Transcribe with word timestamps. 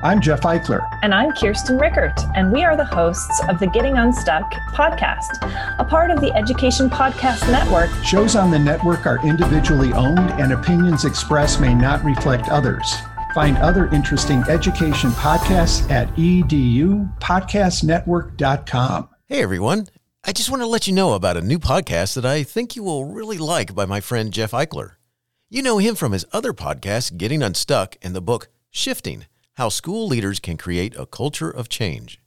I'm 0.00 0.20
Jeff 0.20 0.42
Ikler. 0.42 0.88
And 1.02 1.12
I'm 1.12 1.32
Kirsten 1.32 1.76
Rickert, 1.76 2.20
and 2.36 2.52
we 2.52 2.62
are 2.62 2.76
the 2.76 2.84
hosts 2.84 3.40
of 3.48 3.58
the 3.58 3.66
Getting 3.66 3.98
Unstuck 3.98 4.48
podcast, 4.72 5.42
a 5.80 5.84
part 5.84 6.12
of 6.12 6.20
the 6.20 6.32
Education 6.36 6.88
Podcast 6.88 7.50
Network. 7.50 7.90
Shows 8.04 8.36
on 8.36 8.52
the 8.52 8.60
network 8.60 9.06
are 9.06 9.18
individually 9.26 9.92
owned, 9.94 10.30
and 10.40 10.52
opinions 10.52 11.04
expressed 11.04 11.60
may 11.60 11.74
not 11.74 12.04
reflect 12.04 12.48
others. 12.48 12.94
Find 13.34 13.58
other 13.58 13.88
interesting 13.88 14.44
education 14.48 15.10
podcasts 15.10 15.90
at 15.90 16.06
edupodcastnetwork.com. 16.14 19.08
Hey, 19.26 19.42
everyone. 19.42 19.88
I 20.22 20.32
just 20.32 20.48
want 20.48 20.62
to 20.62 20.66
let 20.66 20.86
you 20.86 20.92
know 20.92 21.14
about 21.14 21.36
a 21.36 21.42
new 21.42 21.58
podcast 21.58 22.14
that 22.14 22.24
I 22.24 22.44
think 22.44 22.76
you 22.76 22.84
will 22.84 23.06
really 23.06 23.38
like 23.38 23.74
by 23.74 23.84
my 23.84 24.00
friend 24.00 24.32
Jeff 24.32 24.52
Ikler. 24.52 24.92
You 25.50 25.60
know 25.60 25.78
him 25.78 25.96
from 25.96 26.12
his 26.12 26.24
other 26.32 26.52
podcast, 26.52 27.16
Getting 27.16 27.42
Unstuck, 27.42 27.96
and 28.00 28.14
the 28.14 28.20
book 28.20 28.46
Shifting 28.70 29.24
How 29.58 29.68
School 29.68 30.06
Leaders 30.06 30.38
Can 30.38 30.56
Create 30.56 30.94
a 30.96 31.04
Culture 31.04 31.50
of 31.50 31.68
Change. 31.68 32.20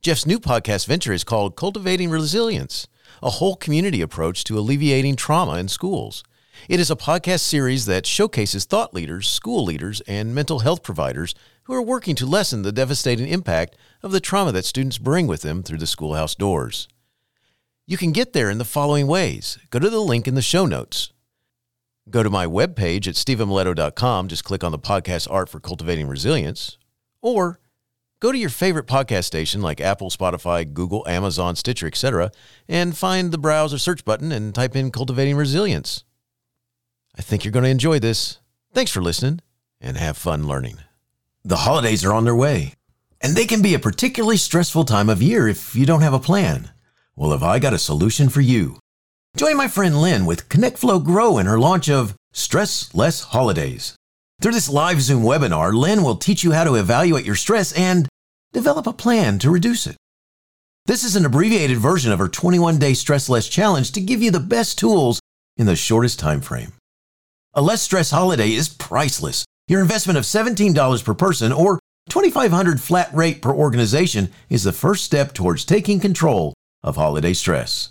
Jeff's 0.00 0.24
new 0.24 0.40
podcast 0.40 0.86
venture 0.86 1.12
is 1.12 1.24
called 1.24 1.54
Cultivating 1.54 2.08
Resilience, 2.08 2.88
a 3.22 3.28
whole 3.28 3.54
community 3.54 4.00
approach 4.00 4.44
to 4.44 4.58
alleviating 4.58 5.14
trauma 5.16 5.56
in 5.56 5.68
schools. 5.68 6.24
It 6.70 6.80
is 6.80 6.90
a 6.90 6.96
podcast 6.96 7.40
series 7.40 7.84
that 7.84 8.06
showcases 8.06 8.64
thought 8.64 8.94
leaders, 8.94 9.28
school 9.28 9.62
leaders, 9.62 10.00
and 10.08 10.34
mental 10.34 10.60
health 10.60 10.82
providers 10.82 11.34
who 11.64 11.74
are 11.74 11.82
working 11.82 12.14
to 12.14 12.24
lessen 12.24 12.62
the 12.62 12.72
devastating 12.72 13.28
impact 13.28 13.76
of 14.02 14.10
the 14.10 14.18
trauma 14.18 14.50
that 14.52 14.64
students 14.64 14.96
bring 14.96 15.26
with 15.26 15.42
them 15.42 15.62
through 15.62 15.76
the 15.76 15.86
schoolhouse 15.86 16.34
doors. 16.34 16.88
You 17.86 17.98
can 17.98 18.12
get 18.12 18.32
there 18.32 18.48
in 18.48 18.56
the 18.56 18.64
following 18.64 19.06
ways. 19.06 19.58
Go 19.68 19.80
to 19.80 19.90
the 19.90 20.00
link 20.00 20.26
in 20.26 20.34
the 20.34 20.40
show 20.40 20.64
notes. 20.64 21.12
Go 22.08 22.22
to 22.22 22.30
my 22.30 22.46
webpage 22.46 23.06
at 23.06 23.14
stephenmiletto.com. 23.14 24.28
Just 24.28 24.44
click 24.44 24.64
on 24.64 24.72
the 24.72 24.78
podcast 24.78 25.30
art 25.30 25.48
for 25.48 25.60
cultivating 25.60 26.08
resilience. 26.08 26.78
Or 27.22 27.60
go 28.20 28.32
to 28.32 28.38
your 28.38 28.48
favorite 28.50 28.86
podcast 28.86 29.24
station 29.24 29.60
like 29.60 29.80
Apple, 29.80 30.10
Spotify, 30.10 30.70
Google, 30.72 31.06
Amazon, 31.06 31.56
Stitcher, 31.56 31.86
etc., 31.86 32.32
and 32.68 32.96
find 32.96 33.32
the 33.32 33.38
browse 33.38 33.74
or 33.74 33.78
search 33.78 34.04
button 34.04 34.32
and 34.32 34.54
type 34.54 34.74
in 34.74 34.90
cultivating 34.90 35.36
resilience. 35.36 36.04
I 37.16 37.22
think 37.22 37.44
you're 37.44 37.52
going 37.52 37.64
to 37.64 37.70
enjoy 37.70 37.98
this. 37.98 38.38
Thanks 38.72 38.90
for 38.90 39.02
listening 39.02 39.40
and 39.80 39.96
have 39.96 40.16
fun 40.16 40.46
learning. 40.46 40.78
The 41.44 41.56
holidays 41.56 42.04
are 42.04 42.12
on 42.12 42.24
their 42.24 42.34
way, 42.36 42.74
and 43.20 43.34
they 43.34 43.46
can 43.46 43.62
be 43.62 43.74
a 43.74 43.78
particularly 43.78 44.36
stressful 44.36 44.84
time 44.84 45.08
of 45.08 45.22
year 45.22 45.48
if 45.48 45.74
you 45.74 45.86
don't 45.86 46.02
have 46.02 46.14
a 46.14 46.18
plan. 46.18 46.70
Well, 47.16 47.32
have 47.32 47.42
I 47.42 47.58
got 47.58 47.74
a 47.74 47.78
solution 47.78 48.28
for 48.28 48.40
you? 48.40 48.78
Join 49.36 49.56
my 49.56 49.68
friend 49.68 50.02
Lynn 50.02 50.26
with 50.26 50.48
Connect 50.48 50.76
Flow 50.76 50.98
Grow 50.98 51.38
in 51.38 51.46
her 51.46 51.58
launch 51.58 51.88
of 51.88 52.14
Stress 52.32 52.92
Less 52.94 53.20
Holidays. 53.22 53.94
Through 54.42 54.52
this 54.52 54.68
live 54.68 55.00
Zoom 55.00 55.22
webinar, 55.22 55.72
Lynn 55.72 56.02
will 56.02 56.16
teach 56.16 56.42
you 56.42 56.52
how 56.52 56.64
to 56.64 56.74
evaluate 56.74 57.24
your 57.24 57.36
stress 57.36 57.72
and 57.72 58.08
develop 58.52 58.86
a 58.86 58.92
plan 58.92 59.38
to 59.38 59.50
reduce 59.50 59.86
it. 59.86 59.96
This 60.86 61.04
is 61.04 61.14
an 61.14 61.24
abbreviated 61.24 61.78
version 61.78 62.10
of 62.10 62.18
her 62.18 62.28
21 62.28 62.78
day 62.78 62.92
stress 62.92 63.28
less 63.28 63.48
challenge 63.48 63.92
to 63.92 64.00
give 64.00 64.20
you 64.20 64.30
the 64.30 64.40
best 64.40 64.78
tools 64.78 65.20
in 65.56 65.66
the 65.66 65.76
shortest 65.76 66.18
time 66.18 66.40
frame. 66.40 66.72
A 67.54 67.62
less 67.62 67.82
stress 67.82 68.10
holiday 68.10 68.52
is 68.52 68.68
priceless. 68.68 69.44
Your 69.68 69.80
investment 69.80 70.18
of 70.18 70.24
$17 70.24 71.04
per 71.04 71.14
person 71.14 71.52
or 71.52 71.78
2,500 72.08 72.80
flat 72.80 73.14
rate 73.14 73.40
per 73.40 73.54
organization 73.54 74.30
is 74.48 74.64
the 74.64 74.72
first 74.72 75.04
step 75.04 75.32
towards 75.32 75.64
taking 75.64 76.00
control 76.00 76.52
of 76.82 76.96
holiday 76.96 77.32
stress. 77.32 77.89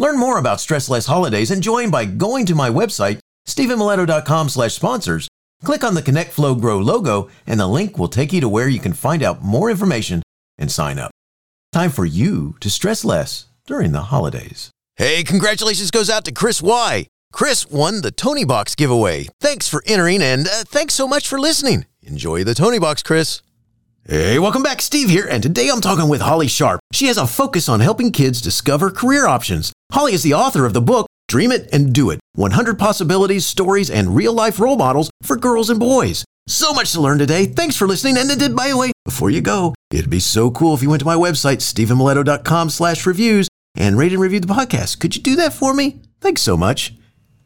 Learn 0.00 0.18
more 0.18 0.38
about 0.38 0.62
Stress 0.62 0.88
Less 0.88 1.04
Holidays 1.04 1.50
and 1.50 1.62
join 1.62 1.90
by 1.90 2.06
going 2.06 2.46
to 2.46 2.54
my 2.54 2.70
website, 2.70 3.18
stephenmiletto.com 3.46 4.48
slash 4.48 4.72
sponsors. 4.72 5.28
Click 5.62 5.84
on 5.84 5.92
the 5.92 6.00
Connect 6.00 6.32
Flow 6.32 6.54
Grow 6.54 6.78
logo 6.78 7.28
and 7.46 7.60
the 7.60 7.66
link 7.66 7.98
will 7.98 8.08
take 8.08 8.32
you 8.32 8.40
to 8.40 8.48
where 8.48 8.66
you 8.66 8.80
can 8.80 8.94
find 8.94 9.22
out 9.22 9.42
more 9.42 9.68
information 9.68 10.22
and 10.56 10.72
sign 10.72 10.98
up. 10.98 11.10
Time 11.74 11.90
for 11.90 12.06
you 12.06 12.56
to 12.60 12.70
stress 12.70 13.04
less 13.04 13.48
during 13.66 13.92
the 13.92 14.04
holidays. 14.04 14.70
Hey, 14.96 15.22
congratulations 15.22 15.90
goes 15.90 16.08
out 16.08 16.24
to 16.24 16.32
Chris 16.32 16.62
Y. 16.62 17.06
Chris 17.30 17.68
won 17.68 18.00
the 18.00 18.10
Toniebox 18.10 18.78
giveaway. 18.78 19.26
Thanks 19.38 19.68
for 19.68 19.82
entering 19.86 20.22
and 20.22 20.46
uh, 20.46 20.64
thanks 20.66 20.94
so 20.94 21.06
much 21.06 21.28
for 21.28 21.38
listening. 21.38 21.84
Enjoy 22.00 22.42
the 22.42 22.54
Toniebox, 22.54 23.04
Chris. 23.04 23.42
Hey, 24.08 24.38
welcome 24.38 24.62
back. 24.62 24.80
Steve 24.80 25.10
here, 25.10 25.26
and 25.30 25.42
today 25.42 25.68
I'm 25.68 25.82
talking 25.82 26.08
with 26.08 26.22
Holly 26.22 26.48
Sharp. 26.48 26.80
She 26.90 27.08
has 27.08 27.18
a 27.18 27.26
focus 27.26 27.68
on 27.68 27.80
helping 27.80 28.12
kids 28.12 28.40
discover 28.40 28.90
career 28.90 29.26
options. 29.26 29.74
Holly 29.92 30.12
is 30.12 30.22
the 30.22 30.34
author 30.34 30.64
of 30.66 30.72
the 30.72 30.80
book 30.80 31.06
Dream 31.28 31.52
It 31.52 31.68
and 31.72 31.92
Do 31.92 32.10
It 32.10 32.20
100 32.34 32.78
Possibilities, 32.78 33.44
Stories, 33.46 33.90
and 33.90 34.14
Real 34.14 34.32
Life 34.32 34.60
Role 34.60 34.76
Models 34.76 35.10
for 35.22 35.36
Girls 35.36 35.70
and 35.70 35.80
Boys. 35.80 36.24
So 36.46 36.72
much 36.72 36.92
to 36.92 37.00
learn 37.00 37.18
today. 37.18 37.46
Thanks 37.46 37.76
for 37.76 37.86
listening. 37.86 38.16
And 38.16 38.28
did, 38.38 38.56
by 38.56 38.68
the 38.68 38.76
way, 38.76 38.92
before 39.04 39.30
you 39.30 39.40
go, 39.40 39.74
it'd 39.92 40.10
be 40.10 40.20
so 40.20 40.50
cool 40.50 40.74
if 40.74 40.82
you 40.82 40.90
went 40.90 41.00
to 41.00 41.06
my 41.06 41.14
website, 41.14 41.58
stephenmiletto.com 41.58 42.70
slash 42.70 43.06
reviews, 43.06 43.48
and 43.76 43.96
rate 43.98 44.12
and 44.12 44.20
review 44.20 44.40
the 44.40 44.52
podcast. 44.52 44.98
Could 44.98 45.14
you 45.14 45.22
do 45.22 45.36
that 45.36 45.52
for 45.52 45.74
me? 45.74 46.00
Thanks 46.20 46.42
so 46.42 46.56
much. 46.56 46.94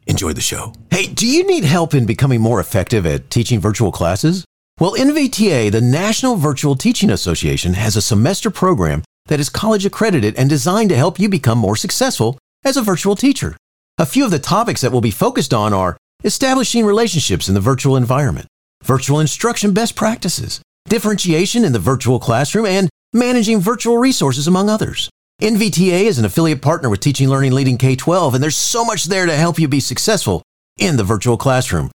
Enjoy 0.07 0.33
the 0.33 0.41
show. 0.41 0.73
Hey, 0.91 1.07
do 1.07 1.27
you 1.27 1.45
need 1.45 1.63
help 1.63 1.93
in 1.93 2.05
becoming 2.05 2.41
more 2.41 2.59
effective 2.59 3.05
at 3.05 3.29
teaching 3.29 3.59
virtual 3.59 3.91
classes? 3.91 4.45
Well, 4.79 4.93
NVTA, 4.93 5.71
the 5.71 5.81
National 5.81 6.35
Virtual 6.35 6.75
Teaching 6.75 7.09
Association, 7.09 7.73
has 7.73 7.95
a 7.95 8.01
semester 8.01 8.51
program 8.51 9.03
that 9.27 9.39
is 9.39 9.49
college 9.49 9.85
accredited 9.85 10.35
and 10.35 10.49
designed 10.49 10.89
to 10.89 10.95
help 10.95 11.19
you 11.19 11.29
become 11.29 11.57
more 11.57 11.75
successful 11.75 12.37
as 12.63 12.77
a 12.77 12.81
virtual 12.81 13.15
teacher. 13.15 13.55
A 13.97 14.05
few 14.05 14.25
of 14.25 14.31
the 14.31 14.39
topics 14.39 14.81
that 14.81 14.91
will 14.91 15.01
be 15.01 15.11
focused 15.11 15.53
on 15.53 15.73
are 15.73 15.97
establishing 16.23 16.85
relationships 16.85 17.47
in 17.47 17.53
the 17.53 17.61
virtual 17.61 17.95
environment, 17.95 18.47
virtual 18.83 19.19
instruction 19.19 19.73
best 19.73 19.95
practices, 19.95 20.61
differentiation 20.89 21.63
in 21.63 21.71
the 21.71 21.79
virtual 21.79 22.19
classroom, 22.19 22.65
and 22.65 22.89
managing 23.13 23.59
virtual 23.59 23.97
resources, 23.97 24.47
among 24.47 24.69
others. 24.69 25.09
NVTA 25.41 26.03
is 26.03 26.17
an 26.17 26.25
affiliate 26.25 26.61
partner 26.61 26.89
with 26.89 26.99
Teaching 26.99 27.29
Learning 27.29 27.51
Leading 27.51 27.77
K 27.77 27.95
12, 27.95 28.35
and 28.35 28.43
there's 28.43 28.55
so 28.55 28.85
much 28.85 29.05
there 29.05 29.25
to 29.25 29.35
help 29.35 29.59
you 29.59 29.67
be 29.67 29.79
successful 29.79 30.41
in 30.77 30.97
the 30.97 31.03
virtual 31.03 31.37
classroom. 31.37 31.91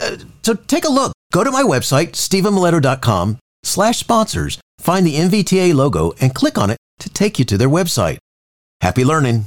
Uh, 0.00 0.16
so 0.42 0.54
take 0.54 0.84
a 0.84 0.90
look. 0.90 1.12
Go 1.32 1.44
to 1.44 1.50
my 1.50 1.62
website, 1.62 2.12
stephenmiletto.com 2.12 3.38
slash 3.62 3.98
sponsors, 3.98 4.58
find 4.82 5.06
the 5.06 5.14
NVTA 5.14 5.74
logo, 5.74 6.12
and 6.20 6.34
click 6.34 6.58
on 6.58 6.68
it 6.70 6.76
to 6.98 7.08
take 7.08 7.38
you 7.38 7.44
to 7.46 7.56
their 7.56 7.68
website. 7.68 8.18
Happy 8.80 9.04
learning. 9.04 9.46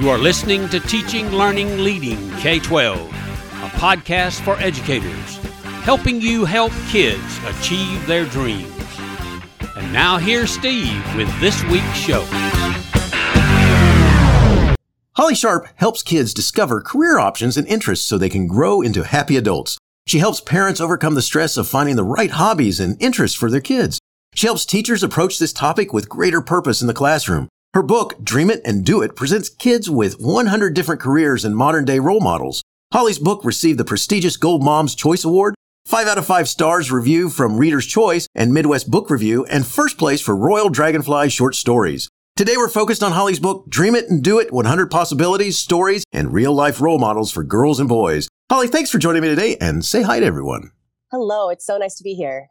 You 0.00 0.08
are 0.08 0.18
listening 0.18 0.68
to 0.70 0.80
Teaching, 0.80 1.30
Learning, 1.30 1.84
Leading 1.84 2.30
K 2.38 2.58
12, 2.58 2.98
a 2.98 3.68
podcast 3.78 4.40
for 4.40 4.58
educators, 4.58 5.36
helping 5.84 6.20
you 6.20 6.44
help 6.46 6.72
kids 6.88 7.38
achieve 7.44 8.04
their 8.06 8.24
dreams. 8.24 8.72
And 9.76 9.92
now 9.92 10.18
here's 10.18 10.50
Steve 10.50 11.04
with 11.14 11.28
this 11.38 11.62
week's 11.64 11.94
show. 11.94 12.26
Holly 15.20 15.34
Sharp 15.34 15.66
helps 15.74 16.02
kids 16.02 16.32
discover 16.32 16.80
career 16.80 17.18
options 17.18 17.58
and 17.58 17.68
interests 17.68 18.06
so 18.06 18.16
they 18.16 18.30
can 18.30 18.46
grow 18.46 18.80
into 18.80 19.02
happy 19.02 19.36
adults. 19.36 19.76
She 20.06 20.18
helps 20.18 20.40
parents 20.40 20.80
overcome 20.80 21.14
the 21.14 21.20
stress 21.20 21.58
of 21.58 21.68
finding 21.68 21.96
the 21.96 22.04
right 22.04 22.30
hobbies 22.30 22.80
and 22.80 22.96
interests 23.02 23.36
for 23.36 23.50
their 23.50 23.60
kids. 23.60 23.98
She 24.34 24.46
helps 24.46 24.64
teachers 24.64 25.02
approach 25.02 25.38
this 25.38 25.52
topic 25.52 25.92
with 25.92 26.08
greater 26.08 26.40
purpose 26.40 26.80
in 26.80 26.86
the 26.86 26.94
classroom. 26.94 27.50
Her 27.74 27.82
book, 27.82 28.24
Dream 28.24 28.48
It 28.48 28.62
and 28.64 28.82
Do 28.82 29.02
It, 29.02 29.14
presents 29.14 29.50
kids 29.50 29.90
with 29.90 30.18
100 30.18 30.72
different 30.72 31.02
careers 31.02 31.44
and 31.44 31.54
modern 31.54 31.84
day 31.84 31.98
role 31.98 32.20
models. 32.20 32.62
Holly's 32.90 33.18
book 33.18 33.44
received 33.44 33.78
the 33.78 33.84
prestigious 33.84 34.38
Gold 34.38 34.64
Mom's 34.64 34.94
Choice 34.94 35.22
Award, 35.22 35.54
5 35.84 36.06
out 36.06 36.16
of 36.16 36.24
5 36.24 36.48
stars 36.48 36.90
review 36.90 37.28
from 37.28 37.58
Reader's 37.58 37.84
Choice 37.84 38.26
and 38.34 38.54
Midwest 38.54 38.90
Book 38.90 39.10
Review, 39.10 39.44
and 39.44 39.66
first 39.66 39.98
place 39.98 40.22
for 40.22 40.34
Royal 40.34 40.70
Dragonfly 40.70 41.28
Short 41.28 41.54
Stories. 41.54 42.08
Today 42.40 42.56
we're 42.56 42.70
focused 42.70 43.02
on 43.02 43.12
Holly's 43.12 43.38
book, 43.38 43.68
Dream 43.68 43.94
It 43.94 44.08
and 44.08 44.24
Do 44.24 44.38
It 44.38 44.50
100 44.50 44.90
Possibilities, 44.90 45.58
Stories, 45.58 46.04
and 46.10 46.32
Real 46.32 46.54
Life 46.54 46.80
Role 46.80 46.98
Models 46.98 47.30
for 47.30 47.44
Girls 47.44 47.78
and 47.78 47.86
Boys. 47.86 48.30
Holly, 48.50 48.66
thanks 48.66 48.88
for 48.88 48.96
joining 48.96 49.20
me 49.20 49.28
today 49.28 49.58
and 49.60 49.84
say 49.84 50.00
hi 50.00 50.20
to 50.20 50.24
everyone. 50.24 50.70
Hello, 51.10 51.50
it's 51.50 51.66
so 51.66 51.76
nice 51.76 51.96
to 51.96 52.02
be 52.02 52.14
here. 52.14 52.48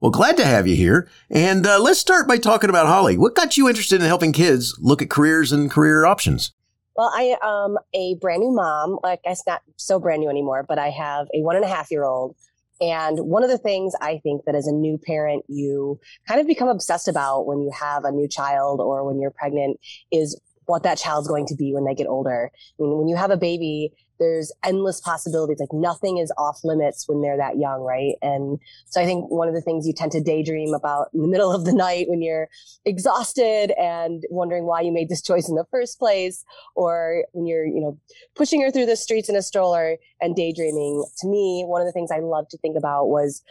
Well, 0.00 0.10
glad 0.10 0.36
to 0.38 0.44
have 0.44 0.66
you 0.66 0.74
here. 0.74 1.08
And 1.30 1.68
uh, 1.68 1.78
let's 1.78 2.00
start 2.00 2.26
by 2.26 2.38
talking 2.38 2.68
about 2.68 2.88
Holly. 2.88 3.16
What 3.16 3.36
got 3.36 3.56
you 3.56 3.68
interested 3.68 4.00
in 4.00 4.08
helping 4.08 4.32
kids 4.32 4.76
look 4.80 5.00
at 5.00 5.08
careers 5.08 5.52
and 5.52 5.70
career 5.70 6.04
options? 6.04 6.50
Well, 6.96 7.12
I 7.14 7.36
am 7.44 7.78
a 7.94 8.16
brand 8.20 8.40
new 8.40 8.50
mom. 8.50 8.98
Like, 9.04 9.20
it's 9.22 9.46
not 9.46 9.62
so 9.76 10.00
brand 10.00 10.20
new 10.20 10.28
anymore, 10.28 10.64
but 10.68 10.80
I 10.80 10.88
have 10.88 11.28
a 11.32 11.42
one 11.42 11.54
and 11.54 11.64
a 11.64 11.68
half 11.68 11.92
year 11.92 12.02
old. 12.02 12.34
And 12.80 13.18
one 13.20 13.42
of 13.42 13.50
the 13.50 13.58
things 13.58 13.94
I 14.00 14.18
think 14.22 14.44
that 14.44 14.54
as 14.54 14.66
a 14.66 14.72
new 14.72 14.98
parent, 14.98 15.44
you 15.48 15.98
kind 16.28 16.40
of 16.40 16.46
become 16.46 16.68
obsessed 16.68 17.08
about 17.08 17.46
when 17.46 17.60
you 17.60 17.70
have 17.78 18.04
a 18.04 18.12
new 18.12 18.28
child 18.28 18.80
or 18.80 19.04
when 19.04 19.20
you're 19.20 19.30
pregnant 19.30 19.78
is 20.12 20.38
what 20.66 20.82
that 20.82 20.98
child's 20.98 21.28
going 21.28 21.46
to 21.46 21.54
be 21.54 21.72
when 21.72 21.84
they 21.84 21.94
get 21.94 22.06
older. 22.06 22.50
I 22.78 22.82
mean, 22.82 22.98
when 22.98 23.08
you 23.08 23.16
have 23.16 23.30
a 23.30 23.36
baby, 23.36 23.92
there's 24.18 24.52
endless 24.64 25.00
possibilities. 25.00 25.58
Like 25.60 25.72
nothing 25.72 26.18
is 26.18 26.32
off 26.38 26.60
limits 26.64 27.08
when 27.08 27.22
they're 27.22 27.36
that 27.36 27.58
young, 27.58 27.80
right? 27.82 28.14
And 28.22 28.58
so 28.86 29.00
I 29.00 29.04
think 29.04 29.30
one 29.30 29.48
of 29.48 29.54
the 29.54 29.60
things 29.60 29.86
you 29.86 29.92
tend 29.92 30.12
to 30.12 30.20
daydream 30.20 30.74
about 30.74 31.08
in 31.14 31.22
the 31.22 31.28
middle 31.36 31.52
of 31.52 31.64
the 31.64 31.72
night 31.72 32.08
when 32.08 32.22
you're 32.22 32.48
exhausted 32.84 33.72
and 33.78 34.24
wondering 34.30 34.64
why 34.64 34.80
you 34.80 34.92
made 34.92 35.08
this 35.08 35.22
choice 35.22 35.48
in 35.48 35.54
the 35.54 35.66
first 35.70 35.98
place, 35.98 36.44
or 36.74 37.24
when 37.32 37.46
you're, 37.46 37.66
you 37.66 37.80
know, 37.80 37.98
pushing 38.34 38.62
her 38.62 38.70
through 38.70 38.86
the 38.86 38.96
streets 38.96 39.28
in 39.28 39.36
a 39.36 39.42
stroller 39.42 39.96
and 40.20 40.34
daydreaming. 40.36 41.04
To 41.18 41.28
me, 41.28 41.64
one 41.66 41.80
of 41.80 41.86
the 41.86 41.92
things 41.92 42.10
I 42.10 42.20
love 42.20 42.48
to 42.50 42.58
think 42.58 42.76
about 42.76 43.06
was 43.06 43.42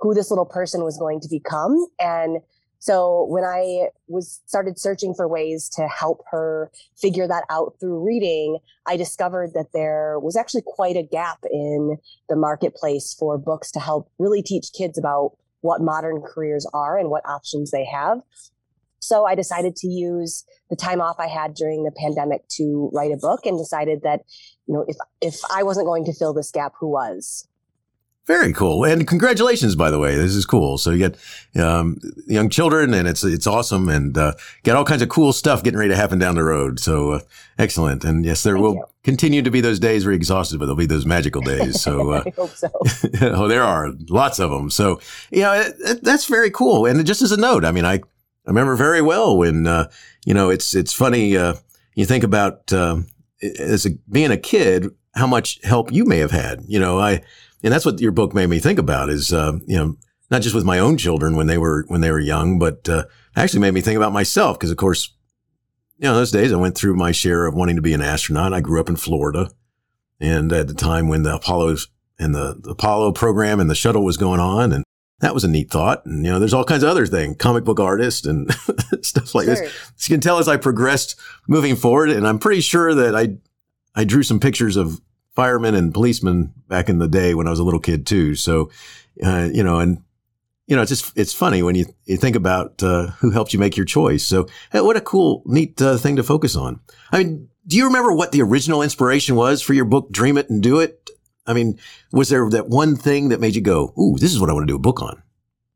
who 0.00 0.14
this 0.14 0.30
little 0.30 0.46
person 0.46 0.82
was 0.82 0.96
going 0.96 1.20
to 1.20 1.28
become 1.28 1.86
and 1.98 2.38
so 2.80 3.26
when 3.28 3.44
I 3.44 3.88
was 4.08 4.40
started 4.46 4.78
searching 4.78 5.12
for 5.14 5.28
ways 5.28 5.68
to 5.76 5.86
help 5.86 6.24
her 6.30 6.72
figure 6.98 7.28
that 7.28 7.44
out 7.50 7.74
through 7.78 8.02
reading, 8.04 8.58
I 8.86 8.96
discovered 8.96 9.52
that 9.52 9.66
there 9.74 10.18
was 10.18 10.34
actually 10.34 10.62
quite 10.64 10.96
a 10.96 11.02
gap 11.02 11.38
in 11.50 11.98
the 12.30 12.36
marketplace 12.36 13.14
for 13.18 13.36
books 13.36 13.70
to 13.72 13.80
help 13.80 14.10
really 14.18 14.42
teach 14.42 14.72
kids 14.76 14.98
about 14.98 15.36
what 15.60 15.82
modern 15.82 16.22
careers 16.22 16.66
are 16.72 16.98
and 16.98 17.10
what 17.10 17.28
options 17.28 17.70
they 17.70 17.84
have. 17.84 18.20
So 18.98 19.26
I 19.26 19.34
decided 19.34 19.76
to 19.76 19.86
use 19.86 20.46
the 20.70 20.76
time 20.76 21.02
off 21.02 21.16
I 21.18 21.26
had 21.26 21.52
during 21.52 21.84
the 21.84 21.92
pandemic 21.92 22.48
to 22.56 22.90
write 22.94 23.12
a 23.12 23.18
book 23.18 23.44
and 23.44 23.58
decided 23.58 24.00
that, 24.04 24.22
you 24.66 24.74
know, 24.74 24.86
if 24.88 24.96
if 25.20 25.40
I 25.54 25.64
wasn't 25.64 25.86
going 25.86 26.06
to 26.06 26.14
fill 26.14 26.32
this 26.32 26.50
gap, 26.50 26.72
who 26.80 26.88
was? 26.88 27.46
Very 28.30 28.52
cool, 28.52 28.84
and 28.84 29.08
congratulations, 29.08 29.74
by 29.74 29.90
the 29.90 29.98
way. 29.98 30.14
This 30.14 30.36
is 30.36 30.46
cool. 30.46 30.78
So 30.78 30.92
you 30.92 30.98
get 30.98 31.16
um, 31.60 31.98
young 32.28 32.48
children, 32.48 32.94
and 32.94 33.08
it's 33.08 33.24
it's 33.24 33.44
awesome, 33.44 33.88
and 33.88 34.16
uh, 34.16 34.34
get 34.62 34.76
all 34.76 34.84
kinds 34.84 35.02
of 35.02 35.08
cool 35.08 35.32
stuff 35.32 35.64
getting 35.64 35.80
ready 35.80 35.90
to 35.90 35.96
happen 35.96 36.20
down 36.20 36.36
the 36.36 36.44
road. 36.44 36.78
So 36.78 37.10
uh, 37.10 37.20
excellent, 37.58 38.04
and 38.04 38.24
yes, 38.24 38.44
there 38.44 38.54
Thank 38.54 38.62
will 38.64 38.74
you. 38.74 38.84
continue 39.02 39.42
to 39.42 39.50
be 39.50 39.60
those 39.60 39.80
days 39.80 40.04
where 40.04 40.12
you're 40.12 40.16
exhausted, 40.16 40.60
but 40.60 40.66
there'll 40.66 40.76
be 40.76 40.86
those 40.86 41.04
magical 41.04 41.42
days. 41.42 41.82
So 41.82 42.12
uh, 42.12 42.22
I 42.24 42.30
hope 42.30 42.50
so. 42.50 42.70
oh, 43.20 43.48
there 43.48 43.64
are 43.64 43.90
lots 44.08 44.38
of 44.38 44.52
them. 44.52 44.70
So 44.70 45.00
you 45.32 45.40
know 45.40 45.52
it, 45.52 45.74
it, 45.80 46.04
that's 46.04 46.26
very 46.26 46.52
cool. 46.52 46.86
And 46.86 47.04
just 47.04 47.22
as 47.22 47.32
a 47.32 47.36
note, 47.36 47.64
I 47.64 47.72
mean, 47.72 47.84
I 47.84 47.94
I 47.94 48.00
remember 48.46 48.76
very 48.76 49.02
well 49.02 49.36
when 49.36 49.66
uh, 49.66 49.90
you 50.24 50.34
know 50.34 50.50
it's 50.50 50.72
it's 50.76 50.92
funny. 50.92 51.36
Uh, 51.36 51.54
you 51.96 52.06
think 52.06 52.22
about 52.22 52.72
um, 52.72 53.08
as 53.58 53.86
a, 53.86 53.90
being 54.08 54.30
a 54.30 54.36
kid, 54.36 54.86
how 55.16 55.26
much 55.26 55.58
help 55.64 55.90
you 55.90 56.04
may 56.04 56.18
have 56.18 56.30
had. 56.30 56.60
You 56.68 56.78
know, 56.78 57.00
I 57.00 57.22
and 57.62 57.72
that's 57.72 57.84
what 57.84 58.00
your 58.00 58.12
book 58.12 58.34
made 58.34 58.48
me 58.48 58.58
think 58.58 58.78
about 58.78 59.10
is, 59.10 59.32
uh, 59.32 59.58
you 59.66 59.76
know, 59.76 59.96
not 60.30 60.42
just 60.42 60.54
with 60.54 60.64
my 60.64 60.78
own 60.78 60.96
children 60.96 61.36
when 61.36 61.46
they 61.46 61.58
were, 61.58 61.84
when 61.88 62.00
they 62.00 62.10
were 62.10 62.20
young, 62.20 62.58
but, 62.58 62.88
uh, 62.88 63.04
actually 63.36 63.60
made 63.60 63.74
me 63.74 63.80
think 63.80 63.96
about 63.96 64.12
myself. 64.12 64.58
Cause 64.58 64.70
of 64.70 64.76
course, 64.76 65.14
you 65.98 66.04
know, 66.04 66.14
those 66.14 66.30
days 66.30 66.52
I 66.52 66.56
went 66.56 66.76
through 66.76 66.94
my 66.94 67.12
share 67.12 67.46
of 67.46 67.54
wanting 67.54 67.76
to 67.76 67.82
be 67.82 67.92
an 67.92 68.00
astronaut. 68.00 68.54
I 68.54 68.60
grew 68.60 68.80
up 68.80 68.88
in 68.88 68.96
Florida 68.96 69.50
and 70.18 70.52
at 70.52 70.68
the 70.68 70.74
time 70.74 71.08
when 71.08 71.22
the 71.22 71.34
Apollo's 71.34 71.88
and 72.18 72.34
the, 72.34 72.56
the 72.60 72.70
Apollo 72.70 73.12
program 73.12 73.60
and 73.60 73.68
the 73.68 73.74
shuttle 73.74 74.04
was 74.04 74.16
going 74.16 74.40
on 74.40 74.72
and 74.72 74.84
that 75.20 75.34
was 75.34 75.44
a 75.44 75.48
neat 75.48 75.70
thought. 75.70 76.04
And, 76.06 76.24
you 76.24 76.32
know, 76.32 76.38
there's 76.38 76.54
all 76.54 76.64
kinds 76.64 76.82
of 76.82 76.88
other 76.88 77.06
things, 77.06 77.36
comic 77.38 77.64
book 77.64 77.78
artist 77.78 78.26
and 78.26 78.50
stuff 79.02 79.34
like 79.34 79.46
sure. 79.46 79.54
this. 79.54 79.72
So 79.96 80.10
you 80.10 80.16
can 80.16 80.20
tell 80.20 80.38
as 80.38 80.48
I 80.48 80.56
progressed 80.56 81.18
moving 81.46 81.76
forward. 81.76 82.10
And 82.10 82.26
I'm 82.26 82.38
pretty 82.38 82.62
sure 82.62 82.94
that 82.94 83.14
I, 83.14 83.36
I 83.94 84.04
drew 84.04 84.22
some 84.22 84.40
pictures 84.40 84.76
of 84.76 85.00
firemen 85.32 85.74
and 85.74 85.94
policemen 85.94 86.52
back 86.68 86.88
in 86.88 86.98
the 86.98 87.08
day 87.08 87.34
when 87.34 87.46
I 87.46 87.50
was 87.50 87.58
a 87.58 87.64
little 87.64 87.80
kid 87.80 88.06
too. 88.06 88.34
So, 88.34 88.70
uh, 89.24 89.48
you 89.52 89.62
know, 89.62 89.78
and 89.78 90.02
you 90.66 90.76
know, 90.76 90.82
it's 90.82 90.90
just 90.90 91.18
it's 91.18 91.34
funny 91.34 91.62
when 91.62 91.74
you 91.74 91.86
you 92.04 92.16
think 92.16 92.36
about 92.36 92.82
uh, 92.82 93.08
who 93.18 93.30
helped 93.30 93.52
you 93.52 93.58
make 93.58 93.76
your 93.76 93.86
choice. 93.86 94.24
So, 94.24 94.48
hey, 94.72 94.80
what 94.80 94.96
a 94.96 95.00
cool, 95.00 95.42
neat 95.46 95.80
uh, 95.82 95.96
thing 95.96 96.16
to 96.16 96.22
focus 96.22 96.56
on. 96.56 96.80
I 97.10 97.18
mean, 97.18 97.48
do 97.66 97.76
you 97.76 97.86
remember 97.86 98.12
what 98.12 98.32
the 98.32 98.42
original 98.42 98.82
inspiration 98.82 99.34
was 99.34 99.62
for 99.62 99.74
your 99.74 99.84
book, 99.84 100.10
Dream 100.10 100.38
It 100.38 100.48
and 100.48 100.62
Do 100.62 100.78
It? 100.80 101.10
I 101.46 101.54
mean, 101.54 101.78
was 102.12 102.28
there 102.28 102.48
that 102.50 102.68
one 102.68 102.96
thing 102.96 103.30
that 103.30 103.40
made 103.40 103.56
you 103.56 103.62
go, 103.62 103.92
"Ooh, 103.98 104.16
this 104.18 104.32
is 104.32 104.40
what 104.40 104.48
I 104.48 104.52
want 104.52 104.62
to 104.68 104.72
do 104.72 104.76
a 104.76 104.80
book 104.80 105.02
on"? 105.02 105.22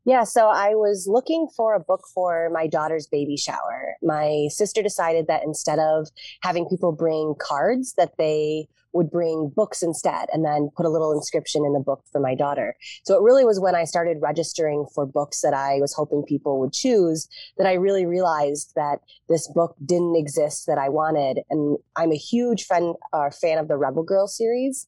Yeah, 0.05 0.23
so 0.23 0.49
I 0.49 0.75
was 0.75 1.07
looking 1.07 1.47
for 1.47 1.73
a 1.73 1.79
book 1.79 2.07
for 2.13 2.51
my 2.53 2.67
daughter's 2.67 3.07
baby 3.07 3.35
shower. 3.35 3.95
My 4.03 4.47
sister 4.51 4.83
decided 4.83 5.25
that 5.27 5.43
instead 5.43 5.79
of 5.79 6.09
having 6.41 6.69
people 6.69 6.91
bring 6.91 7.33
cards, 7.39 7.93
that 7.93 8.15
they 8.17 8.67
would 8.95 9.11
bring 9.11 9.51
books 9.53 9.83
instead 9.83 10.29
and 10.31 10.45
then 10.45 10.69
put 10.75 10.85
a 10.85 10.89
little 10.89 11.11
inscription 11.11 11.65
in 11.65 11.73
the 11.73 11.79
book 11.79 12.01
for 12.11 12.21
my 12.21 12.33
daughter. 12.33 12.75
So 13.03 13.15
it 13.15 13.21
really 13.21 13.43
was 13.43 13.59
when 13.59 13.75
I 13.75 13.83
started 13.83 14.17
registering 14.21 14.85
for 14.95 15.05
books 15.05 15.41
that 15.41 15.53
I 15.53 15.79
was 15.81 15.93
hoping 15.93 16.23
people 16.23 16.59
would 16.61 16.71
choose 16.73 17.27
that 17.57 17.67
I 17.67 17.73
really 17.73 18.05
realized 18.05 18.71
that 18.75 18.99
this 19.27 19.47
book 19.53 19.75
didn't 19.85 20.15
exist 20.15 20.65
that 20.67 20.77
I 20.77 20.87
wanted. 20.87 21.41
And 21.49 21.77
I'm 21.97 22.11
a 22.11 22.17
huge 22.17 22.63
fan, 22.65 22.93
uh, 23.11 23.29
fan 23.29 23.57
of 23.57 23.67
the 23.67 23.77
Rebel 23.77 24.03
Girl 24.03 24.27
series. 24.27 24.87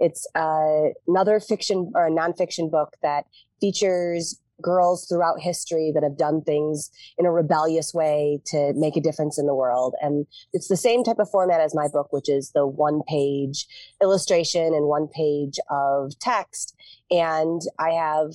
It's 0.00 0.26
uh, 0.34 0.88
another 1.06 1.38
fiction 1.38 1.92
or 1.94 2.06
a 2.06 2.10
nonfiction 2.10 2.70
book 2.70 2.96
that 3.02 3.26
features 3.60 4.40
girls 4.62 5.06
throughout 5.06 5.40
history 5.40 5.90
that 5.94 6.02
have 6.02 6.16
done 6.16 6.42
things 6.42 6.90
in 7.18 7.26
a 7.26 7.32
rebellious 7.32 7.92
way 7.92 8.40
to 8.46 8.72
make 8.74 8.96
a 8.96 9.00
difference 9.00 9.38
in 9.38 9.46
the 9.46 9.54
world. 9.54 9.94
And 10.00 10.26
it's 10.52 10.68
the 10.68 10.76
same 10.76 11.04
type 11.04 11.18
of 11.18 11.30
format 11.30 11.60
as 11.60 11.74
my 11.74 11.88
book, 11.88 12.12
which 12.12 12.28
is 12.28 12.52
the 12.52 12.66
one 12.66 13.02
page 13.08 13.66
illustration 14.00 14.74
and 14.74 14.86
one 14.86 15.08
page 15.08 15.58
of 15.70 16.18
text. 16.18 16.74
And 17.10 17.60
I 17.78 17.90
have 17.90 18.32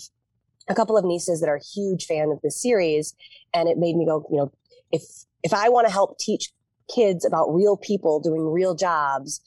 a 0.67 0.75
couple 0.75 0.97
of 0.97 1.05
nieces 1.05 1.39
that 1.39 1.49
are 1.49 1.59
huge 1.73 2.05
fan 2.05 2.29
of 2.31 2.41
this 2.41 2.61
series. 2.61 3.15
And 3.53 3.69
it 3.69 3.77
made 3.77 3.95
me 3.95 4.05
go, 4.05 4.27
you 4.29 4.37
know, 4.37 4.51
if 4.91 5.03
if 5.43 5.53
I 5.53 5.69
want 5.69 5.87
to 5.87 5.93
help 5.93 6.19
teach 6.19 6.51
kids 6.93 7.25
about 7.25 7.53
real 7.53 7.77
people 7.77 8.19
doing 8.19 8.45
real 8.45 8.75
jobs, 8.75 9.41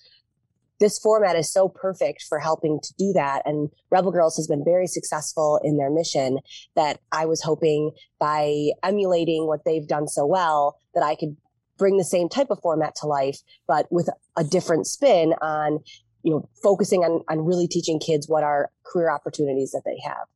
this 0.80 0.98
format 0.98 1.36
is 1.36 1.52
so 1.52 1.68
perfect 1.68 2.24
for 2.28 2.38
helping 2.38 2.80
to 2.82 2.94
do 2.98 3.12
that. 3.12 3.42
And 3.44 3.68
Rebel 3.90 4.10
Girls 4.10 4.36
has 4.36 4.48
been 4.48 4.64
very 4.64 4.86
successful 4.86 5.60
in 5.62 5.76
their 5.76 5.90
mission 5.90 6.38
that 6.74 6.98
I 7.12 7.26
was 7.26 7.42
hoping 7.42 7.92
by 8.18 8.70
emulating 8.82 9.46
what 9.46 9.64
they've 9.64 9.86
done 9.86 10.08
so 10.08 10.26
well 10.26 10.78
that 10.94 11.02
I 11.02 11.14
could 11.14 11.36
bring 11.76 11.98
the 11.98 12.04
same 12.04 12.28
type 12.28 12.48
of 12.50 12.60
format 12.60 12.94
to 12.96 13.06
life, 13.06 13.38
but 13.66 13.86
with 13.90 14.08
a 14.36 14.44
different 14.44 14.86
spin 14.86 15.34
on, 15.42 15.80
you 16.22 16.32
know, 16.32 16.48
focusing 16.62 17.00
on, 17.02 17.22
on 17.28 17.44
really 17.44 17.68
teaching 17.68 17.98
kids 17.98 18.28
what 18.28 18.42
are 18.42 18.70
career 18.84 19.10
opportunities 19.10 19.70
that 19.72 19.82
they 19.84 19.98
have. 20.04 20.26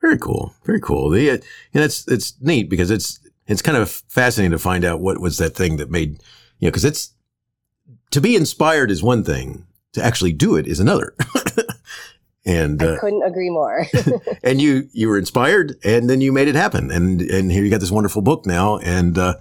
Very 0.00 0.18
cool. 0.18 0.54
Very 0.64 0.80
cool. 0.80 1.10
The, 1.10 1.30
uh, 1.30 1.38
and 1.74 1.84
it's, 1.84 2.06
it's 2.08 2.34
neat 2.40 2.68
because 2.68 2.90
it's, 2.90 3.20
it's 3.46 3.62
kind 3.62 3.78
of 3.78 3.90
fascinating 3.90 4.52
to 4.52 4.58
find 4.58 4.84
out 4.84 5.00
what 5.00 5.20
was 5.20 5.38
that 5.38 5.54
thing 5.54 5.76
that 5.76 5.90
made, 5.90 6.20
you 6.58 6.68
know, 6.68 6.72
cause 6.72 6.84
it's, 6.84 7.14
to 8.10 8.20
be 8.20 8.36
inspired 8.36 8.90
is 8.90 9.02
one 9.02 9.24
thing 9.24 9.66
to 9.92 10.04
actually 10.04 10.32
do 10.32 10.56
it 10.56 10.66
is 10.66 10.80
another. 10.80 11.14
and 12.44 12.82
uh, 12.82 12.94
I 12.94 12.98
couldn't 12.98 13.22
agree 13.22 13.50
more. 13.50 13.86
and 14.42 14.60
you 14.60 14.88
you 14.92 15.08
were 15.08 15.18
inspired, 15.18 15.76
and 15.84 16.08
then 16.08 16.20
you 16.20 16.32
made 16.32 16.48
it 16.48 16.54
happen, 16.54 16.90
and 16.90 17.20
and 17.20 17.52
here 17.52 17.64
you 17.64 17.70
got 17.70 17.80
this 17.80 17.90
wonderful 17.90 18.22
book 18.22 18.46
now, 18.46 18.78
and 18.78 19.18
uh, 19.18 19.34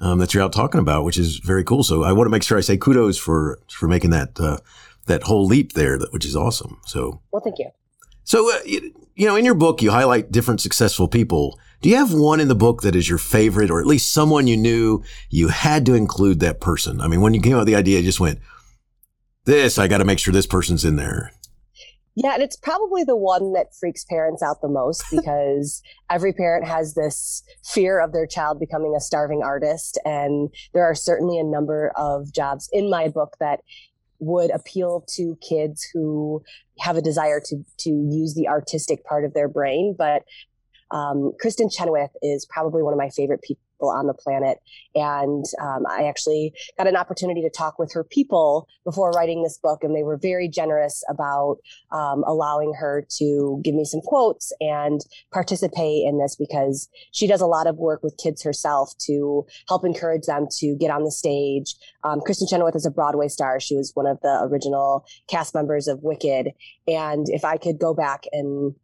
um, 0.00 0.18
that 0.18 0.34
you're 0.34 0.42
out 0.42 0.52
talking 0.52 0.80
about, 0.80 1.04
which 1.04 1.18
is 1.18 1.38
very 1.38 1.64
cool. 1.64 1.82
So 1.82 2.02
I 2.02 2.12
want 2.12 2.26
to 2.26 2.30
make 2.30 2.42
sure 2.42 2.58
I 2.58 2.62
say 2.62 2.76
kudos 2.76 3.18
for 3.18 3.58
for 3.68 3.88
making 3.88 4.10
that 4.10 4.38
uh, 4.40 4.58
that 5.06 5.24
whole 5.24 5.46
leap 5.46 5.72
there, 5.72 5.98
which 6.10 6.24
is 6.24 6.36
awesome. 6.36 6.78
So 6.86 7.20
well, 7.30 7.42
thank 7.42 7.58
you. 7.58 7.70
So 8.24 8.52
uh, 8.52 8.58
you, 8.64 8.92
you 9.14 9.26
know, 9.26 9.36
in 9.36 9.44
your 9.44 9.54
book, 9.54 9.82
you 9.82 9.90
highlight 9.90 10.30
different 10.30 10.60
successful 10.60 11.08
people. 11.08 11.58
Do 11.80 11.88
you 11.88 11.96
have 11.96 12.12
one 12.12 12.40
in 12.40 12.48
the 12.48 12.56
book 12.56 12.82
that 12.82 12.96
is 12.96 13.08
your 13.08 13.18
favorite, 13.18 13.70
or 13.70 13.80
at 13.80 13.86
least 13.86 14.12
someone 14.12 14.48
you 14.48 14.56
knew 14.56 15.02
you 15.30 15.48
had 15.48 15.86
to 15.86 15.94
include 15.94 16.40
that 16.40 16.60
person? 16.60 17.00
I 17.00 17.06
mean, 17.06 17.20
when 17.20 17.34
you 17.34 17.40
came 17.40 17.54
up 17.54 17.60
with 17.60 17.68
the 17.68 17.76
idea, 17.76 17.98
you 17.98 18.04
just 18.04 18.20
went, 18.20 18.40
this, 19.48 19.78
I 19.78 19.88
got 19.88 19.98
to 19.98 20.04
make 20.04 20.18
sure 20.18 20.32
this 20.32 20.46
person's 20.46 20.84
in 20.84 20.96
there. 20.96 21.32
Yeah, 22.14 22.34
and 22.34 22.42
it's 22.42 22.56
probably 22.56 23.04
the 23.04 23.16
one 23.16 23.52
that 23.52 23.74
freaks 23.78 24.04
parents 24.04 24.42
out 24.42 24.60
the 24.60 24.68
most 24.68 25.04
because 25.10 25.82
every 26.10 26.32
parent 26.32 26.66
has 26.66 26.94
this 26.94 27.42
fear 27.64 28.00
of 28.00 28.12
their 28.12 28.26
child 28.26 28.60
becoming 28.60 28.94
a 28.96 29.00
starving 29.00 29.42
artist. 29.42 29.98
And 30.04 30.50
there 30.74 30.84
are 30.84 30.94
certainly 30.94 31.38
a 31.38 31.44
number 31.44 31.92
of 31.96 32.32
jobs 32.32 32.68
in 32.72 32.90
my 32.90 33.08
book 33.08 33.36
that 33.40 33.60
would 34.20 34.50
appeal 34.50 35.04
to 35.14 35.38
kids 35.48 35.86
who 35.94 36.42
have 36.80 36.96
a 36.96 37.02
desire 37.02 37.40
to 37.46 37.64
to 37.78 37.90
use 37.90 38.34
the 38.34 38.48
artistic 38.48 39.04
part 39.04 39.24
of 39.24 39.32
their 39.32 39.48
brain. 39.48 39.94
But 39.96 40.24
um, 40.90 41.32
Kristin 41.42 41.72
Chenoweth 41.72 42.10
is 42.20 42.46
probably 42.46 42.82
one 42.82 42.92
of 42.92 42.98
my 42.98 43.10
favorite 43.10 43.42
people 43.42 43.62
people 43.78 43.90
on 43.90 44.06
the 44.06 44.14
planet. 44.14 44.58
And 44.94 45.44
um, 45.60 45.84
I 45.88 46.04
actually 46.04 46.52
got 46.76 46.86
an 46.86 46.96
opportunity 46.96 47.42
to 47.42 47.50
talk 47.50 47.78
with 47.78 47.92
her 47.92 48.04
people 48.04 48.66
before 48.84 49.10
writing 49.10 49.42
this 49.42 49.58
book, 49.58 49.82
and 49.82 49.94
they 49.94 50.02
were 50.02 50.16
very 50.16 50.48
generous 50.48 51.02
about 51.08 51.58
um, 51.92 52.24
allowing 52.26 52.74
her 52.78 53.06
to 53.18 53.60
give 53.62 53.74
me 53.74 53.84
some 53.84 54.00
quotes 54.00 54.52
and 54.60 55.00
participate 55.32 56.06
in 56.06 56.18
this 56.18 56.36
because 56.36 56.88
she 57.12 57.26
does 57.26 57.40
a 57.40 57.46
lot 57.46 57.66
of 57.66 57.76
work 57.76 58.02
with 58.02 58.18
kids 58.22 58.42
herself 58.42 58.92
to 58.98 59.46
help 59.68 59.84
encourage 59.84 60.26
them 60.26 60.46
to 60.58 60.76
get 60.76 60.90
on 60.90 61.04
the 61.04 61.10
stage. 61.10 61.74
Um, 62.04 62.20
Kristin 62.20 62.48
Chenoweth 62.48 62.76
is 62.76 62.86
a 62.86 62.90
Broadway 62.90 63.28
star. 63.28 63.60
She 63.60 63.76
was 63.76 63.92
one 63.94 64.06
of 64.06 64.18
the 64.22 64.40
original 64.42 65.04
cast 65.28 65.54
members 65.54 65.88
of 65.88 66.02
Wicked. 66.02 66.52
And 66.86 67.26
if 67.28 67.44
I 67.44 67.56
could 67.56 67.78
go 67.78 67.94
back 67.94 68.24
and 68.32 68.74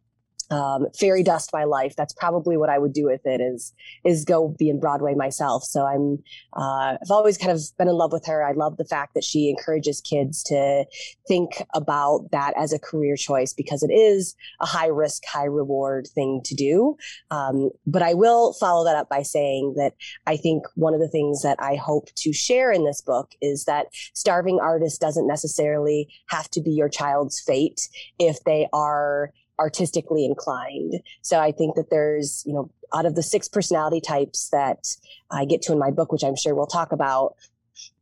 um, 0.51 0.87
fairy 0.97 1.23
dust 1.23 1.51
my 1.53 1.63
life. 1.63 1.95
That's 1.95 2.13
probably 2.13 2.57
what 2.57 2.69
I 2.69 2.77
would 2.77 2.93
do 2.93 3.05
with 3.05 3.25
it. 3.25 3.41
Is 3.41 3.73
is 4.03 4.25
go 4.25 4.49
be 4.59 4.69
in 4.69 4.79
Broadway 4.79 5.15
myself. 5.15 5.63
So 5.63 5.85
I'm 5.85 6.23
uh, 6.53 6.97
I've 7.01 7.11
always 7.11 7.37
kind 7.37 7.51
of 7.51 7.61
been 7.77 7.87
in 7.87 7.95
love 7.95 8.11
with 8.11 8.25
her. 8.27 8.43
I 8.43 8.51
love 8.51 8.77
the 8.77 8.85
fact 8.85 9.13
that 9.15 9.23
she 9.23 9.49
encourages 9.49 10.01
kids 10.01 10.43
to 10.43 10.85
think 11.27 11.63
about 11.73 12.29
that 12.31 12.53
as 12.57 12.73
a 12.73 12.79
career 12.79 13.15
choice 13.15 13.53
because 13.53 13.83
it 13.83 13.91
is 13.91 14.35
a 14.61 14.65
high 14.65 14.87
risk, 14.87 15.23
high 15.25 15.45
reward 15.45 16.07
thing 16.13 16.41
to 16.45 16.55
do. 16.55 16.95
Um, 17.31 17.71
but 17.85 18.01
I 18.01 18.13
will 18.13 18.53
follow 18.53 18.83
that 18.85 18.95
up 18.95 19.09
by 19.09 19.23
saying 19.23 19.73
that 19.77 19.93
I 20.27 20.37
think 20.37 20.63
one 20.75 20.93
of 20.93 20.99
the 20.99 21.09
things 21.09 21.41
that 21.41 21.57
I 21.59 21.75
hope 21.75 22.09
to 22.15 22.33
share 22.33 22.71
in 22.71 22.85
this 22.85 23.01
book 23.01 23.31
is 23.41 23.65
that 23.65 23.87
starving 24.13 24.59
artist 24.61 25.01
doesn't 25.01 25.27
necessarily 25.27 26.07
have 26.27 26.49
to 26.51 26.61
be 26.61 26.71
your 26.71 26.89
child's 26.89 27.39
fate 27.39 27.89
if 28.19 28.43
they 28.43 28.67
are 28.73 29.31
artistically 29.59 30.25
inclined. 30.25 31.01
So 31.21 31.39
I 31.39 31.51
think 31.51 31.75
that 31.75 31.89
there's, 31.89 32.43
you 32.45 32.53
know, 32.53 32.69
out 32.93 33.05
of 33.05 33.15
the 33.15 33.23
six 33.23 33.47
personality 33.47 34.01
types 34.01 34.49
that 34.49 34.87
I 35.31 35.45
get 35.45 35.61
to 35.63 35.73
in 35.73 35.79
my 35.79 35.91
book, 35.91 36.11
which 36.11 36.23
I'm 36.23 36.35
sure 36.35 36.55
we'll 36.55 36.67
talk 36.67 36.91
about, 36.91 37.35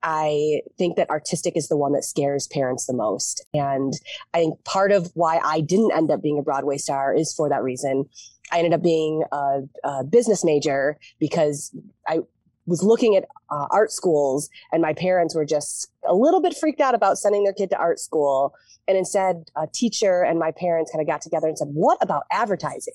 I 0.04 0.62
think 0.78 0.98
that 0.98 1.10
artistic 1.10 1.56
is 1.56 1.68
the 1.68 1.78
one 1.78 1.94
that 1.94 2.04
scares 2.04 2.48
parents 2.48 2.86
the 2.86 2.94
most. 2.94 3.46
And 3.54 3.94
I 4.34 4.40
think 4.40 4.64
part 4.66 4.92
of 4.92 5.12
why 5.16 5.40
I 5.44 5.62
didn't 5.62 5.94
end 5.94 6.12
up 6.12 6.22
being 6.22 6.38
a 6.38 6.44
Broadway 6.44 6.78
star 6.78 7.16
is 7.16 7.34
for 7.34 7.50
that 7.50 7.64
reason. 7.64 8.10
I 8.52 8.58
ended 8.58 8.74
up 8.74 8.84
being 8.84 9.24
a, 9.32 9.62
a 9.84 10.04
business 10.04 10.44
major 10.44 11.00
because 11.20 11.76
I 12.08 12.20
was 12.66 12.84
looking 12.84 13.16
at 13.16 13.26
uh, 13.54 13.68
art 13.72 13.92
schools 13.92 14.50
and 14.72 14.82
my 14.82 14.94
parents 14.94 15.36
were 15.36 15.46
just 15.46 15.92
a 16.08 16.14
little 16.14 16.42
bit 16.42 16.56
freaked 16.56 16.82
out 16.82 16.96
about 16.96 17.18
sending 17.18 17.44
their 17.44 17.54
kid 17.54 17.70
to 17.70 17.78
art 17.78 18.00
school 18.00 18.54
and 18.88 18.98
instead, 18.98 19.50
a 19.56 19.68
teacher 19.68 20.24
and 20.24 20.40
my 20.40 20.52
parents 20.52 20.92
kind 20.92 21.02
of 21.02 21.08
got 21.08 21.22
together 21.22 21.48
and 21.48 21.58
said, 21.58 21.70
What 21.72 21.98
about 22.02 22.24
advertising? 22.32 22.94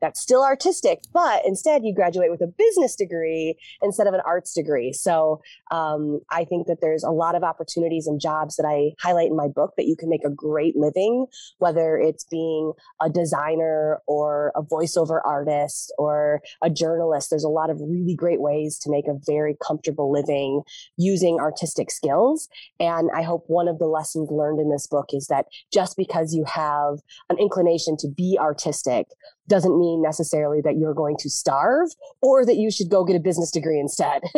That's 0.00 0.20
still 0.20 0.44
artistic, 0.44 1.00
but 1.12 1.42
instead 1.46 1.82
you 1.84 1.94
graduate 1.94 2.30
with 2.30 2.42
a 2.42 2.46
business 2.46 2.94
degree 2.94 3.56
instead 3.80 4.06
of 4.06 4.12
an 4.12 4.20
arts 4.26 4.52
degree. 4.52 4.92
So 4.92 5.40
um, 5.70 6.20
I 6.30 6.44
think 6.44 6.66
that 6.66 6.78
there's 6.82 7.02
a 7.02 7.10
lot 7.10 7.34
of 7.34 7.42
opportunities 7.42 8.06
and 8.06 8.20
jobs 8.20 8.56
that 8.56 8.66
I 8.66 8.92
highlight 9.00 9.30
in 9.30 9.36
my 9.36 9.48
book 9.48 9.72
that 9.76 9.86
you 9.86 9.96
can 9.96 10.10
make 10.10 10.24
a 10.24 10.30
great 10.30 10.76
living, 10.76 11.26
whether 11.58 11.96
it's 11.96 12.24
being 12.24 12.72
a 13.00 13.08
designer 13.08 14.00
or 14.06 14.52
a 14.54 14.62
voiceover 14.62 15.20
artist 15.24 15.92
or 15.96 16.42
a 16.62 16.68
journalist. 16.68 17.30
There's 17.30 17.44
a 17.44 17.48
lot 17.48 17.70
of 17.70 17.80
really 17.80 18.14
great 18.14 18.40
ways 18.40 18.78
to 18.80 18.90
make 18.90 19.06
a 19.08 19.18
very 19.26 19.56
comfortable 19.66 19.99
living 20.02 20.62
using 20.96 21.38
artistic 21.38 21.90
skills. 21.90 22.48
And 22.78 23.10
I 23.14 23.22
hope 23.22 23.44
one 23.46 23.68
of 23.68 23.78
the 23.78 23.86
lessons 23.86 24.30
learned 24.30 24.60
in 24.60 24.70
this 24.70 24.86
book 24.86 25.10
is 25.12 25.26
that 25.28 25.46
just 25.72 25.96
because 25.96 26.34
you 26.34 26.44
have 26.44 26.98
an 27.28 27.38
inclination 27.38 27.96
to 27.98 28.08
be 28.08 28.38
artistic 28.40 29.06
doesn't 29.48 29.78
mean 29.78 30.02
necessarily 30.02 30.60
that 30.62 30.78
you're 30.78 30.94
going 30.94 31.16
to 31.18 31.30
starve 31.30 31.88
or 32.22 32.46
that 32.46 32.56
you 32.56 32.70
should 32.70 32.88
go 32.88 33.04
get 33.04 33.16
a 33.16 33.20
business 33.20 33.50
degree 33.50 33.80
instead. 33.80 34.22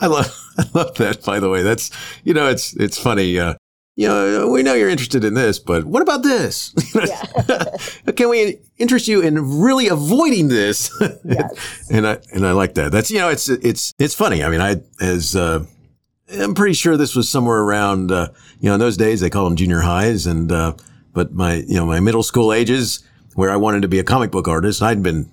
I 0.00 0.06
love 0.06 0.34
I 0.58 0.64
love 0.74 0.94
that 0.96 1.24
by 1.24 1.40
the 1.40 1.48
way. 1.48 1.62
That's 1.62 1.90
you 2.24 2.34
know, 2.34 2.48
it's 2.48 2.74
it's 2.76 2.98
funny. 2.98 3.38
Uh, 3.38 3.54
you 3.98 4.06
know, 4.06 4.48
we 4.48 4.62
know 4.62 4.74
you're 4.74 4.88
interested 4.88 5.24
in 5.24 5.34
this, 5.34 5.58
but 5.58 5.84
what 5.84 6.02
about 6.02 6.22
this? 6.22 6.72
Can 8.16 8.28
we 8.28 8.60
interest 8.78 9.08
you 9.08 9.20
in 9.20 9.58
really 9.60 9.88
avoiding 9.88 10.46
this? 10.46 10.88
Yes. 11.24 11.90
and 11.90 12.06
I 12.06 12.18
and 12.32 12.46
I 12.46 12.52
like 12.52 12.74
that. 12.74 12.92
That's 12.92 13.10
you 13.10 13.18
know, 13.18 13.28
it's 13.28 13.48
it's 13.48 13.92
it's 13.98 14.14
funny. 14.14 14.44
I 14.44 14.50
mean, 14.50 14.60
I 14.60 14.76
as 15.00 15.34
uh, 15.34 15.64
I'm 16.30 16.54
pretty 16.54 16.74
sure 16.74 16.96
this 16.96 17.16
was 17.16 17.28
somewhere 17.28 17.58
around, 17.58 18.12
uh, 18.12 18.28
you 18.60 18.68
know, 18.68 18.74
in 18.74 18.80
those 18.80 18.96
days 18.96 19.20
they 19.20 19.30
call 19.30 19.44
them 19.44 19.56
junior 19.56 19.80
highs. 19.80 20.26
And, 20.26 20.52
uh, 20.52 20.74
but 21.12 21.32
my, 21.32 21.54
you 21.54 21.74
know, 21.74 21.86
my 21.86 22.00
middle 22.00 22.22
school 22.22 22.52
ages 22.52 23.02
where 23.34 23.50
I 23.50 23.56
wanted 23.56 23.82
to 23.82 23.88
be 23.88 23.98
a 23.98 24.04
comic 24.04 24.30
book 24.30 24.46
artist, 24.46 24.80
I'd 24.82 25.02
been, 25.02 25.30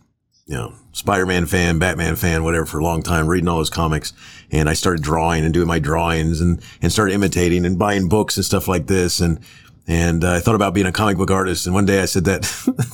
you 0.47 0.55
know, 0.55 0.73
Spider-Man 0.95 1.45
fan, 1.45 1.77
Batman 1.77 2.15
fan, 2.15 2.45
whatever 2.45 2.65
for 2.65 2.79
a 2.79 2.83
long 2.83 3.03
time, 3.03 3.27
reading 3.27 3.49
all 3.49 3.57
those 3.57 3.69
comics. 3.69 4.13
And 4.49 4.69
I 4.69 4.73
started 4.73 5.03
drawing 5.03 5.43
and 5.43 5.53
doing 5.53 5.67
my 5.67 5.77
drawings 5.77 6.39
and, 6.39 6.61
and 6.81 6.89
started 6.89 7.13
imitating 7.13 7.65
and 7.65 7.77
buying 7.77 8.07
books 8.07 8.37
and 8.37 8.45
stuff 8.45 8.69
like 8.69 8.87
this. 8.87 9.19
And, 9.19 9.41
and 9.87 10.23
uh, 10.23 10.35
I 10.35 10.39
thought 10.39 10.55
about 10.55 10.73
being 10.73 10.87
a 10.87 10.93
comic 10.93 11.17
book 11.17 11.29
artist. 11.29 11.65
And 11.65 11.75
one 11.75 11.85
day 11.85 12.01
I 12.01 12.05
said 12.05 12.23
that 12.23 12.49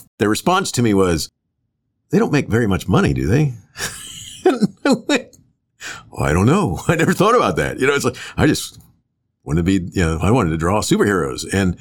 their 0.17 0.29
response 0.29 0.72
to 0.72 0.81
me 0.81 0.96
was, 0.96 1.29
they 2.10 2.17
don't 2.17 2.31
make 2.31 2.48
very 2.48 2.65
much 2.65 2.88
money, 2.88 3.13
do 3.13 3.27
they? 3.27 3.53
well, 4.84 5.03
I 6.17 6.34
don't 6.34 6.48
know. 6.48 6.79
I 6.88 6.96
never 6.96 7.13
thought 7.13 7.36
about 7.36 7.55
that. 7.58 7.79
You 7.79 7.86
know, 7.86 7.93
it's 7.93 8.05
like, 8.05 8.17
I 8.36 8.48
just 8.48 8.79
wanted 9.43 9.60
to 9.60 9.63
be, 9.63 9.91
you 9.93 10.03
know, 10.03 10.17
I 10.24 10.31
wanted 10.31 10.50
to 10.50 10.58
draw 10.58 10.81
superheroes. 10.81 11.46
And 11.53 11.77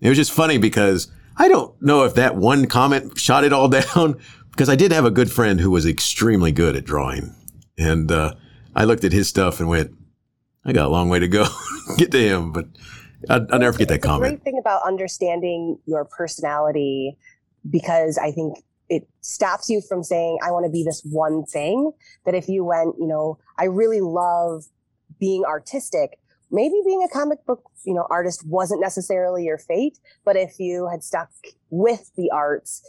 it 0.00 0.08
was 0.08 0.18
just 0.18 0.30
funny 0.30 0.56
because 0.56 1.10
I 1.36 1.48
don't 1.48 1.74
know 1.82 2.04
if 2.04 2.14
that 2.14 2.36
one 2.36 2.66
comment 2.66 3.18
shot 3.18 3.42
it 3.42 3.52
all 3.52 3.68
down 3.68 4.20
because 4.54 4.68
I 4.68 4.76
did 4.76 4.92
have 4.92 5.04
a 5.04 5.10
good 5.10 5.30
friend 5.30 5.60
who 5.60 5.70
was 5.70 5.84
extremely 5.84 6.52
good 6.52 6.76
at 6.76 6.84
drawing. 6.84 7.34
And, 7.76 8.10
uh, 8.10 8.34
I 8.76 8.84
looked 8.84 9.04
at 9.04 9.12
his 9.12 9.28
stuff 9.28 9.60
and 9.60 9.68
went, 9.68 9.92
I 10.64 10.72
got 10.72 10.86
a 10.86 10.88
long 10.88 11.08
way 11.08 11.18
to 11.18 11.28
go 11.28 11.46
get 11.96 12.10
to 12.12 12.18
him, 12.18 12.52
but 12.52 12.66
I'll, 13.28 13.46
I'll 13.50 13.58
never 13.58 13.72
forget 13.72 13.88
that 13.88 14.02
comment. 14.02 14.22
The 14.22 14.36
great 14.36 14.44
thing 14.44 14.58
about 14.58 14.82
understanding 14.86 15.78
your 15.86 16.04
personality, 16.04 17.16
because 17.68 18.18
I 18.18 18.30
think 18.32 18.58
it 18.88 19.08
stops 19.20 19.68
you 19.68 19.80
from 19.80 20.02
saying, 20.02 20.38
I 20.42 20.50
want 20.50 20.66
to 20.66 20.70
be 20.70 20.82
this 20.84 21.02
one 21.04 21.44
thing. 21.44 21.92
That 22.24 22.34
if 22.34 22.48
you 22.48 22.64
went, 22.64 22.96
you 22.98 23.06
know, 23.06 23.38
I 23.58 23.64
really 23.64 24.00
love 24.00 24.64
being 25.18 25.44
artistic, 25.44 26.18
maybe 26.50 26.80
being 26.84 27.02
a 27.02 27.08
comic 27.08 27.44
book, 27.46 27.62
you 27.84 27.94
know, 27.94 28.06
artist 28.10 28.46
wasn't 28.46 28.80
necessarily 28.80 29.44
your 29.44 29.58
fate. 29.58 29.98
But 30.24 30.36
if 30.36 30.58
you 30.58 30.88
had 30.88 31.02
stuck 31.02 31.30
with 31.70 32.10
the 32.16 32.30
arts, 32.30 32.82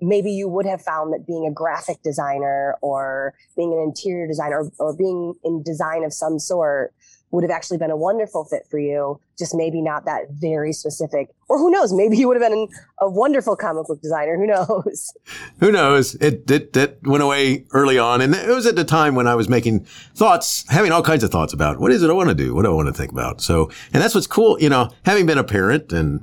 maybe 0.00 0.30
you 0.30 0.48
would 0.48 0.66
have 0.66 0.82
found 0.82 1.12
that 1.12 1.26
being 1.26 1.46
a 1.46 1.52
graphic 1.52 2.02
designer 2.02 2.76
or 2.80 3.34
being 3.56 3.72
an 3.72 3.80
interior 3.80 4.26
designer 4.26 4.70
or, 4.78 4.90
or 4.90 4.96
being 4.96 5.34
in 5.44 5.62
design 5.62 6.04
of 6.04 6.12
some 6.12 6.38
sort 6.38 6.94
would 7.30 7.44
have 7.44 7.50
actually 7.50 7.76
been 7.76 7.90
a 7.90 7.96
wonderful 7.96 8.44
fit 8.44 8.62
for 8.70 8.78
you, 8.78 9.20
just 9.38 9.54
maybe 9.54 9.82
not 9.82 10.04
that 10.06 10.30
very 10.30 10.72
specific. 10.72 11.28
Or 11.48 11.58
who 11.58 11.70
knows, 11.70 11.92
maybe 11.92 12.16
you 12.16 12.26
would 12.26 12.40
have 12.40 12.50
been 12.50 12.68
a 13.00 13.10
wonderful 13.10 13.54
comic 13.54 13.86
book 13.86 14.00
designer. 14.00 14.36
Who 14.36 14.46
knows? 14.46 15.12
Who 15.60 15.70
knows? 15.70 16.14
It, 16.16 16.50
it, 16.50 16.76
it 16.76 17.00
went 17.02 17.22
away 17.22 17.66
early 17.72 17.98
on. 17.98 18.20
And 18.20 18.34
it 18.34 18.48
was 18.48 18.66
at 18.66 18.76
the 18.76 18.84
time 18.84 19.14
when 19.14 19.26
I 19.26 19.34
was 19.34 19.48
making 19.48 19.80
thoughts, 20.14 20.64
having 20.68 20.92
all 20.92 21.02
kinds 21.02 21.22
of 21.22 21.30
thoughts 21.30 21.52
about 21.52 21.78
what 21.78 21.92
is 21.92 22.02
it 22.02 22.10
I 22.10 22.14
want 22.14 22.30
to 22.30 22.34
do? 22.34 22.54
What 22.54 22.62
do 22.62 22.70
I 22.70 22.74
want 22.74 22.88
to 22.88 22.94
think 22.94 23.12
about? 23.12 23.40
So, 23.40 23.70
and 23.92 24.02
that's 24.02 24.14
what's 24.14 24.26
cool, 24.26 24.58
you 24.60 24.70
know, 24.70 24.90
having 25.04 25.26
been 25.26 25.38
a 25.38 25.44
parent 25.44 25.92
and 25.92 26.22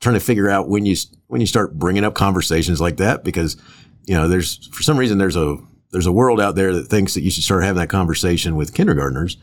trying 0.00 0.14
to 0.14 0.20
figure 0.20 0.50
out 0.50 0.68
when 0.68 0.86
you, 0.86 0.96
when 1.28 1.40
you 1.40 1.46
start 1.46 1.78
bringing 1.78 2.04
up 2.04 2.14
conversations 2.14 2.80
like 2.80 2.98
that, 2.98 3.24
because, 3.24 3.56
you 4.04 4.14
know, 4.14 4.28
there's, 4.28 4.66
for 4.68 4.82
some 4.82 4.98
reason, 4.98 5.18
there's 5.18 5.36
a, 5.36 5.56
there's 5.92 6.06
a 6.06 6.12
world 6.12 6.40
out 6.40 6.54
there 6.56 6.72
that 6.72 6.88
thinks 6.88 7.14
that 7.14 7.22
you 7.22 7.30
should 7.30 7.44
start 7.44 7.62
having 7.62 7.80
that 7.80 7.88
conversation 7.88 8.56
with 8.56 8.74
kindergartners 8.74 9.36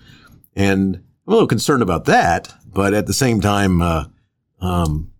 and 0.55 0.95
I'm 0.95 1.33
a 1.33 1.35
little 1.35 1.47
concerned 1.47 1.83
about 1.83 2.05
that, 2.05 2.53
but 2.65 2.93
at 2.93 3.07
the 3.07 3.13
same 3.13 3.41
time, 3.41 3.81
uh, 3.81 4.05
um, 4.59 5.11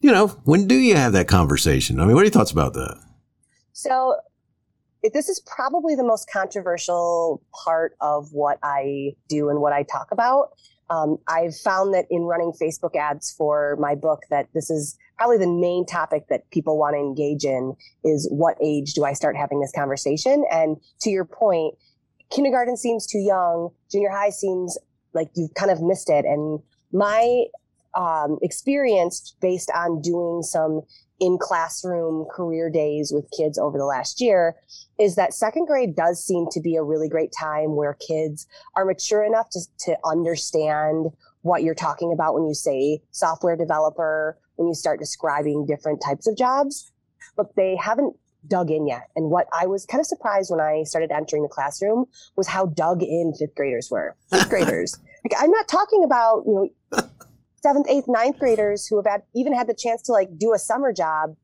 you 0.00 0.10
know, 0.12 0.28
when 0.44 0.66
do 0.66 0.74
you 0.74 0.96
have 0.96 1.12
that 1.12 1.28
conversation? 1.28 2.00
I 2.00 2.04
mean, 2.04 2.14
what 2.14 2.20
are 2.20 2.24
your 2.24 2.30
thoughts 2.32 2.52
about 2.52 2.74
that? 2.74 2.98
So, 3.72 4.16
this 5.12 5.28
is 5.28 5.40
probably 5.40 5.94
the 5.94 6.04
most 6.04 6.28
controversial 6.30 7.42
part 7.64 7.94
of 8.00 8.32
what 8.32 8.58
I 8.62 9.12
do 9.28 9.48
and 9.48 9.60
what 9.60 9.72
I 9.72 9.84
talk 9.84 10.10
about. 10.10 10.50
Um, 10.90 11.18
I've 11.28 11.56
found 11.56 11.92
that 11.94 12.06
in 12.10 12.22
running 12.22 12.52
Facebook 12.52 12.96
ads 12.96 13.30
for 13.30 13.76
my 13.78 13.94
book, 13.94 14.22
that 14.30 14.48
this 14.54 14.70
is 14.70 14.98
probably 15.16 15.38
the 15.38 15.48
main 15.48 15.84
topic 15.84 16.26
that 16.28 16.48
people 16.50 16.78
want 16.78 16.94
to 16.94 16.98
engage 16.98 17.44
in 17.44 17.76
is 18.04 18.28
what 18.30 18.56
age 18.62 18.94
do 18.94 19.04
I 19.04 19.12
start 19.12 19.36
having 19.36 19.60
this 19.60 19.72
conversation? 19.74 20.44
And 20.50 20.76
to 21.00 21.10
your 21.10 21.24
point, 21.24 21.74
kindergarten 22.30 22.76
seems 22.76 23.06
too 23.06 23.18
young. 23.18 23.70
Junior 23.90 24.10
high 24.10 24.30
seems 24.30 24.78
like 25.14 25.28
you've 25.34 25.54
kind 25.54 25.70
of 25.70 25.82
missed 25.82 26.08
it. 26.08 26.24
And 26.24 26.60
my 26.92 27.44
um, 27.94 28.38
experience 28.42 29.34
based 29.40 29.70
on 29.74 30.00
doing 30.00 30.42
some 30.42 30.82
in 31.20 31.38
classroom 31.38 32.26
career 32.30 32.70
days 32.70 33.12
with 33.12 33.28
kids 33.36 33.58
over 33.58 33.76
the 33.76 33.84
last 33.84 34.20
year 34.20 34.54
is 34.98 35.16
that 35.16 35.34
second 35.34 35.66
grade 35.66 35.96
does 35.96 36.24
seem 36.24 36.46
to 36.50 36.60
be 36.60 36.76
a 36.76 36.82
really 36.82 37.08
great 37.08 37.32
time 37.38 37.74
where 37.74 37.94
kids 37.94 38.46
are 38.76 38.84
mature 38.84 39.24
enough 39.24 39.48
to, 39.50 39.60
to 39.78 39.96
understand 40.04 41.06
what 41.42 41.62
you're 41.62 41.74
talking 41.74 42.12
about 42.12 42.34
when 42.34 42.46
you 42.46 42.54
say 42.54 43.00
software 43.10 43.56
developer, 43.56 44.38
when 44.56 44.68
you 44.68 44.74
start 44.74 44.98
describing 44.98 45.66
different 45.66 46.00
types 46.04 46.26
of 46.26 46.36
jobs, 46.36 46.92
but 47.36 47.54
they 47.56 47.76
haven't 47.76 48.16
dug 48.46 48.70
in 48.70 48.86
yet. 48.86 49.08
And 49.16 49.30
what 49.30 49.46
I 49.58 49.66
was 49.66 49.86
kind 49.86 50.00
of 50.00 50.06
surprised 50.06 50.50
when 50.50 50.60
I 50.60 50.82
started 50.84 51.10
entering 51.10 51.42
the 51.42 51.48
classroom 51.48 52.06
was 52.36 52.46
how 52.46 52.66
dug 52.66 53.02
in 53.02 53.32
fifth 53.38 53.54
graders 53.54 53.90
were. 53.90 54.16
Fifth 54.30 54.48
graders. 54.48 54.98
Like 55.28 55.42
I'm 55.42 55.50
not 55.50 55.66
talking 55.66 56.04
about, 56.04 56.44
you 56.46 56.54
know, 56.92 57.02
seventh, 57.68 57.86
eighth, 57.88 58.08
ninth 58.08 58.38
graders 58.38 58.86
who 58.86 58.96
have 58.96 59.06
had 59.06 59.22
even 59.34 59.52
had 59.52 59.66
the 59.66 59.74
chance 59.74 60.00
to 60.02 60.12
like 60.12 60.28
do 60.38 60.54
a 60.54 60.58
summer 60.58 60.92
job. 60.92 61.36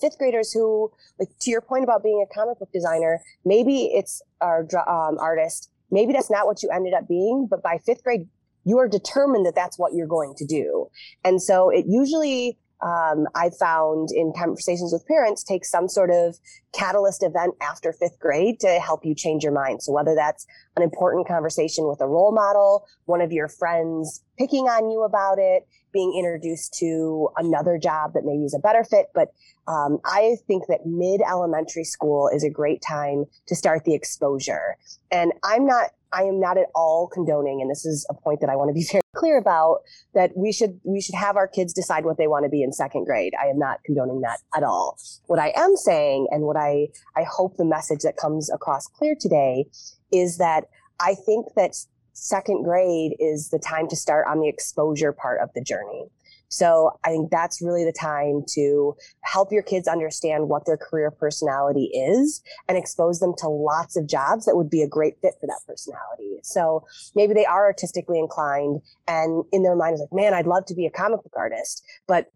Fifth 0.00 0.18
graders 0.18 0.52
who, 0.52 0.90
like 1.18 1.28
to 1.40 1.50
your 1.50 1.60
point 1.60 1.84
about 1.84 2.02
being 2.02 2.24
a 2.24 2.34
comic 2.34 2.58
book 2.58 2.70
designer, 2.72 3.20
maybe 3.44 3.90
it's 3.92 4.22
our 4.40 4.66
um, 4.88 5.18
artist. 5.18 5.70
Maybe 5.90 6.12
that's 6.12 6.30
not 6.30 6.46
what 6.46 6.62
you 6.62 6.70
ended 6.70 6.94
up 6.94 7.06
being, 7.08 7.46
but 7.50 7.62
by 7.62 7.78
fifth 7.84 8.02
grade, 8.04 8.28
you 8.64 8.78
are 8.78 8.88
determined 8.88 9.46
that 9.46 9.54
that's 9.54 9.78
what 9.78 9.92
you're 9.94 10.06
going 10.06 10.34
to 10.38 10.46
do. 10.46 10.88
And 11.24 11.42
so 11.42 11.70
it 11.70 11.86
usually 11.88 12.58
um, 12.82 13.26
I've 13.34 13.56
found 13.56 14.08
in 14.14 14.32
conversations 14.36 14.92
with 14.92 15.06
parents 15.06 15.42
take 15.42 15.64
some 15.64 15.88
sort 15.88 16.10
of 16.10 16.38
catalyst 16.72 17.22
event 17.22 17.54
after 17.60 17.92
fifth 17.92 18.18
grade 18.18 18.60
to 18.60 18.80
help 18.80 19.04
you 19.04 19.14
change 19.14 19.42
your 19.42 19.52
mind. 19.52 19.82
So 19.82 19.92
whether 19.92 20.14
that's 20.14 20.46
an 20.76 20.82
important 20.82 21.26
conversation 21.26 21.88
with 21.88 22.00
a 22.00 22.06
role 22.06 22.32
model, 22.32 22.86
one 23.04 23.20
of 23.20 23.32
your 23.32 23.48
friends 23.48 24.22
picking 24.38 24.64
on 24.64 24.90
you 24.90 25.02
about 25.02 25.38
it, 25.38 25.66
being 25.92 26.14
introduced 26.16 26.74
to 26.78 27.28
another 27.36 27.76
job 27.76 28.12
that 28.14 28.24
maybe 28.24 28.44
is 28.44 28.54
a 28.54 28.60
better 28.60 28.84
fit. 28.84 29.06
But 29.14 29.28
um, 29.66 29.98
I 30.04 30.36
think 30.46 30.66
that 30.68 30.86
mid 30.86 31.20
elementary 31.20 31.84
school 31.84 32.30
is 32.32 32.44
a 32.44 32.50
great 32.50 32.80
time 32.86 33.24
to 33.48 33.56
start 33.56 33.84
the 33.84 33.94
exposure. 33.94 34.76
And 35.10 35.32
I'm 35.42 35.66
not 35.66 35.90
I 36.12 36.22
am 36.24 36.40
not 36.40 36.58
at 36.58 36.66
all 36.74 37.08
condoning, 37.08 37.60
and 37.60 37.70
this 37.70 37.84
is 37.84 38.06
a 38.10 38.14
point 38.14 38.40
that 38.40 38.50
I 38.50 38.56
want 38.56 38.68
to 38.68 38.74
be 38.74 38.84
very 38.90 39.02
clear 39.14 39.38
about, 39.38 39.78
that 40.14 40.32
we 40.36 40.52
should 40.52 40.80
we 40.84 41.00
should 41.00 41.14
have 41.14 41.36
our 41.36 41.48
kids 41.48 41.72
decide 41.72 42.04
what 42.04 42.18
they 42.18 42.26
want 42.26 42.44
to 42.44 42.50
be 42.50 42.62
in 42.62 42.72
second 42.72 43.04
grade. 43.04 43.32
I 43.40 43.46
am 43.46 43.58
not 43.58 43.82
condoning 43.84 44.20
that 44.22 44.40
at 44.54 44.62
all. 44.62 44.98
What 45.26 45.38
I 45.38 45.52
am 45.56 45.76
saying, 45.76 46.28
and 46.30 46.44
what 46.44 46.56
I 46.56 46.88
I 47.16 47.24
hope 47.24 47.56
the 47.56 47.64
message 47.64 48.00
that 48.02 48.16
comes 48.16 48.50
across 48.50 48.86
clear 48.86 49.14
today, 49.18 49.66
is 50.12 50.38
that 50.38 50.64
I 51.00 51.14
think 51.14 51.46
that 51.56 51.74
second 52.12 52.64
grade 52.64 53.16
is 53.18 53.48
the 53.50 53.58
time 53.58 53.88
to 53.88 53.96
start 53.96 54.26
on 54.28 54.40
the 54.40 54.48
exposure 54.48 55.12
part 55.12 55.40
of 55.40 55.50
the 55.54 55.62
journey. 55.62 56.06
So 56.50 56.98
I 57.04 57.10
think 57.10 57.30
that's 57.30 57.62
really 57.62 57.84
the 57.84 57.92
time 57.92 58.44
to 58.54 58.96
help 59.22 59.52
your 59.52 59.62
kids 59.62 59.86
understand 59.88 60.48
what 60.48 60.66
their 60.66 60.76
career 60.76 61.10
personality 61.10 61.84
is 61.94 62.42
and 62.68 62.76
expose 62.76 63.20
them 63.20 63.34
to 63.38 63.48
lots 63.48 63.96
of 63.96 64.08
jobs 64.08 64.44
that 64.44 64.56
would 64.56 64.68
be 64.68 64.82
a 64.82 64.88
great 64.88 65.14
fit 65.22 65.34
for 65.40 65.46
that 65.46 65.60
personality. 65.66 66.40
So 66.42 66.84
maybe 67.14 67.34
they 67.34 67.46
are 67.46 67.66
artistically 67.66 68.18
inclined 68.18 68.80
and 69.06 69.44
in 69.52 69.62
their 69.62 69.76
mind 69.76 69.94
is 69.94 70.00
like, 70.00 70.12
man, 70.12 70.34
I'd 70.34 70.46
love 70.46 70.66
to 70.66 70.74
be 70.74 70.86
a 70.86 70.90
comic 70.90 71.22
book 71.22 71.34
artist, 71.36 71.84
but 72.08 72.26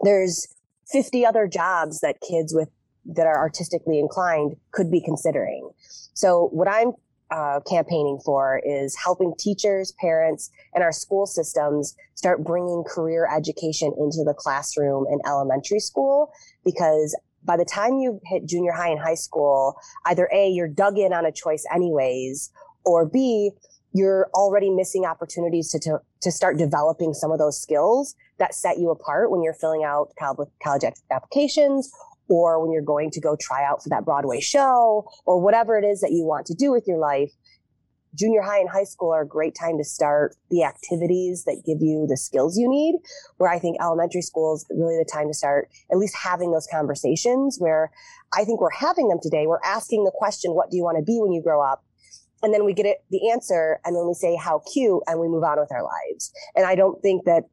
there's 0.00 0.46
50 0.92 1.26
other 1.26 1.48
jobs 1.48 2.00
that 2.00 2.20
kids 2.20 2.54
with 2.54 2.68
that 3.06 3.26
are 3.26 3.38
artistically 3.38 3.98
inclined 3.98 4.56
could 4.72 4.90
be 4.90 5.00
considering. 5.00 5.70
So 6.14 6.48
what 6.52 6.68
I'm 6.68 6.92
uh, 7.30 7.60
campaigning 7.68 8.18
for 8.24 8.60
is 8.64 8.96
helping 8.96 9.34
teachers, 9.38 9.92
parents, 10.00 10.50
and 10.74 10.84
our 10.84 10.92
school 10.92 11.26
systems 11.26 11.96
start 12.14 12.44
bringing 12.44 12.84
career 12.84 13.28
education 13.34 13.92
into 13.98 14.22
the 14.24 14.34
classroom 14.36 15.06
in 15.10 15.18
elementary 15.26 15.80
school 15.80 16.32
because 16.64 17.16
by 17.44 17.56
the 17.56 17.64
time 17.64 17.94
you 17.94 18.20
hit 18.24 18.44
junior 18.44 18.72
high 18.72 18.88
and 18.88 19.00
high 19.00 19.14
school, 19.14 19.76
either 20.06 20.28
A, 20.32 20.48
you're 20.48 20.68
dug 20.68 20.98
in 20.98 21.12
on 21.12 21.24
a 21.24 21.32
choice 21.32 21.64
anyways, 21.72 22.50
or 22.84 23.06
B, 23.06 23.50
you're 23.92 24.28
already 24.34 24.68
missing 24.68 25.04
opportunities 25.04 25.70
to, 25.70 25.78
to, 25.80 26.00
to 26.20 26.30
start 26.30 26.58
developing 26.58 27.14
some 27.14 27.30
of 27.30 27.38
those 27.38 27.60
skills 27.60 28.14
that 28.38 28.54
set 28.54 28.78
you 28.78 28.90
apart 28.90 29.30
when 29.30 29.42
you're 29.42 29.54
filling 29.54 29.84
out 29.84 30.12
college, 30.18 30.48
college 30.62 30.84
applications 31.10 31.90
or 32.28 32.60
when 32.60 32.72
you're 32.72 32.82
going 32.82 33.10
to 33.12 33.20
go 33.20 33.36
try 33.40 33.64
out 33.64 33.82
for 33.82 33.88
that 33.88 34.04
Broadway 34.04 34.40
show 34.40 35.08
or 35.24 35.40
whatever 35.40 35.78
it 35.78 35.84
is 35.84 36.00
that 36.00 36.12
you 36.12 36.24
want 36.24 36.46
to 36.46 36.54
do 36.54 36.70
with 36.70 36.84
your 36.86 36.98
life, 36.98 37.30
junior 38.14 38.42
high 38.42 38.58
and 38.58 38.68
high 38.68 38.84
school 38.84 39.12
are 39.12 39.22
a 39.22 39.26
great 39.26 39.54
time 39.54 39.78
to 39.78 39.84
start 39.84 40.34
the 40.50 40.64
activities 40.64 41.44
that 41.44 41.62
give 41.66 41.78
you 41.80 42.06
the 42.08 42.16
skills 42.16 42.56
you 42.56 42.68
need. 42.68 42.96
Where 43.36 43.50
I 43.50 43.58
think 43.58 43.76
elementary 43.80 44.22
school 44.22 44.54
is 44.54 44.66
really 44.70 44.96
the 44.96 45.08
time 45.10 45.28
to 45.28 45.34
start 45.34 45.68
at 45.90 45.98
least 45.98 46.16
having 46.16 46.50
those 46.50 46.66
conversations 46.70 47.58
where 47.58 47.90
I 48.36 48.44
think 48.44 48.60
we're 48.60 48.70
having 48.70 49.08
them 49.08 49.18
today. 49.22 49.46
We're 49.46 49.60
asking 49.64 50.04
the 50.04 50.12
question, 50.14 50.54
what 50.54 50.70
do 50.70 50.76
you 50.76 50.82
want 50.82 50.98
to 50.98 51.04
be 51.04 51.18
when 51.20 51.32
you 51.32 51.42
grow 51.42 51.62
up? 51.62 51.84
And 52.42 52.52
then 52.52 52.64
we 52.64 52.74
get 52.74 52.86
it, 52.86 52.98
the 53.10 53.30
answer, 53.30 53.80
and 53.84 53.96
then 53.96 54.06
we 54.06 54.14
say, 54.14 54.36
how 54.36 54.62
cute, 54.72 55.02
and 55.06 55.20
we 55.20 55.26
move 55.26 55.42
on 55.42 55.58
with 55.58 55.72
our 55.72 55.82
lives. 55.82 56.32
And 56.54 56.66
I 56.66 56.74
don't 56.74 57.00
think 57.02 57.24
that 57.24 57.44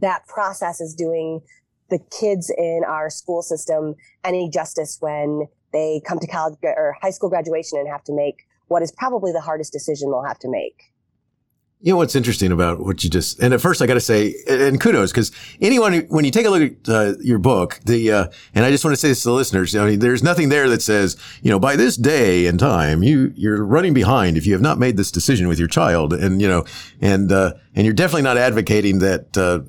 that 0.00 0.26
process 0.26 0.80
is 0.80 0.94
doing 0.94 1.40
the 1.90 1.98
kids 2.20 2.50
in 2.56 2.82
our 2.86 3.10
school 3.10 3.42
system 3.42 3.94
any 4.24 4.48
justice 4.48 4.98
when 5.00 5.48
they 5.72 6.00
come 6.06 6.18
to 6.18 6.26
college 6.26 6.56
or 6.62 6.96
high 7.00 7.10
school 7.10 7.28
graduation 7.28 7.78
and 7.78 7.88
have 7.88 8.04
to 8.04 8.14
make 8.14 8.46
what 8.68 8.82
is 8.82 8.92
probably 8.92 9.32
the 9.32 9.40
hardest 9.40 9.72
decision 9.72 10.10
they'll 10.10 10.24
have 10.24 10.38
to 10.38 10.50
make. 10.50 10.92
You 11.80 11.92
know 11.92 11.98
what's 11.98 12.16
interesting 12.16 12.50
about 12.50 12.80
what 12.80 13.04
you 13.04 13.10
just, 13.10 13.38
and 13.38 13.54
at 13.54 13.60
first 13.60 13.80
I 13.80 13.86
got 13.86 13.94
to 13.94 14.00
say, 14.00 14.34
and 14.48 14.80
kudos, 14.80 15.12
because 15.12 15.30
anyone, 15.60 16.00
when 16.08 16.24
you 16.24 16.32
take 16.32 16.44
a 16.44 16.50
look 16.50 16.72
at 16.72 16.88
uh, 16.88 17.14
your 17.20 17.38
book, 17.38 17.78
the, 17.84 18.10
uh, 18.10 18.26
and 18.52 18.64
I 18.64 18.72
just 18.72 18.84
want 18.84 18.96
to 18.96 19.00
say 19.00 19.08
this 19.08 19.22
to 19.22 19.28
the 19.28 19.34
listeners, 19.34 19.76
I 19.76 19.86
mean, 19.86 20.00
there's 20.00 20.24
nothing 20.24 20.48
there 20.48 20.68
that 20.70 20.82
says, 20.82 21.16
you 21.40 21.52
know, 21.52 21.60
by 21.60 21.76
this 21.76 21.96
day 21.96 22.46
and 22.46 22.58
time, 22.58 23.04
you, 23.04 23.32
you're 23.36 23.64
running 23.64 23.94
behind 23.94 24.36
if 24.36 24.44
you 24.44 24.54
have 24.54 24.60
not 24.60 24.80
made 24.80 24.96
this 24.96 25.12
decision 25.12 25.46
with 25.46 25.60
your 25.60 25.68
child. 25.68 26.12
And, 26.12 26.42
you 26.42 26.48
know, 26.48 26.64
and, 27.00 27.30
uh, 27.30 27.52
and 27.76 27.84
you're 27.84 27.94
definitely 27.94 28.22
not 28.22 28.36
advocating 28.36 28.98
that, 28.98 29.38
uh, 29.38 29.60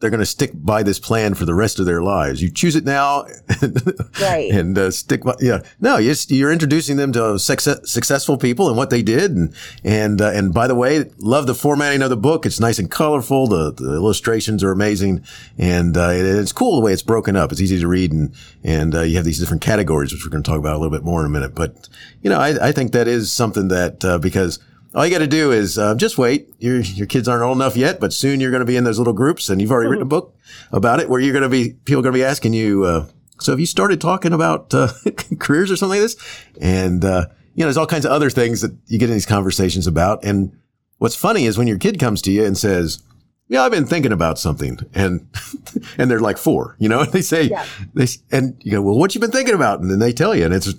they're 0.00 0.10
going 0.10 0.20
to 0.20 0.26
stick 0.26 0.52
by 0.54 0.84
this 0.84 1.00
plan 1.00 1.34
for 1.34 1.44
the 1.44 1.54
rest 1.54 1.80
of 1.80 1.86
their 1.86 2.02
lives. 2.02 2.40
You 2.40 2.50
choose 2.50 2.76
it 2.76 2.84
now, 2.84 3.26
right? 4.20 4.48
And 4.50 4.78
uh, 4.78 4.90
stick 4.92 5.24
by. 5.24 5.34
Yeah, 5.40 5.62
no, 5.80 5.96
you're 5.96 6.52
introducing 6.52 6.96
them 6.96 7.12
to 7.12 7.38
success, 7.38 7.90
successful 7.90 8.38
people 8.38 8.68
and 8.68 8.76
what 8.76 8.90
they 8.90 9.02
did, 9.02 9.32
and 9.32 9.54
and 9.82 10.20
uh, 10.20 10.30
and 10.30 10.54
by 10.54 10.68
the 10.68 10.76
way, 10.76 11.10
love 11.18 11.48
the 11.48 11.54
formatting 11.54 12.02
of 12.02 12.10
the 12.10 12.16
book. 12.16 12.46
It's 12.46 12.60
nice 12.60 12.78
and 12.78 12.88
colorful. 12.88 13.48
The, 13.48 13.72
the 13.72 13.94
illustrations 13.94 14.62
are 14.62 14.70
amazing, 14.70 15.24
and 15.58 15.96
uh, 15.96 16.10
it, 16.10 16.24
it's 16.24 16.52
cool 16.52 16.76
the 16.76 16.84
way 16.84 16.92
it's 16.92 17.02
broken 17.02 17.34
up. 17.34 17.50
It's 17.50 17.60
easy 17.60 17.80
to 17.80 17.88
read, 17.88 18.12
and 18.12 18.32
and 18.62 18.94
uh, 18.94 19.00
you 19.00 19.16
have 19.16 19.24
these 19.24 19.40
different 19.40 19.62
categories, 19.62 20.12
which 20.12 20.24
we're 20.24 20.30
going 20.30 20.44
to 20.44 20.48
talk 20.48 20.60
about 20.60 20.76
a 20.76 20.78
little 20.78 20.96
bit 20.96 21.04
more 21.04 21.20
in 21.20 21.26
a 21.26 21.30
minute. 21.30 21.56
But 21.56 21.88
you 22.22 22.30
know, 22.30 22.38
I, 22.38 22.68
I 22.68 22.72
think 22.72 22.92
that 22.92 23.08
is 23.08 23.32
something 23.32 23.66
that 23.68 24.04
uh, 24.04 24.18
because 24.18 24.60
all 24.98 25.06
you 25.06 25.12
got 25.12 25.20
to 25.20 25.28
do 25.28 25.52
is 25.52 25.78
uh, 25.78 25.94
just 25.94 26.18
wait. 26.18 26.52
Your 26.58 26.80
your 26.80 27.06
kids 27.06 27.28
aren't 27.28 27.44
old 27.44 27.56
enough 27.56 27.76
yet, 27.76 28.00
but 28.00 28.12
soon 28.12 28.40
you're 28.40 28.50
going 28.50 28.62
to 28.62 28.66
be 28.66 28.76
in 28.76 28.82
those 28.82 28.98
little 28.98 29.12
groups, 29.12 29.48
and 29.48 29.62
you've 29.62 29.70
already 29.70 29.88
written 29.88 30.02
a 30.02 30.06
book 30.06 30.36
about 30.72 30.98
it, 30.98 31.08
where 31.08 31.20
you're 31.20 31.32
going 31.32 31.44
to 31.44 31.48
be 31.48 31.74
people 31.84 32.00
are 32.00 32.02
going 32.02 32.14
to 32.14 32.18
be 32.18 32.24
asking 32.24 32.52
you. 32.52 32.82
Uh, 32.82 33.06
so 33.38 33.52
have 33.52 33.60
you 33.60 33.66
started 33.66 34.00
talking 34.00 34.32
about 34.32 34.74
uh, 34.74 34.88
careers 35.38 35.70
or 35.70 35.76
something 35.76 36.00
like 36.00 36.10
this? 36.10 36.16
And 36.60 37.04
uh, 37.04 37.26
you 37.54 37.60
know, 37.60 37.66
there's 37.66 37.76
all 37.76 37.86
kinds 37.86 38.06
of 38.06 38.10
other 38.10 38.28
things 38.28 38.60
that 38.62 38.76
you 38.88 38.98
get 38.98 39.08
in 39.08 39.14
these 39.14 39.24
conversations 39.24 39.86
about. 39.86 40.24
And 40.24 40.58
what's 40.98 41.14
funny 41.14 41.46
is 41.46 41.56
when 41.56 41.68
your 41.68 41.78
kid 41.78 42.00
comes 42.00 42.20
to 42.22 42.32
you 42.32 42.44
and 42.44 42.58
says, 42.58 43.00
"Yeah, 43.46 43.62
I've 43.62 43.70
been 43.70 43.86
thinking 43.86 44.10
about 44.10 44.36
something," 44.36 44.80
and 44.94 45.28
and 45.96 46.10
they're 46.10 46.18
like 46.18 46.38
four, 46.38 46.74
you 46.80 46.88
know, 46.88 47.00
and 47.02 47.12
they 47.12 47.22
say, 47.22 47.44
yeah. 47.44 47.64
they 47.94 48.08
and 48.32 48.60
you 48.64 48.72
go, 48.72 48.82
"Well, 48.82 48.98
what 48.98 49.14
you 49.14 49.20
been 49.20 49.30
thinking 49.30 49.54
about?" 49.54 49.78
And 49.78 49.92
then 49.92 50.00
they 50.00 50.12
tell 50.12 50.34
you, 50.34 50.44
and 50.44 50.52
it's 50.52 50.74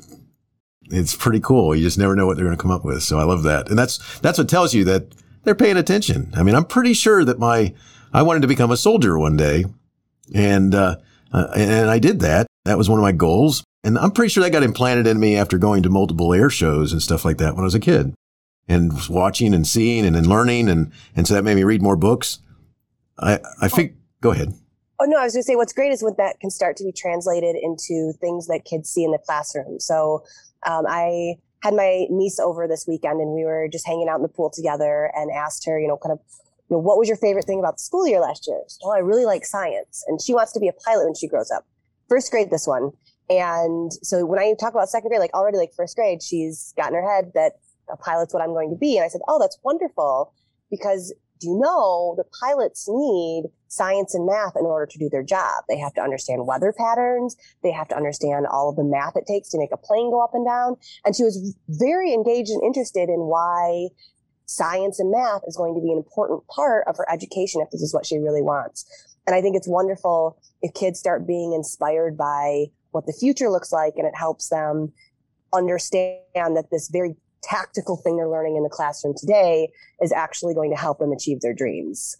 it's 0.90 1.16
pretty 1.16 1.40
cool. 1.40 1.76
You 1.76 1.84
just 1.84 1.98
never 1.98 2.16
know 2.16 2.26
what 2.26 2.38
they're 2.38 2.46
going 2.46 2.58
to 2.58 2.62
come 2.62 2.72
up 2.72 2.84
with. 2.84 3.04
So 3.04 3.20
I 3.20 3.24
love 3.24 3.44
that. 3.44 3.70
And 3.70 3.78
that's, 3.78 4.20
that's 4.20 4.38
what 4.38 4.50
tells 4.50 4.74
you 4.74 4.84
that 4.86 5.14
they're 5.44 5.56
paying 5.56 5.78
attention. 5.78 6.32
I 6.36 6.44
mean, 6.44 6.56
I'm 6.56 6.66
pretty 6.66 6.94
sure 6.94 7.24
that 7.26 7.40
my, 7.40 7.74
I 8.12 8.24
wanted 8.24 8.42
to 8.42 8.48
become 8.48 8.72
a 8.72 8.78
soldier 8.78 9.18
one 9.18 9.38
day 9.38 9.66
and, 10.34 10.74
uh, 10.76 10.98
uh, 11.32 11.48
and 11.56 11.90
I 11.90 12.00
did 12.00 12.20
that. 12.22 12.48
That 12.66 12.78
was 12.78 12.90
one 12.90 13.00
of 13.00 13.04
my 13.04 13.12
goals. 13.12 13.64
And 13.84 13.98
I'm 13.98 14.12
pretty 14.12 14.30
sure 14.30 14.44
that 14.44 14.52
got 14.52 14.64
implanted 14.64 15.08
in 15.08 15.20
me 15.20 15.38
after 15.38 15.58
going 15.58 15.84
to 15.84 15.90
multiple 15.90 16.34
air 16.34 16.50
shows 16.50 16.92
and 16.92 17.02
stuff 17.02 17.24
like 17.24 17.38
that 17.38 17.56
when 17.56 17.64
I 17.64 17.66
was 17.66 17.76
a 17.76 17.80
kid 17.80 18.14
and 18.68 18.92
watching 19.10 19.54
and 19.54 19.66
seeing 19.66 20.06
and 20.06 20.16
then 20.16 20.28
learning. 20.28 20.70
And, 20.70 20.92
and 21.16 21.28
so 21.28 21.34
that 21.34 21.44
made 21.44 21.56
me 21.56 21.64
read 21.64 21.82
more 21.82 21.96
books. 21.96 22.40
I, 23.18 23.40
I 23.62 23.68
think, 23.68 23.94
go 24.22 24.32
ahead. 24.32 24.54
Oh 25.02 25.06
no, 25.06 25.18
I 25.18 25.24
was 25.24 25.34
going 25.34 25.44
to 25.44 25.48
say 25.48 25.56
what's 25.56 25.72
great 25.72 25.94
is 25.94 26.04
when 26.04 26.16
that 26.18 26.42
can 26.42 26.52
start 26.52 26.76
to 26.78 26.84
be 26.84 26.92
translated 26.92 27.56
into 27.56 28.12
things 28.20 28.48
that 28.48 28.66
kids 28.66 28.90
see 28.90 29.06
in 29.06 29.12
the 29.12 29.18
classroom. 29.18 29.80
So 29.80 30.26
um, 30.66 30.86
I 30.88 31.36
had 31.62 31.74
my 31.74 32.06
niece 32.10 32.40
over 32.40 32.68
this 32.68 32.86
weekend 32.88 33.20
and 33.20 33.32
we 33.32 33.44
were 33.44 33.68
just 33.72 33.86
hanging 33.86 34.08
out 34.08 34.18
in 34.18 34.22
the 34.22 34.30
pool 34.30 34.50
together 34.50 35.12
and 35.16 35.30
asked 35.32 35.66
her, 35.66 35.80
you 35.80 35.88
know, 35.88 35.98
kind 35.98 36.14
of, 36.14 36.20
you 36.70 36.76
know, 36.76 36.80
what 36.80 36.98
was 36.98 37.08
your 37.08 37.18
favorite 37.18 37.46
thing 37.46 37.60
about 37.60 37.78
the 37.78 37.84
school 37.84 38.08
year 38.08 38.20
last 38.20 38.48
year? 38.48 38.62
Oh, 38.84 38.92
I 38.92 39.00
really 39.00 39.26
like 39.26 39.46
science. 39.46 40.04
And 40.08 40.22
she 40.22 40.34
wants 40.34 40.54
to 40.54 40.60
be 40.60 40.68
a 40.68 40.74
pilot 40.74 41.06
when 41.06 41.16
she 41.16 41.28
grows 41.28 41.52
up. 41.52 41.66
First 42.08 42.32
grade, 42.32 42.50
this 42.50 42.66
one. 42.66 42.92
And 43.30 43.92
so 44.02 44.26
when 44.26 44.40
I 44.40 44.54
talk 44.60 44.74
about 44.74 44.90
second 44.90 45.10
grade, 45.10 45.20
like 45.20 45.34
already 45.34 45.58
like 45.58 45.72
first 45.76 45.96
grade, 45.96 46.24
she's 46.24 46.74
got 46.78 46.90
in 46.90 46.96
her 46.96 47.16
head 47.16 47.32
that 47.36 47.54
a 47.92 47.98
pilot's 47.98 48.34
what 48.34 48.42
I'm 48.42 48.54
going 48.54 48.70
to 48.70 48.76
be. 48.76 48.98
And 48.98 49.06
I 49.06 49.08
said, 49.08 49.22
Oh, 49.28 49.40
that's 49.40 49.60
wonderful 49.64 50.34
because 50.72 51.14
you 51.42 51.58
know 51.58 52.16
the 52.18 52.26
pilots 52.40 52.88
need 52.90 53.46
science 53.68 54.14
and 54.14 54.26
math 54.26 54.56
in 54.56 54.66
order 54.66 54.86
to 54.86 55.00
do 55.00 55.10
their 55.10 55.24
job? 55.24 55.64
They 55.68 55.78
have 55.78 55.94
to 55.96 56.02
understand 56.02 56.48
weather 56.48 56.74
patterns. 56.78 57.36
They 57.64 57.72
have 57.72 57.88
to 57.90 57.96
understand 57.96 58.48
all 58.48 58.70
of 58.70 58.76
the 58.76 58.84
math 58.84 59.16
it 59.16 59.26
takes 59.28 59.50
to 59.50 59.58
make 59.58 59.72
a 59.72 59.78
plane 59.78 60.12
go 60.12 60.24
up 60.24 60.34
and 60.34 60.46
down. 60.46 60.76
And 61.06 61.16
she 61.16 61.24
was 61.24 61.56
very 61.70 62.14
engaged 62.14 62.50
and 62.50 62.64
interested 62.64 63.10
in 63.10 63.22
why 63.22 63.90
science 64.46 65.00
and 65.00 65.12
math 65.12 65.42
is 65.48 65.56
going 65.56 65.76
to 65.76 65.82
be 65.82 65.92
an 65.92 65.98
important 65.98 66.46
part 66.48 66.88
of 66.88 66.98
her 66.98 67.10
education 67.12 67.62
if 67.62 67.70
this 67.70 67.82
is 67.82 67.94
what 67.94 68.06
she 68.06 68.18
really 68.18 68.42
wants. 68.42 68.86
And 69.28 69.36
I 69.36 69.42
think 69.42 69.56
it's 69.56 69.68
wonderful 69.68 70.42
if 70.62 70.74
kids 70.74 71.00
start 71.00 71.28
being 71.28 71.54
inspired 71.54 72.18
by 72.18 72.66
what 72.92 73.06
the 73.06 73.14
future 73.14 73.50
looks 73.50 73.72
like 73.72 73.94
and 73.98 74.08
it 74.08 74.16
helps 74.16 74.50
them 74.50 74.92
understand 75.54 76.24
that 76.34 76.66
this 76.72 76.90
very 76.90 77.16
tactical 77.44 77.98
thing 77.98 78.18
they're 78.18 78.30
learning 78.30 78.56
in 78.56 78.64
the 78.64 78.70
classroom 78.70 79.14
today 79.18 79.70
is 80.02 80.12
actually 80.12 80.54
going 80.54 80.70
to 80.72 80.78
help 80.78 81.00
them 81.00 81.12
achieve 81.12 81.42
their 81.42 81.54
dreams. 81.54 82.18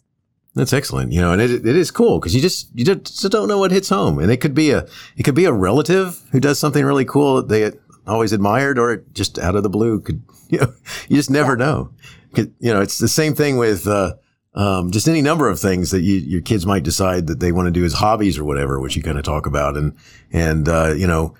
That's 0.54 0.72
excellent, 0.72 1.12
you 1.12 1.20
know, 1.20 1.32
and 1.32 1.40
it, 1.40 1.64
it 1.64 1.76
is 1.76 1.90
cool 1.90 2.18
because 2.18 2.34
you 2.34 2.40
just 2.40 2.70
you 2.74 2.84
just 2.84 3.30
don't 3.30 3.46
know 3.46 3.58
what 3.58 3.70
hits 3.70 3.88
home, 3.88 4.18
and 4.18 4.32
it 4.32 4.38
could 4.38 4.54
be 4.54 4.72
a 4.72 4.84
it 5.16 5.22
could 5.22 5.36
be 5.36 5.44
a 5.44 5.52
relative 5.52 6.20
who 6.32 6.40
does 6.40 6.58
something 6.58 6.84
really 6.84 7.04
cool 7.04 7.36
that 7.36 7.48
they 7.48 7.70
always 8.04 8.32
admired, 8.32 8.76
or 8.76 9.04
just 9.12 9.38
out 9.38 9.54
of 9.54 9.62
the 9.62 9.68
blue 9.68 10.00
could 10.00 10.22
you 10.48 10.58
know 10.58 10.74
you 11.08 11.16
just 11.16 11.30
never 11.30 11.52
yeah. 11.52 11.64
know. 11.64 11.90
You 12.36 12.72
know, 12.74 12.80
it's 12.80 12.98
the 12.98 13.08
same 13.08 13.34
thing 13.34 13.56
with 13.58 13.86
uh, 13.86 14.14
um, 14.54 14.90
just 14.90 15.08
any 15.08 15.22
number 15.22 15.48
of 15.48 15.60
things 15.60 15.90
that 15.90 16.02
you, 16.02 16.16
your 16.16 16.40
kids 16.40 16.66
might 16.66 16.82
decide 16.82 17.26
that 17.28 17.40
they 17.40 17.52
want 17.52 17.66
to 17.66 17.72
do 17.72 17.84
as 17.84 17.94
hobbies 17.94 18.38
or 18.38 18.44
whatever, 18.44 18.80
which 18.80 18.96
you 18.96 19.02
kind 19.02 19.18
of 19.18 19.24
talk 19.24 19.46
about. 19.46 19.76
And, 19.76 19.96
and, 20.32 20.68
uh, 20.68 20.94
you 20.96 21.06
know, 21.06 21.34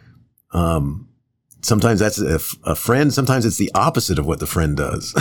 um, 0.53 1.09
sometimes 1.63 2.01
that's 2.01 2.19
a, 2.19 2.75
friend. 2.75 3.13
Sometimes 3.13 3.45
it's 3.45 3.59
the 3.59 3.71
opposite 3.75 4.19
of 4.19 4.27
what 4.27 4.41
the 4.41 4.47
friend 4.47 4.77
does. 4.77 5.15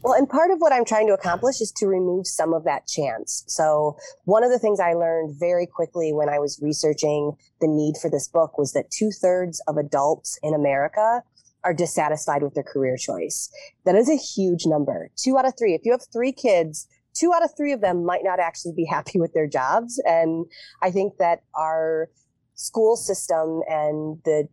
well, 0.02 0.14
and 0.14 0.28
part 0.28 0.50
of 0.50 0.58
what 0.58 0.72
I'm 0.72 0.84
trying 0.84 1.06
to 1.08 1.14
accomplish 1.14 1.60
is 1.60 1.72
to 1.76 1.86
remove 1.86 2.26
some 2.26 2.52
of 2.52 2.64
that 2.64 2.86
chance. 2.86 3.44
So 3.46 3.96
one 4.24 4.44
of 4.44 4.50
the 4.50 4.58
things 4.58 4.80
I 4.80 4.94
learned 4.94 5.36
very 5.38 5.66
quickly 5.66 6.12
when 6.12 6.28
I 6.28 6.38
was 6.38 6.58
researching 6.62 7.32
the 7.60 7.68
need 7.68 7.96
for 8.00 8.10
this 8.10 8.28
book 8.28 8.58
was 8.58 8.72
that 8.72 8.90
two 8.90 9.10
thirds 9.10 9.62
of 9.66 9.76
adults 9.76 10.38
in 10.42 10.54
America 10.54 11.22
are 11.64 11.74
dissatisfied 11.74 12.42
with 12.42 12.54
their 12.54 12.62
career 12.62 12.96
choice. 12.96 13.50
That 13.84 13.94
is 13.94 14.08
a 14.08 14.16
huge 14.16 14.64
number. 14.64 15.10
Two 15.16 15.36
out 15.36 15.46
of 15.46 15.54
three. 15.58 15.74
If 15.74 15.82
you 15.84 15.92
have 15.92 16.04
three 16.12 16.32
kids, 16.32 16.86
two 17.14 17.32
out 17.34 17.44
of 17.44 17.50
three 17.56 17.72
of 17.72 17.80
them 17.80 18.04
might 18.04 18.22
not 18.22 18.38
actually 18.38 18.72
be 18.74 18.84
happy 18.90 19.18
with 19.18 19.32
their 19.34 19.48
jobs. 19.48 20.00
And 20.06 20.46
I 20.82 20.90
think 20.90 21.18
that 21.18 21.42
our 21.54 22.08
school 22.54 22.96
system 22.96 23.62
and 23.68 24.18
the 24.24 24.48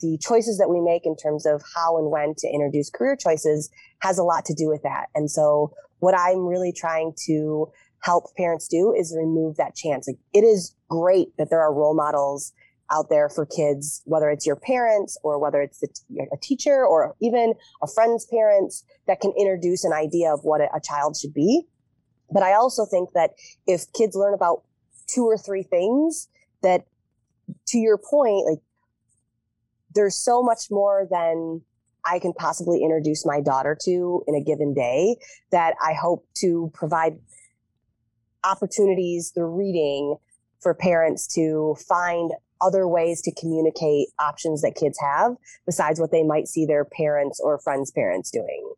the 0.00 0.18
choices 0.20 0.58
that 0.58 0.68
we 0.68 0.80
make 0.80 1.04
in 1.04 1.16
terms 1.16 1.46
of 1.46 1.62
how 1.74 1.98
and 1.98 2.10
when 2.10 2.34
to 2.38 2.48
introduce 2.48 2.90
career 2.90 3.16
choices 3.16 3.70
has 4.00 4.18
a 4.18 4.22
lot 4.22 4.44
to 4.46 4.54
do 4.54 4.68
with 4.68 4.82
that. 4.82 5.06
And 5.14 5.30
so 5.30 5.72
what 5.98 6.14
I'm 6.14 6.46
really 6.46 6.72
trying 6.72 7.12
to 7.26 7.70
help 8.02 8.24
parents 8.36 8.66
do 8.68 8.94
is 8.96 9.14
remove 9.16 9.56
that 9.56 9.74
chance. 9.74 10.08
Like, 10.08 10.18
it 10.32 10.44
is 10.44 10.74
great 10.88 11.36
that 11.36 11.50
there 11.50 11.60
are 11.60 11.74
role 11.74 11.94
models 11.94 12.52
out 12.90 13.08
there 13.08 13.28
for 13.28 13.46
kids, 13.46 14.02
whether 14.04 14.30
it's 14.30 14.46
your 14.46 14.56
parents 14.56 15.16
or 15.22 15.38
whether 15.38 15.60
it's 15.60 15.82
a 15.82 16.36
teacher 16.42 16.84
or 16.84 17.14
even 17.20 17.54
a 17.82 17.86
friend's 17.86 18.26
parents 18.26 18.84
that 19.06 19.20
can 19.20 19.32
introduce 19.38 19.84
an 19.84 19.92
idea 19.92 20.32
of 20.32 20.40
what 20.42 20.60
a 20.60 20.80
child 20.82 21.16
should 21.16 21.34
be. 21.34 21.62
But 22.32 22.42
I 22.42 22.54
also 22.54 22.86
think 22.86 23.10
that 23.14 23.30
if 23.66 23.92
kids 23.92 24.16
learn 24.16 24.34
about 24.34 24.62
two 25.06 25.24
or 25.24 25.36
three 25.36 25.62
things 25.62 26.28
that 26.62 26.84
to 27.68 27.78
your 27.78 27.98
point, 27.98 28.46
like 28.46 28.58
there's 29.94 30.16
so 30.16 30.42
much 30.42 30.70
more 30.70 31.06
than 31.10 31.62
I 32.04 32.18
can 32.18 32.32
possibly 32.32 32.82
introduce 32.82 33.26
my 33.26 33.40
daughter 33.40 33.76
to 33.84 34.22
in 34.26 34.34
a 34.34 34.42
given 34.42 34.74
day 34.74 35.16
that 35.50 35.74
I 35.82 35.92
hope 35.92 36.26
to 36.38 36.70
provide 36.74 37.18
opportunities 38.44 39.32
through 39.34 39.54
reading 39.56 40.16
for 40.60 40.74
parents 40.74 41.26
to 41.34 41.76
find 41.88 42.32
other 42.60 42.86
ways 42.86 43.22
to 43.22 43.34
communicate 43.34 44.08
options 44.18 44.62
that 44.62 44.74
kids 44.74 44.98
have 45.00 45.32
besides 45.66 45.98
what 45.98 46.10
they 46.10 46.22
might 46.22 46.46
see 46.46 46.66
their 46.66 46.84
parents 46.84 47.40
or 47.42 47.58
friends' 47.58 47.90
parents 47.90 48.30
doing. 48.30 48.72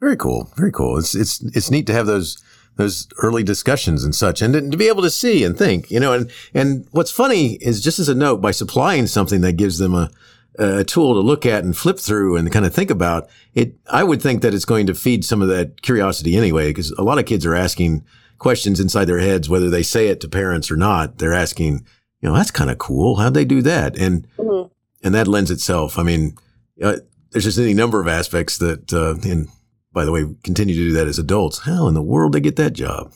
Very 0.00 0.16
cool. 0.16 0.50
Very 0.56 0.72
cool. 0.72 0.98
It's 0.98 1.14
it's 1.14 1.40
it's 1.54 1.70
neat 1.70 1.86
to 1.86 1.92
have 1.92 2.06
those 2.06 2.42
those 2.76 3.08
early 3.18 3.42
discussions 3.42 4.04
and 4.04 4.14
such 4.14 4.40
and 4.42 4.72
to 4.72 4.78
be 4.78 4.88
able 4.88 5.02
to 5.02 5.10
see 5.10 5.44
and 5.44 5.58
think, 5.58 5.90
you 5.90 6.00
know, 6.00 6.12
and 6.12 6.30
and 6.54 6.86
what's 6.90 7.10
funny 7.10 7.54
is 7.60 7.82
just 7.82 7.98
as 7.98 8.08
a 8.08 8.14
note 8.14 8.40
by 8.40 8.50
supplying 8.50 9.06
something 9.06 9.42
that 9.42 9.54
gives 9.54 9.78
them 9.78 9.94
a 9.94 10.10
a 10.58 10.84
tool 10.84 11.14
to 11.14 11.20
look 11.20 11.46
at 11.46 11.64
and 11.64 11.76
flip 11.76 11.98
through 11.98 12.36
and 12.36 12.52
kind 12.52 12.66
of 12.66 12.74
think 12.74 12.90
about 12.90 13.28
it. 13.54 13.74
I 13.90 14.04
would 14.04 14.20
think 14.20 14.42
that 14.42 14.52
it's 14.52 14.66
going 14.66 14.86
to 14.86 14.94
feed 14.94 15.24
some 15.24 15.40
of 15.40 15.48
that 15.48 15.80
curiosity 15.80 16.36
anyway, 16.36 16.68
because 16.68 16.90
a 16.92 17.02
lot 17.02 17.18
of 17.18 17.24
kids 17.24 17.46
are 17.46 17.54
asking 17.54 18.04
questions 18.38 18.78
inside 18.78 19.06
their 19.06 19.18
heads, 19.18 19.48
whether 19.48 19.70
they 19.70 19.82
say 19.82 20.08
it 20.08 20.20
to 20.20 20.28
parents 20.28 20.70
or 20.70 20.76
not. 20.76 21.18
They're 21.18 21.32
asking, 21.32 21.86
you 22.20 22.28
know, 22.28 22.34
that's 22.34 22.50
kind 22.50 22.70
of 22.70 22.76
cool. 22.76 23.16
How'd 23.16 23.32
they 23.32 23.46
do 23.46 23.62
that? 23.62 23.96
And, 23.96 24.26
mm-hmm. 24.36 24.68
and 25.02 25.14
that 25.14 25.26
lends 25.26 25.50
itself. 25.50 25.98
I 25.98 26.02
mean, 26.02 26.36
uh, 26.82 26.96
there's 27.30 27.44
just 27.44 27.58
any 27.58 27.72
number 27.72 28.00
of 28.00 28.08
aspects 28.08 28.58
that, 28.58 28.92
uh, 28.92 29.14
and 29.26 29.48
by 29.92 30.04
the 30.04 30.12
way, 30.12 30.24
continue 30.42 30.74
to 30.74 30.88
do 30.88 30.92
that 30.92 31.06
as 31.06 31.18
adults. 31.18 31.60
How 31.60 31.86
in 31.86 31.94
the 31.94 32.02
world 32.02 32.32
they 32.32 32.40
get 32.40 32.56
that 32.56 32.72
job? 32.72 33.12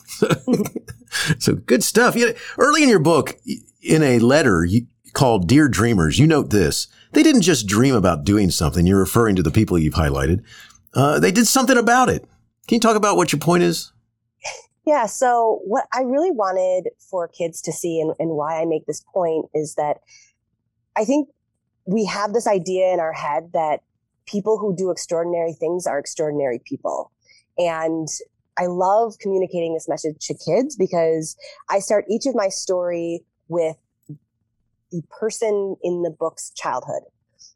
so 1.39 1.55
good 1.55 1.83
stuff. 1.83 2.15
You 2.15 2.27
know, 2.27 2.33
early 2.57 2.83
in 2.83 2.89
your 2.89 2.99
book, 2.99 3.35
in 3.81 4.03
a 4.03 4.19
letter 4.19 4.67
called 5.13 5.47
Dear 5.47 5.67
Dreamers, 5.67 6.19
you 6.19 6.27
note 6.27 6.49
this. 6.51 6.87
They 7.13 7.23
didn't 7.23 7.41
just 7.41 7.67
dream 7.67 7.95
about 7.95 8.25
doing 8.25 8.51
something. 8.51 8.85
You're 8.85 8.99
referring 8.99 9.35
to 9.37 9.43
the 9.43 9.51
people 9.51 9.79
you've 9.79 9.95
highlighted. 9.95 10.43
Uh, 10.93 11.19
they 11.19 11.31
did 11.31 11.47
something 11.47 11.77
about 11.77 12.09
it. 12.09 12.23
Can 12.67 12.75
you 12.75 12.79
talk 12.79 12.95
about 12.95 13.17
what 13.17 13.31
your 13.31 13.39
point 13.39 13.63
is? 13.63 13.91
Yeah. 14.85 15.05
So, 15.05 15.61
what 15.65 15.85
I 15.93 16.01
really 16.01 16.31
wanted 16.31 16.89
for 16.97 17.27
kids 17.27 17.61
to 17.63 17.71
see 17.71 17.99
and, 17.99 18.13
and 18.19 18.31
why 18.31 18.61
I 18.61 18.65
make 18.65 18.85
this 18.85 19.03
point 19.13 19.47
is 19.53 19.75
that 19.75 19.97
I 20.95 21.03
think 21.03 21.29
we 21.85 22.05
have 22.05 22.33
this 22.33 22.47
idea 22.47 22.93
in 22.93 22.99
our 22.99 23.13
head 23.13 23.51
that 23.53 23.81
people 24.27 24.57
who 24.57 24.75
do 24.75 24.91
extraordinary 24.91 25.53
things 25.53 25.87
are 25.87 25.97
extraordinary 25.97 26.61
people. 26.65 27.11
And 27.57 28.07
I 28.57 28.67
love 28.67 29.15
communicating 29.19 29.73
this 29.73 29.87
message 29.87 30.17
to 30.27 30.35
kids 30.35 30.75
because 30.75 31.35
I 31.69 31.79
start 31.79 32.05
each 32.09 32.25
of 32.25 32.35
my 32.35 32.49
story 32.49 33.23
with 33.47 33.77
the 34.91 35.01
person 35.09 35.75
in 35.83 36.03
the 36.03 36.11
book's 36.11 36.51
childhood. 36.51 37.03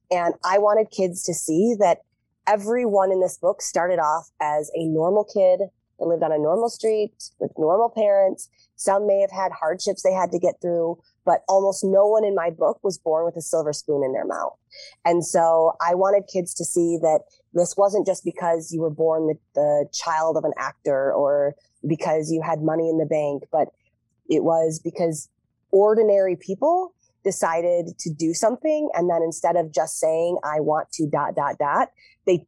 And 0.10 0.34
I 0.44 0.58
wanted 0.58 0.92
kids 0.92 1.24
to 1.24 1.34
see 1.34 1.76
that 1.80 2.00
everyone 2.48 3.12
in 3.12 3.22
this 3.22 3.38
book 3.38 3.62
started 3.62 4.00
off 4.00 4.30
as 4.42 4.70
a 4.76 4.86
normal 4.86 5.24
kid 5.24 5.62
that 6.00 6.06
lived 6.06 6.24
on 6.24 6.32
a 6.32 6.38
normal 6.38 6.70
street 6.70 7.14
with 7.40 7.52
normal 7.58 7.90
parents. 7.90 8.50
Some 8.76 9.08
may 9.08 9.22
have 9.22 9.32
had 9.32 9.52
hardships 9.52 10.02
they 10.04 10.14
had 10.14 10.32
to 10.32 10.40
get 10.40 10.56
through, 10.62 10.98
but 11.26 11.44
almost 11.48 11.84
no 11.84 12.06
one 12.08 12.26
in 12.26 12.36
my 12.36 12.50
book 12.50 12.80
was 12.84 12.98
born 12.98 13.26
with 13.26 13.36
a 13.36 13.42
silver 13.42 13.74
spoon 13.74 14.04
in 14.04 14.14
their 14.14 14.26
mouth. 14.26 14.54
And 15.06 15.26
so 15.26 15.74
I 15.86 15.96
wanted 15.96 16.24
kids 16.32 16.54
to 16.56 16.66
see 16.66 16.98
that 17.02 17.22
this 17.54 17.76
wasn't 17.78 18.06
just 18.06 18.24
because 18.24 18.72
you 18.72 18.82
were 18.82 18.90
born 18.90 19.28
the, 19.28 19.38
the 19.56 19.90
child 19.94 20.38
of 20.38 20.44
an 20.44 20.54
actor 20.58 21.14
or 21.14 21.56
because 21.88 22.32
you 22.32 22.42
had 22.42 22.62
money 22.62 22.90
in 22.90 22.98
the 22.98 23.06
bank, 23.06 23.44
but 23.52 23.70
it 24.30 24.44
was 24.44 24.80
because 24.84 25.30
ordinary 25.72 26.36
people 26.36 26.94
decided 27.24 27.98
to 28.00 28.10
do 28.12 28.34
something. 28.34 28.90
And 28.94 29.10
then 29.10 29.22
instead 29.24 29.56
of 29.56 29.72
just 29.72 30.00
saying, 30.00 30.38
I 30.44 30.60
want 30.60 30.92
to 30.94 31.08
dot, 31.08 31.36
dot, 31.36 31.58
dot, 31.60 31.90
they 32.26 32.46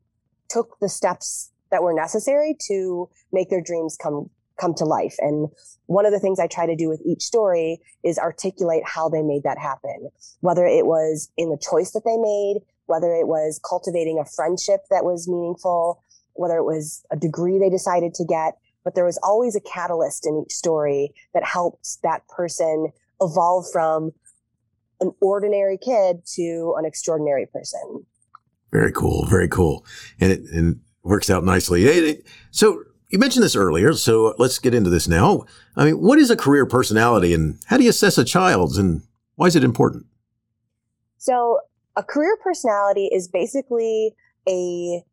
took 0.50 0.78
the 0.80 0.90
steps 0.90 1.52
that 1.72 1.84
were 1.84 1.94
necessary 1.94 2.56
to 2.68 3.10
make 3.32 3.50
their 3.50 3.62
dreams 3.62 3.98
come 4.02 4.30
come 4.60 4.74
to 4.76 4.86
life. 4.86 5.16
And 5.20 5.50
one 5.88 6.06
of 6.06 6.12
the 6.12 6.20
things 6.20 6.40
I 6.40 6.48
try 6.48 6.66
to 6.66 6.76
do 6.76 6.90
with 6.90 7.02
each 7.06 7.24
story 7.24 7.80
is 8.04 8.18
articulate 8.18 8.84
how 8.86 9.10
they 9.10 9.22
made 9.22 9.44
that 9.44 9.58
happen, 9.58 10.10
whether 10.42 10.66
it 10.66 10.86
was 10.86 11.32
in 11.38 11.50
the 11.50 11.58
choice 11.58 11.92
that 11.92 12.04
they 12.06 12.18
made, 12.18 12.62
whether 12.86 13.14
it 13.14 13.28
was 13.28 13.60
cultivating 13.68 14.20
a 14.20 14.26
friendship 14.26 14.82
that 14.90 15.04
was 15.04 15.28
meaningful, 15.28 16.04
whether 16.34 16.58
it 16.58 16.66
was 16.66 17.04
a 17.12 17.16
degree 17.16 17.58
they 17.60 17.70
decided 17.70 18.14
to 18.16 18.26
get. 18.26 18.58
But 18.84 18.96
there 18.96 19.06
was 19.06 19.20
always 19.24 19.56
a 19.56 19.62
catalyst 19.62 20.28
in 20.28 20.44
each 20.46 20.54
story 20.54 21.14
that 21.34 21.44
helped 21.44 22.02
that 22.04 22.28
person 22.28 22.90
evolve 23.22 23.66
from 23.72 24.12
an 25.00 25.12
ordinary 25.22 25.78
kid 25.78 26.26
to 26.36 26.76
an 26.78 26.86
extraordinary 26.86 27.46
person. 27.46 28.06
Very 28.72 28.92
cool. 28.92 29.26
Very 29.28 29.48
cool. 29.48 29.86
And 30.20 30.32
it, 30.32 30.42
and 30.52 30.82
works 31.04 31.30
out 31.30 31.44
nicely. 31.44 32.24
So 32.52 32.84
you 33.14 33.20
mentioned 33.20 33.44
this 33.44 33.56
earlier, 33.56 33.94
so 33.94 34.34
let's 34.40 34.58
get 34.58 34.74
into 34.74 34.90
this 34.90 35.08
now. 35.08 35.46
I 35.76 35.86
mean, 35.86 36.02
what 36.02 36.18
is 36.18 36.32
a 36.32 36.36
career 36.36 36.66
personality 36.66 37.32
and 37.32 37.60
how 37.68 37.78
do 37.78 37.84
you 37.84 37.92
assess 37.92 38.18
a 38.18 38.26
child's 38.26 38.76
and 38.80 39.04
why 39.36 39.46
is 39.46 39.56
it 39.56 39.64
important? 39.64 40.08
So, 41.20 41.60
a 41.96 42.02
career 42.02 42.36
personality 42.44 43.10
is 43.14 43.28
basically 43.28 44.16
a 44.50 45.04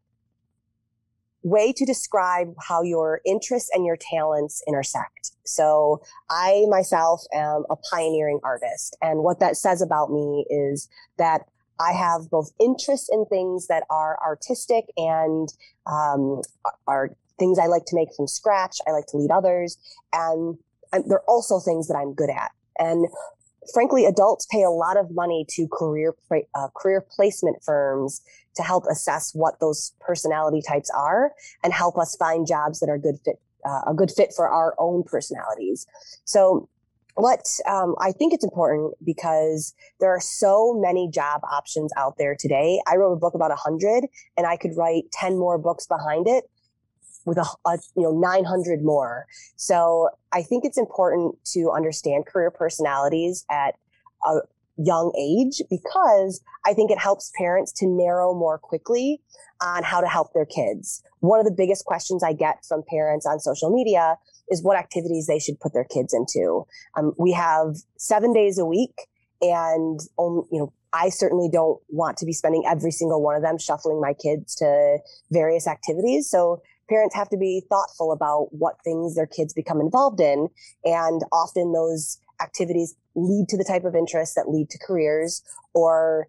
way 1.42 1.74
to 1.74 1.84
describe 1.84 2.54
how 2.58 2.80
your 2.80 3.20
interests 3.26 3.68
and 3.74 3.84
your 3.84 3.98
talents 4.10 4.62
intersect. 4.66 5.32
So, 5.44 6.00
I 6.30 6.64
myself 6.70 7.20
am 7.34 7.64
a 7.68 7.76
pioneering 7.76 8.40
artist, 8.42 8.96
and 9.02 9.22
what 9.22 9.40
that 9.40 9.58
says 9.58 9.82
about 9.82 10.10
me 10.10 10.46
is 10.48 10.88
that 11.18 11.42
I 11.78 11.92
have 11.92 12.30
both 12.30 12.50
interest 12.58 13.10
in 13.12 13.26
things 13.26 13.66
that 13.66 13.82
are 13.90 14.18
artistic 14.24 14.86
and 14.96 15.50
um, 15.86 16.40
are 16.86 17.10
things 17.40 17.58
I 17.58 17.66
like 17.66 17.86
to 17.86 17.96
make 17.96 18.14
from 18.14 18.28
scratch. 18.28 18.76
I 18.86 18.92
like 18.92 19.06
to 19.06 19.16
lead 19.16 19.32
others, 19.32 19.76
and 20.12 20.56
I'm, 20.92 21.08
they're 21.08 21.28
also 21.28 21.58
things 21.58 21.88
that 21.88 21.96
I'm 21.96 22.14
good 22.14 22.30
at. 22.30 22.52
And 22.78 23.08
frankly, 23.74 24.04
adults 24.04 24.46
pay 24.46 24.62
a 24.62 24.70
lot 24.70 24.96
of 24.96 25.10
money 25.10 25.44
to 25.50 25.66
career 25.68 26.14
uh, 26.54 26.68
career 26.76 27.00
placement 27.00 27.62
firms 27.64 28.22
to 28.56 28.62
help 28.62 28.84
assess 28.90 29.32
what 29.34 29.58
those 29.60 29.92
personality 30.00 30.62
types 30.66 30.90
are 30.90 31.32
and 31.64 31.72
help 31.72 31.98
us 31.98 32.16
find 32.16 32.46
jobs 32.46 32.80
that 32.80 32.88
are 32.88 32.98
good 32.98 33.18
fit 33.24 33.40
uh, 33.64 33.82
a 33.88 33.94
good 33.94 34.10
fit 34.10 34.32
for 34.34 34.48
our 34.48 34.74
own 34.78 35.02
personalities. 35.02 35.86
So 36.24 36.68
what 37.14 37.46
um, 37.68 37.94
I 38.00 38.12
think 38.12 38.32
it's 38.32 38.44
important 38.44 38.94
because 39.04 39.74
there 39.98 40.10
are 40.10 40.20
so 40.20 40.74
many 40.80 41.10
job 41.10 41.42
options 41.44 41.92
out 41.96 42.16
there 42.16 42.34
today. 42.38 42.80
I 42.86 42.96
wrote 42.96 43.12
a 43.12 43.16
book 43.16 43.34
about 43.34 43.50
100 43.50 44.06
and 44.36 44.46
I 44.46 44.56
could 44.56 44.76
write 44.76 45.04
10 45.12 45.38
more 45.38 45.58
books 45.58 45.86
behind 45.86 46.26
it 46.28 46.44
with 47.24 47.38
a, 47.38 47.46
a, 47.66 47.78
you 47.96 48.02
know 48.02 48.12
900 48.12 48.82
more. 48.82 49.26
So 49.56 50.10
I 50.32 50.42
think 50.42 50.64
it's 50.64 50.78
important 50.78 51.36
to 51.52 51.70
understand 51.74 52.26
career 52.26 52.50
personalities 52.50 53.44
at 53.50 53.74
a 54.26 54.38
young 54.76 55.12
age 55.18 55.62
because 55.68 56.40
I 56.64 56.72
think 56.74 56.90
it 56.90 56.98
helps 56.98 57.32
parents 57.36 57.72
to 57.72 57.86
narrow 57.86 58.34
more 58.34 58.58
quickly 58.58 59.20
on 59.60 59.82
how 59.82 60.00
to 60.00 60.06
help 60.06 60.32
their 60.32 60.46
kids. 60.46 61.02
One 61.20 61.38
of 61.38 61.44
the 61.44 61.52
biggest 61.52 61.84
questions 61.84 62.22
I 62.24 62.32
get 62.32 62.64
from 62.66 62.82
parents 62.88 63.26
on 63.26 63.40
social 63.40 63.70
media 63.70 64.16
is 64.48 64.62
what 64.62 64.78
activities 64.78 65.26
they 65.26 65.38
should 65.38 65.60
put 65.60 65.74
their 65.74 65.84
kids 65.84 66.14
into. 66.14 66.66
Um, 66.96 67.12
we 67.18 67.32
have 67.32 67.76
seven 67.98 68.32
days 68.32 68.58
a 68.58 68.64
week, 68.64 68.94
and 69.42 70.00
um, 70.18 70.46
you 70.50 70.58
know, 70.58 70.72
I 70.92 71.08
certainly 71.10 71.48
don't 71.52 71.80
want 71.88 72.16
to 72.18 72.26
be 72.26 72.32
spending 72.32 72.64
every 72.66 72.90
single 72.90 73.22
one 73.22 73.36
of 73.36 73.42
them 73.42 73.58
shuffling 73.58 74.00
my 74.00 74.12
kids 74.12 74.54
to 74.56 74.98
various 75.30 75.68
activities. 75.68 76.28
So 76.28 76.62
parents 76.90 77.14
have 77.14 77.28
to 77.30 77.36
be 77.36 77.62
thoughtful 77.70 78.12
about 78.12 78.48
what 78.50 78.74
things 78.84 79.14
their 79.14 79.26
kids 79.26 79.54
become 79.54 79.80
involved 79.80 80.20
in, 80.20 80.48
and 80.84 81.22
often 81.32 81.72
those 81.72 82.18
activities 82.42 82.94
lead 83.14 83.48
to 83.48 83.56
the 83.56 83.64
type 83.64 83.84
of 83.84 83.94
interests 83.94 84.34
that 84.34 84.48
lead 84.48 84.68
to 84.70 84.78
careers 84.78 85.42
or 85.72 86.28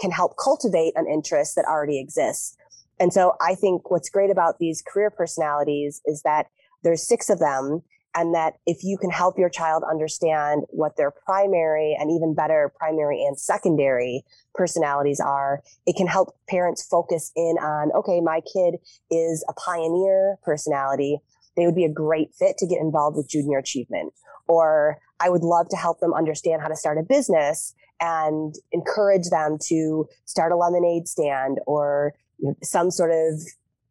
can 0.00 0.10
help 0.10 0.36
cultivate 0.42 0.92
an 0.96 1.06
interest 1.06 1.56
that 1.56 1.64
already 1.64 1.98
exists. 1.98 2.56
And 3.00 3.12
so 3.12 3.34
I 3.40 3.54
think 3.54 3.90
what's 3.90 4.08
great 4.08 4.30
about 4.30 4.58
these 4.58 4.82
career 4.82 5.10
personalities 5.10 6.00
is 6.06 6.22
that 6.22 6.46
there's 6.82 7.06
six 7.06 7.28
of 7.28 7.38
them 7.38 7.82
and 8.14 8.34
that 8.34 8.54
if 8.66 8.82
you 8.82 8.96
can 8.98 9.10
help 9.10 9.38
your 9.38 9.48
child 9.48 9.82
understand 9.88 10.62
what 10.68 10.96
their 10.96 11.10
primary 11.10 11.96
and 11.98 12.10
even 12.10 12.34
better 12.34 12.72
primary 12.78 13.24
and 13.24 13.38
secondary 13.38 14.24
personalities 14.54 15.20
are 15.20 15.62
it 15.86 15.96
can 15.96 16.06
help 16.06 16.36
parents 16.48 16.86
focus 16.86 17.30
in 17.36 17.56
on 17.60 17.92
okay 17.92 18.20
my 18.20 18.40
kid 18.52 18.76
is 19.10 19.44
a 19.48 19.52
pioneer 19.52 20.36
personality 20.42 21.18
they 21.56 21.66
would 21.66 21.76
be 21.76 21.84
a 21.84 21.92
great 21.92 22.30
fit 22.38 22.56
to 22.58 22.66
get 22.66 22.80
involved 22.80 23.16
with 23.16 23.28
junior 23.28 23.58
achievement 23.58 24.12
or 24.48 24.98
i 25.20 25.28
would 25.28 25.42
love 25.42 25.68
to 25.68 25.76
help 25.76 26.00
them 26.00 26.14
understand 26.14 26.62
how 26.62 26.68
to 26.68 26.76
start 26.76 26.98
a 26.98 27.02
business 27.02 27.74
and 28.00 28.54
encourage 28.72 29.28
them 29.30 29.58
to 29.60 30.08
start 30.24 30.52
a 30.52 30.56
lemonade 30.56 31.08
stand 31.08 31.58
or 31.66 32.14
some 32.62 32.90
sort 32.90 33.10
of 33.10 33.40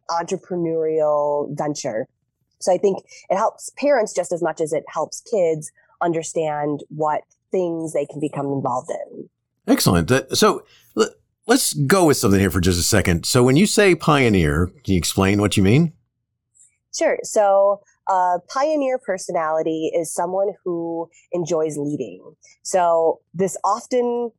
entrepreneurial 0.10 1.56
venture. 1.58 2.08
So 2.60 2.74
I 2.74 2.78
think 2.78 3.00
it 3.30 3.38
helps 3.38 3.72
parents 3.78 4.14
just 4.14 4.32
as 4.32 4.42
much 4.42 4.62
as 4.62 4.74
it 4.74 4.84
helps 4.88 5.22
kids 5.22 5.72
understand 6.02 6.84
what 6.90 7.22
things 7.52 7.94
they 7.94 8.06
can 8.06 8.20
become 8.20 8.48
involved 8.48 8.90
in. 8.90 9.30
Excellent. 9.68 10.12
So 10.34 10.64
let's 11.46 11.74
go 11.74 12.06
with 12.06 12.18
something 12.18 12.40
here 12.40 12.52
for 12.52 12.62
just 12.62 12.80
a 12.80 12.84
second. 12.84 13.26
So 13.26 13.44
when 13.44 13.56
you 13.56 13.66
say 13.66 13.96
pioneer, 13.96 14.68
can 14.84 14.94
you 14.94 14.98
explain 14.98 15.42
what 15.42 15.58
you 15.58 15.64
mean? 15.64 15.94
Sure. 16.96 17.18
So 17.24 17.82
a 18.08 18.38
pioneer 18.48 18.98
personality 18.98 19.92
is 19.94 20.14
someone 20.14 20.54
who 20.64 21.10
enjoys 21.32 21.78
leading. 21.78 22.36
So 22.64 23.20
this 23.34 23.58
often 23.64 24.32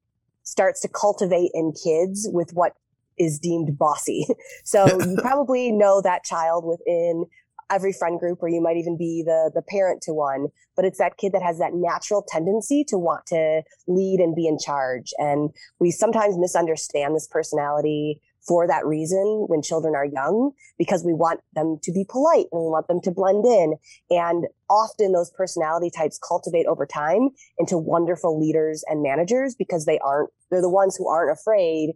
starts 0.43 0.81
to 0.81 0.89
cultivate 0.89 1.51
in 1.55 1.73
kids 1.73 2.29
with 2.33 2.53
what 2.53 2.73
is 3.19 3.39
deemed 3.39 3.79
bossy. 3.79 4.27
So 4.65 4.87
you 4.87 5.17
probably 5.23 5.73
know 5.73 6.01
that 6.03 6.25
child 6.25 6.65
within 6.65 7.25
every 7.71 7.93
friend 7.93 8.19
group 8.19 8.43
or 8.43 8.49
you 8.49 8.61
might 8.61 8.77
even 8.77 8.97
be 8.97 9.23
the 9.25 9.51
the 9.55 9.63
parent 9.63 10.03
to 10.03 10.13
one 10.13 10.49
but 10.79 10.85
it's 10.85 10.99
that 10.99 11.17
kid 11.17 11.33
that 11.33 11.43
has 11.43 11.59
that 11.59 11.75
natural 11.75 12.25
tendency 12.29 12.85
to 12.85 12.97
want 12.97 13.27
to 13.27 13.63
lead 13.89 14.21
and 14.21 14.37
be 14.37 14.47
in 14.47 14.61
charge. 14.61 15.13
And 15.19 15.51
we 15.81 15.91
sometimes 15.91 16.39
misunderstand 16.39 17.17
this 17.17 17.27
personality 17.27 18.21
for 18.47 18.69
that 18.69 18.87
reason 18.87 19.47
when 19.49 19.61
children 19.61 19.97
are 19.97 20.05
young 20.05 20.53
because 20.79 21.05
we 21.05 21.13
want 21.13 21.41
them 21.55 21.79
to 21.83 21.91
be 21.91 22.07
polite 22.09 22.47
and 22.53 22.63
we 22.63 22.69
want 22.69 22.87
them 22.87 23.01
to 23.01 23.11
blend 23.11 23.45
in. 23.45 23.75
And 24.09 24.47
often 24.71 25.11
those 25.11 25.33
personality 25.33 25.91
types 25.91 26.17
cultivate 26.17 26.67
over 26.67 26.87
time 26.87 27.31
into 27.59 27.77
wonderful 27.77 28.41
leaders 28.41 28.85
and 28.87 29.03
managers 29.03 29.57
because 29.57 29.85
they 29.85 29.99
aren't 29.99 30.31
they're 30.49 30.63
the 30.63 30.69
ones 30.69 30.95
who 30.97 31.09
aren't 31.09 31.37
afraid 31.37 31.95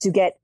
to 0.00 0.10
get 0.10 0.40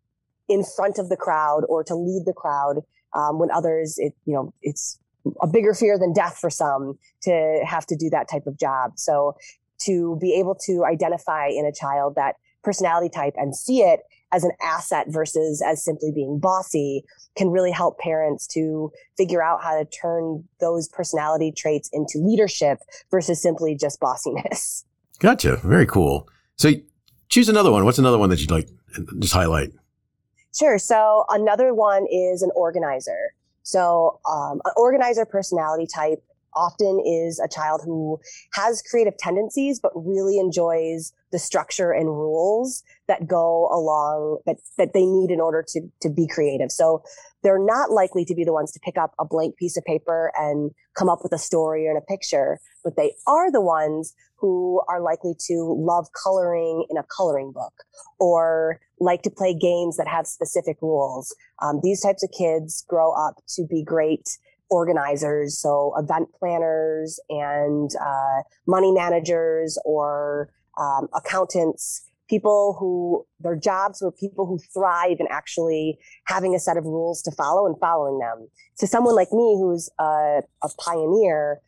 in 0.49 0.63
front 0.63 0.97
of 0.97 1.09
the 1.09 1.17
crowd 1.17 1.63
or 1.69 1.83
to 1.83 1.97
lead 1.97 2.23
the 2.25 2.33
crowd 2.33 2.83
um, 3.15 3.39
when 3.39 3.51
others 3.51 3.97
it 3.99 4.15
you 4.25 4.35
know 4.35 4.53
it's 4.63 4.99
a 5.43 5.47
bigger 5.47 5.75
fear 5.75 5.99
than 5.99 6.13
death 6.13 6.39
for 6.39 6.51
some 6.51 6.99
to 7.23 7.61
have 7.67 7.85
to 7.87 7.97
do 7.97 8.09
that 8.11 8.29
type 8.29 8.47
of 8.47 8.59
job 8.59 8.93
so 8.97 9.37
to 9.79 10.17
be 10.21 10.35
able 10.35 10.55
to 10.55 10.85
identify 10.85 11.47
in 11.47 11.65
a 11.67 11.73
child 11.73 12.15
that 12.15 12.37
personality 12.63 13.09
type 13.09 13.35
and 13.37 13.57
see 13.57 13.81
it 13.81 14.01
as 14.33 14.45
an 14.45 14.53
asset 14.63 15.07
versus 15.09 15.63
as 15.63 15.85
simply 15.85 16.13
being 16.15 16.39
bossy 16.39 17.05
can 17.37 17.51
really 17.51 17.71
help 17.71 17.99
parents 17.99 18.47
to 18.47 18.91
figure 19.17 19.43
out 19.43 19.63
how 19.63 19.77
to 19.77 19.85
turn 19.85 20.45
those 20.61 20.89
personality 20.89 21.53
traits 21.53 21.89
into 21.93 22.19
leadership 22.19 22.79
versus 23.11 23.41
simply 23.41 23.75
just 23.75 24.01
bossiness. 24.01 24.85
Gotcha. 25.19 25.57
Very 25.57 25.87
cool. 25.87 26.29
So 26.57 26.73
choose 27.29 27.49
another 27.49 27.71
one. 27.71 27.85
What's 27.85 27.99
another 27.99 28.19
one 28.19 28.31
that 28.31 28.41
you'd 28.41 28.51
like 28.51 28.69
just 29.19 29.33
highlight? 29.33 29.71
Sure. 30.57 30.79
So 30.79 31.25
another 31.29 31.75
one 31.75 32.07
is 32.11 32.43
an 32.43 32.51
organizer. 32.55 33.35
So 33.63 34.21
um, 34.29 34.61
an 34.65 34.73
organizer 34.77 35.25
personality 35.25 35.87
type 35.87 36.23
often 36.55 37.03
is 37.05 37.41
a 37.41 37.49
child 37.49 37.81
who 37.85 38.19
has 38.55 38.83
creative 38.83 39.17
tendencies 39.19 39.81
but 39.81 39.93
really 39.95 40.39
enjoys 40.39 41.13
the 41.33 41.39
structure 41.39 41.93
and 41.93 42.09
rules 42.09 42.83
that 43.07 43.27
go 43.27 43.69
along 43.73 44.39
that 44.47 44.57
that 44.79 44.93
they 44.93 45.07
need 45.07 45.31
in 45.31 45.41
order 45.41 45.65
to 45.67 45.81
to 46.01 46.09
be 46.09 46.27
creative 46.27 46.71
so 46.71 47.03
they're 47.43 47.65
not 47.65 47.91
likely 47.91 48.25
to 48.25 48.35
be 48.35 48.45
the 48.45 48.53
ones 48.53 48.73
to 48.73 48.81
pick 48.81 48.99
up 48.99 49.15
a 49.19 49.25
blank 49.25 49.57
piece 49.57 49.77
of 49.77 49.85
paper 49.85 50.33
and 50.37 50.71
come 50.97 51.09
up 51.09 51.21
with 51.23 51.33
a 51.33 51.39
story 51.39 51.87
and 51.87 51.97
a 51.97 52.03
picture 52.03 52.59
but 52.85 52.97
they 52.97 53.13
are 53.27 53.51
the 53.51 53.61
ones 53.61 54.15
who 54.41 54.81
are 54.89 55.03
likely 55.03 55.35
to 55.39 55.77
love 55.79 56.07
coloring 56.25 56.87
in 56.89 56.97
a 56.97 57.05
coloring 57.15 57.53
book 57.53 57.75
or 58.19 58.81
like 58.99 59.23
to 59.23 59.31
play 59.31 59.55
games 59.55 59.97
that 59.99 60.09
have 60.09 60.27
specific 60.27 60.79
rules. 60.81 61.35
Um, 61.61 61.81
these 61.83 62.01
types 62.01 62.23
of 62.23 62.31
kids 62.37 62.85
grow 62.89 63.13
up 63.13 63.43
to 63.57 63.67
be 63.69 63.85
great 63.85 64.39
organizers, 64.71 65.59
so 65.59 65.93
event 65.99 66.29
planners 66.39 67.21
and 67.29 67.91
uh, 68.01 68.43
money 68.67 68.93
managers 68.93 69.79
or 69.85 70.51
um, 70.79 71.09
accountants, 71.15 72.09
people 72.29 72.77
who 72.79 73.27
their 73.41 73.57
jobs 73.57 74.01
were 74.01 74.13
people 74.13 74.47
who 74.47 74.59
thrive 74.73 75.17
in 75.19 75.27
actually 75.31 75.99
having 76.27 76.55
a 76.55 76.61
set 76.61 76.77
of 76.77 76.85
rules 76.85 77.21
to 77.23 77.33
follow 77.33 77.67
and 77.67 77.77
following 77.81 78.19
them. 78.19 78.49
To 78.79 78.87
someone 78.87 79.17
like 79.17 79.33
me 79.33 79.57
who's 79.59 79.91
a, 79.99 80.43
a 80.63 80.69
pioneer, 80.79 81.61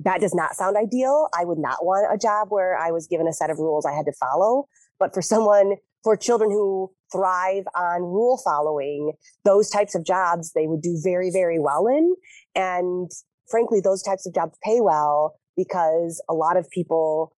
that 0.00 0.20
does 0.20 0.34
not 0.34 0.56
sound 0.56 0.76
ideal. 0.76 1.28
I 1.38 1.44
would 1.44 1.58
not 1.58 1.84
want 1.84 2.12
a 2.12 2.18
job 2.18 2.48
where 2.50 2.76
I 2.76 2.90
was 2.90 3.06
given 3.06 3.28
a 3.28 3.32
set 3.32 3.50
of 3.50 3.58
rules 3.58 3.86
I 3.86 3.92
had 3.92 4.06
to 4.06 4.12
follow. 4.12 4.66
But 4.98 5.14
for 5.14 5.22
someone, 5.22 5.76
for 6.02 6.16
children 6.16 6.50
who 6.50 6.90
thrive 7.12 7.64
on 7.74 8.02
rule 8.02 8.40
following, 8.44 9.12
those 9.44 9.68
types 9.68 9.94
of 9.94 10.04
jobs 10.04 10.52
they 10.52 10.66
would 10.66 10.80
do 10.80 10.98
very, 11.02 11.30
very 11.30 11.58
well 11.58 11.86
in. 11.86 12.14
And 12.54 13.10
frankly, 13.48 13.80
those 13.80 14.02
types 14.02 14.26
of 14.26 14.34
jobs 14.34 14.56
pay 14.62 14.80
well 14.80 15.34
because 15.56 16.22
a 16.28 16.34
lot 16.34 16.56
of 16.56 16.68
people 16.70 17.34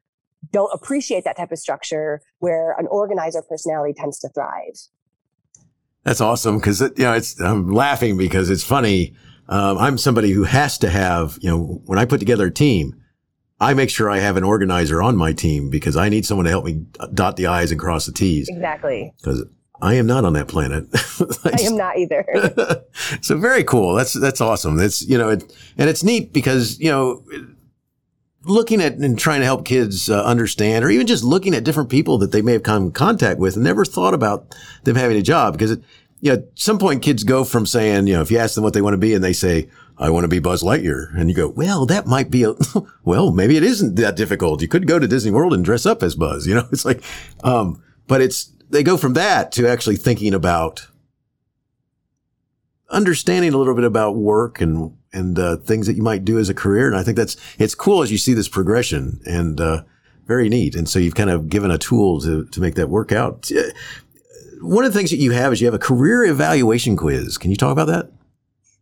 don't 0.50 0.72
appreciate 0.72 1.24
that 1.24 1.36
type 1.36 1.52
of 1.52 1.58
structure 1.58 2.20
where 2.38 2.74
an 2.78 2.86
organizer 2.88 3.42
personality 3.42 3.94
tends 3.96 4.18
to 4.20 4.28
thrive. 4.30 4.76
That's 6.04 6.20
awesome 6.20 6.58
because 6.58 6.80
you 6.80 6.92
know 6.98 7.12
it's 7.12 7.40
I'm 7.40 7.70
laughing 7.70 8.16
because 8.16 8.50
it's 8.50 8.64
funny 8.64 9.14
um, 9.48 9.78
I'm 9.78 9.98
somebody 9.98 10.30
who 10.30 10.44
has 10.44 10.78
to 10.78 10.88
have, 10.88 11.38
you 11.40 11.50
know, 11.50 11.82
when 11.84 11.98
I 11.98 12.04
put 12.04 12.20
together 12.20 12.46
a 12.46 12.50
team, 12.50 12.94
I 13.60 13.74
make 13.74 13.90
sure 13.90 14.10
I 14.10 14.18
have 14.18 14.36
an 14.36 14.44
organizer 14.44 15.02
on 15.02 15.16
my 15.16 15.32
team 15.32 15.70
because 15.70 15.96
I 15.96 16.08
need 16.08 16.26
someone 16.26 16.44
to 16.44 16.50
help 16.50 16.64
me 16.64 16.86
dot 17.12 17.36
the 17.36 17.46
I's 17.46 17.70
and 17.70 17.78
cross 17.78 18.06
the 18.06 18.12
T's. 18.12 18.48
Exactly. 18.48 19.12
Because 19.18 19.44
I 19.82 19.94
am 19.94 20.06
not 20.06 20.24
on 20.24 20.32
that 20.34 20.46
planet. 20.46 20.86
I, 21.44 21.50
I 21.58 21.62
am 21.62 21.76
not 21.76 21.98
either. 21.98 22.84
so 23.20 23.36
very 23.36 23.64
cool. 23.64 23.94
That's, 23.94 24.12
that's 24.12 24.40
awesome. 24.40 24.76
That's, 24.76 25.02
you 25.02 25.18
know, 25.18 25.30
it, 25.30 25.42
and 25.76 25.90
it's 25.90 26.04
neat 26.04 26.32
because, 26.32 26.78
you 26.78 26.88
know, 26.88 27.24
looking 28.44 28.80
at 28.80 28.94
and 28.94 29.18
trying 29.18 29.40
to 29.40 29.44
help 29.44 29.64
kids 29.64 30.08
uh, 30.08 30.22
understand 30.22 30.84
or 30.84 30.90
even 30.90 31.06
just 31.06 31.24
looking 31.24 31.52
at 31.52 31.64
different 31.64 31.90
people 31.90 32.16
that 32.18 32.30
they 32.32 32.42
may 32.42 32.52
have 32.52 32.62
come 32.62 32.84
in 32.84 32.92
contact 32.92 33.40
with 33.40 33.56
and 33.56 33.64
never 33.64 33.84
thought 33.84 34.14
about 34.14 34.54
them 34.84 34.96
having 34.96 35.16
a 35.16 35.22
job 35.22 35.52
because 35.52 35.72
it, 35.72 35.82
you 36.20 36.30
know, 36.30 36.38
at 36.38 36.44
some 36.54 36.78
point 36.78 37.02
kids 37.02 37.24
go 37.24 37.42
from 37.42 37.66
saying, 37.66 38.06
you 38.06 38.14
know, 38.14 38.22
if 38.22 38.30
you 38.30 38.38
ask 38.38 38.54
them 38.54 38.62
what 38.62 38.74
they 38.74 38.82
want 38.82 38.94
to 38.94 38.98
be 38.98 39.14
and 39.14 39.24
they 39.24 39.32
say, 39.32 39.68
I 39.98 40.10
want 40.10 40.24
to 40.24 40.28
be 40.28 40.38
Buzz 40.38 40.62
Lightyear. 40.62 41.12
And 41.18 41.28
you 41.28 41.34
go, 41.34 41.48
well, 41.48 41.86
that 41.86 42.06
might 42.06 42.30
be 42.30 42.44
a, 42.44 42.54
well, 43.04 43.32
maybe 43.32 43.56
it 43.56 43.64
isn't 43.64 43.96
that 43.96 44.14
difficult. 44.14 44.62
You 44.62 44.68
could 44.68 44.86
go 44.86 45.00
to 45.00 45.08
Disney 45.08 45.32
World 45.32 45.52
and 45.52 45.64
dress 45.64 45.86
up 45.86 46.04
as 46.04 46.14
Buzz, 46.14 46.46
you 46.46 46.54
know, 46.54 46.68
it's 46.70 46.84
like, 46.84 47.02
um, 47.42 47.82
but 48.06 48.20
it's, 48.20 48.51
they 48.72 48.82
go 48.82 48.96
from 48.96 49.12
that 49.14 49.52
to 49.52 49.68
actually 49.68 49.96
thinking 49.96 50.34
about 50.34 50.88
understanding 52.90 53.54
a 53.54 53.56
little 53.56 53.74
bit 53.74 53.84
about 53.84 54.16
work 54.16 54.60
and, 54.60 54.96
and, 55.12 55.38
uh, 55.38 55.56
things 55.56 55.86
that 55.86 55.94
you 55.94 56.02
might 56.02 56.24
do 56.24 56.38
as 56.38 56.48
a 56.48 56.54
career. 56.54 56.88
And 56.88 56.96
I 56.96 57.02
think 57.02 57.16
that's, 57.16 57.36
it's 57.58 57.74
cool 57.74 58.02
as 58.02 58.10
you 58.10 58.18
see 58.18 58.34
this 58.34 58.48
progression 58.48 59.20
and, 59.24 59.60
uh, 59.60 59.82
very 60.26 60.48
neat. 60.48 60.74
And 60.74 60.88
so 60.88 60.98
you've 60.98 61.14
kind 61.14 61.30
of 61.30 61.48
given 61.48 61.70
a 61.70 61.78
tool 61.78 62.20
to, 62.20 62.44
to 62.46 62.60
make 62.60 62.74
that 62.74 62.88
work 62.88 63.12
out 63.12 63.50
one 64.62 64.84
of 64.84 64.92
the 64.92 64.98
things 64.98 65.10
that 65.10 65.16
you 65.16 65.32
have 65.32 65.52
is 65.52 65.60
you 65.60 65.66
have 65.66 65.74
a 65.74 65.78
career 65.78 66.24
evaluation 66.24 66.96
quiz. 66.96 67.36
Can 67.36 67.50
you 67.50 67.56
talk 67.56 67.72
about 67.72 67.88
that? 67.88 68.10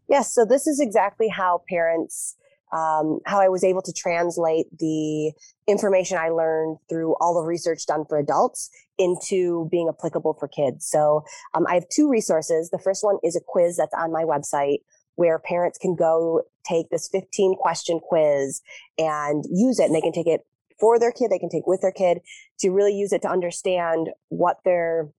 Yes. 0.09 0.33
So 0.33 0.45
this 0.45 0.67
is 0.67 0.81
exactly 0.81 1.29
how 1.29 1.63
parents 1.69 2.37
um, 2.73 3.19
how 3.27 3.41
I 3.41 3.49
was 3.49 3.65
able 3.65 3.83
to 3.83 3.93
translate 3.93 4.67
the 4.79 5.33
information 5.67 6.19
I 6.19 6.29
learned 6.29 6.79
through 6.89 7.17
all 7.21 7.35
the 7.35 7.45
research 7.45 7.85
done 7.85 8.05
for 8.09 8.17
adults 8.17 8.71
into 9.01 9.67
being 9.71 9.89
applicable 9.89 10.35
for 10.39 10.47
kids. 10.47 10.87
So 10.87 11.25
um, 11.55 11.67
I 11.67 11.75
have 11.75 11.89
two 11.89 12.09
resources. 12.09 12.69
The 12.69 12.79
first 12.79 13.03
one 13.03 13.17
is 13.25 13.35
a 13.35 13.41
quiz 13.41 13.79
that's 13.79 13.95
on 13.95 14.13
my 14.13 14.25
website 14.25 14.79
where 15.15 15.39
parents 15.39 15.79
can 15.79 15.97
go 15.97 16.43
take 16.65 16.91
this 16.91 17.09
15 17.09 17.57
question 17.57 17.99
quiz 17.99 18.61
and 18.99 19.45
use 19.51 19.81
it 19.81 19.85
and 19.85 19.95
they 19.95 20.01
can 20.01 20.13
take 20.13 20.27
it 20.27 20.47
for 20.79 20.99
their 20.99 21.13
kid, 21.13 21.31
they 21.31 21.39
can 21.39 21.51
take 21.51 21.67
with 21.67 21.83
their 21.83 21.93
kid 21.93 22.21
to 22.61 22.71
really 22.71 22.95
use 22.95 23.13
it 23.13 23.23
to 23.23 23.29
understand 23.29 24.11
what 24.29 24.59
their 24.65 25.11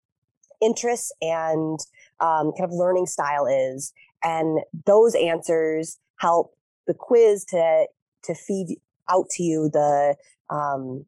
interests 0.61 1.11
and 1.21 1.79
um, 2.19 2.51
kind 2.51 2.63
of 2.63 2.71
learning 2.71 3.05
style 3.05 3.45
is. 3.45 3.93
And 4.23 4.59
those 4.85 5.15
answers 5.15 5.99
help 6.17 6.55
the 6.87 6.93
quiz 6.93 7.45
to 7.45 7.87
to 8.23 8.35
feed 8.35 8.77
out 9.09 9.29
to 9.31 9.43
you 9.43 9.69
the 9.71 10.15
um, 10.49 11.05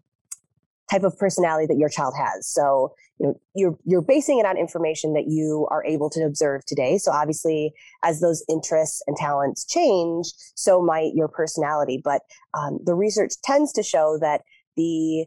type 0.94 1.04
of 1.04 1.18
personality 1.18 1.66
that 1.68 1.78
your 1.78 1.90
child 1.90 2.14
has. 2.18 2.48
So 2.48 2.94
you 3.20 3.28
know 3.28 3.40
you're 3.56 3.78
you're 3.86 4.02
basing 4.02 4.40
it 4.40 4.46
on 4.46 4.58
information 4.58 5.14
that 5.14 5.26
you 5.28 5.68
are 5.72 5.86
able 5.86 6.10
to 6.12 6.24
observe 6.24 6.66
today. 6.66 6.98
So 6.98 7.12
obviously, 7.12 7.74
as 8.04 8.22
those 8.22 8.44
interests 8.50 9.02
and 9.08 9.16
talents 9.18 9.66
change, 9.66 10.32
so 10.56 10.82
might 10.82 11.14
your 11.16 11.28
personality. 11.28 12.02
But 12.04 12.22
um, 12.58 12.80
the 12.84 12.96
research 12.96 13.34
tends 13.44 13.72
to 13.74 13.84
show 13.84 14.18
that 14.22 14.42
the 14.78 15.26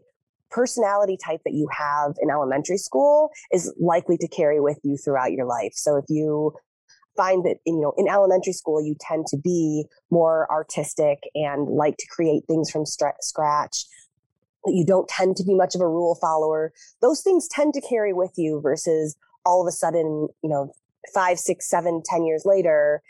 personality 0.51 1.19
type 1.23 1.41
that 1.45 1.55
you 1.55 1.69
have 1.77 2.15
in 2.21 2.31
elementary 2.31 2.79
school 2.79 3.31
is 3.53 3.73
likely 3.81 4.17
to 4.17 4.29
carry 4.29 4.61
with 4.61 4.79
you 4.85 4.97
throughout 4.97 5.33
your 5.33 5.47
life. 5.47 5.73
So 5.75 5.97
if 5.97 6.05
you 6.09 6.53
find 7.17 7.45
that 7.45 7.57
in, 7.65 7.77
you 7.77 7.81
know 7.81 7.93
in 7.97 8.09
elementary 8.09 8.53
school 8.53 8.85
you 8.85 8.95
tend 9.01 9.27
to 9.27 9.39
be 9.39 9.85
more 10.11 10.47
artistic 10.51 11.19
and 11.35 11.69
like 11.69 11.97
to 11.97 12.07
create 12.15 12.43
things 12.47 12.71
from 12.71 12.85
scratch 12.85 13.87
you 14.67 14.85
don't 14.85 15.09
tend 15.09 15.37
to 15.37 15.45
be 15.45 15.55
much 15.55 15.75
of 15.75 15.81
a 15.81 15.89
rule 15.89 16.15
follower 16.15 16.73
those 17.01 17.21
things 17.21 17.49
tend 17.49 17.75
to 17.75 17.81
carry 17.81 18.13
with 18.13 18.33
you 18.37 18.61
versus 18.61 19.17
all 19.45 19.61
of 19.61 19.69
a 19.69 19.73
sudden 19.73 20.29
you 20.43 20.51
know 20.51 20.73
five 21.15 21.39
six 21.39 21.69
seven 21.69 22.03
ten 22.05 22.25
years 22.25 22.45
later 22.45 23.03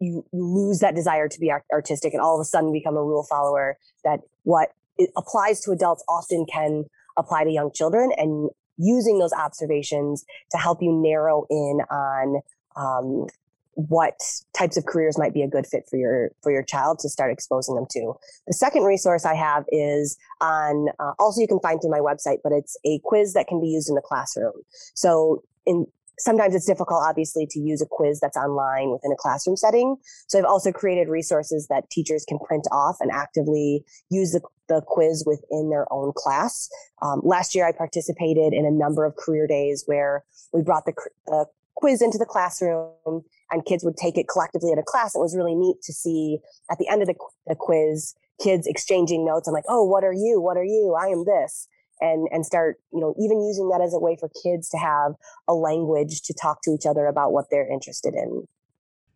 you, 0.00 0.24
you 0.32 0.44
lose 0.44 0.80
that 0.80 0.94
desire 0.94 1.28
to 1.28 1.38
be 1.38 1.52
artistic 1.72 2.12
and 2.14 2.22
all 2.22 2.34
of 2.34 2.40
a 2.40 2.44
sudden 2.44 2.72
become 2.72 2.96
a 2.96 3.02
rule 3.02 3.24
follower 3.24 3.76
that 4.04 4.20
what 4.44 4.72
applies 5.16 5.60
to 5.60 5.70
adults 5.70 6.04
often 6.08 6.46
can 6.50 6.84
apply 7.16 7.44
to 7.44 7.50
young 7.50 7.70
children 7.72 8.10
and 8.16 8.50
using 8.76 9.18
those 9.18 9.32
observations 9.32 10.24
to 10.50 10.56
help 10.56 10.82
you 10.82 10.92
narrow 10.92 11.46
in 11.50 11.80
on 11.90 12.40
um, 12.76 13.26
what 13.74 14.14
types 14.56 14.76
of 14.76 14.84
careers 14.86 15.18
might 15.18 15.32
be 15.32 15.42
a 15.42 15.48
good 15.48 15.66
fit 15.66 15.84
for 15.88 15.96
your 15.96 16.30
for 16.42 16.52
your 16.52 16.62
child 16.62 16.98
to 17.00 17.08
start 17.08 17.32
exposing 17.32 17.74
them 17.74 17.86
to. 17.90 18.14
The 18.46 18.54
second 18.54 18.84
resource 18.84 19.24
I 19.24 19.34
have 19.34 19.64
is 19.68 20.16
on 20.40 20.88
uh, 20.98 21.12
also 21.18 21.40
you 21.40 21.48
can 21.48 21.60
find 21.60 21.80
through 21.80 21.90
my 21.90 22.00
website, 22.00 22.38
but 22.42 22.52
it's 22.52 22.76
a 22.84 23.00
quiz 23.04 23.34
that 23.34 23.46
can 23.46 23.60
be 23.60 23.68
used 23.68 23.88
in 23.88 23.94
the 23.94 24.02
classroom. 24.02 24.52
So 24.94 25.42
in 25.66 25.86
sometimes 26.18 26.54
it's 26.54 26.66
difficult 26.66 27.02
obviously 27.02 27.46
to 27.50 27.58
use 27.58 27.80
a 27.80 27.86
quiz 27.86 28.20
that's 28.20 28.36
online 28.36 28.90
within 28.90 29.10
a 29.10 29.16
classroom 29.16 29.56
setting 29.56 29.96
so 30.28 30.38
i've 30.38 30.44
also 30.44 30.70
created 30.70 31.08
resources 31.08 31.66
that 31.68 31.88
teachers 31.90 32.24
can 32.28 32.38
print 32.38 32.66
off 32.70 32.96
and 33.00 33.10
actively 33.10 33.82
use 34.10 34.32
the, 34.32 34.40
the 34.68 34.82
quiz 34.86 35.24
within 35.26 35.70
their 35.70 35.90
own 35.90 36.12
class 36.14 36.68
um, 37.02 37.20
last 37.24 37.54
year 37.54 37.66
i 37.66 37.72
participated 37.72 38.52
in 38.52 38.66
a 38.66 38.70
number 38.70 39.04
of 39.04 39.16
career 39.16 39.46
days 39.46 39.82
where 39.86 40.22
we 40.52 40.62
brought 40.62 40.84
the, 40.84 40.92
the 41.26 41.46
quiz 41.80 42.02
into 42.02 42.18
the 42.18 42.26
classroom 42.26 43.22
and 43.50 43.64
kids 43.64 43.84
would 43.84 43.96
take 43.96 44.16
it 44.16 44.28
collectively 44.28 44.70
at 44.72 44.78
a 44.78 44.82
class. 44.82 45.14
It 45.14 45.18
was 45.18 45.36
really 45.36 45.54
neat 45.54 45.82
to 45.82 45.92
see 45.92 46.38
at 46.70 46.78
the 46.78 46.88
end 46.88 47.02
of 47.02 47.08
the, 47.08 47.14
the 47.46 47.56
quiz, 47.58 48.14
kids 48.42 48.66
exchanging 48.66 49.24
notes. 49.24 49.48
I'm 49.48 49.54
like, 49.54 49.64
oh, 49.68 49.84
what 49.84 50.04
are 50.04 50.12
you? 50.12 50.40
What 50.40 50.56
are 50.56 50.64
you? 50.64 50.96
I 51.00 51.06
am 51.06 51.24
this. 51.24 51.66
And, 52.02 52.28
and 52.30 52.46
start, 52.46 52.76
you 52.92 53.00
know, 53.00 53.14
even 53.20 53.42
using 53.42 53.68
that 53.68 53.82
as 53.82 53.92
a 53.92 53.98
way 53.98 54.16
for 54.18 54.30
kids 54.42 54.70
to 54.70 54.78
have 54.78 55.12
a 55.46 55.52
language 55.52 56.22
to 56.22 56.34
talk 56.34 56.62
to 56.62 56.70
each 56.70 56.86
other 56.86 57.06
about 57.06 57.32
what 57.32 57.46
they're 57.50 57.70
interested 57.70 58.14
in. 58.14 58.44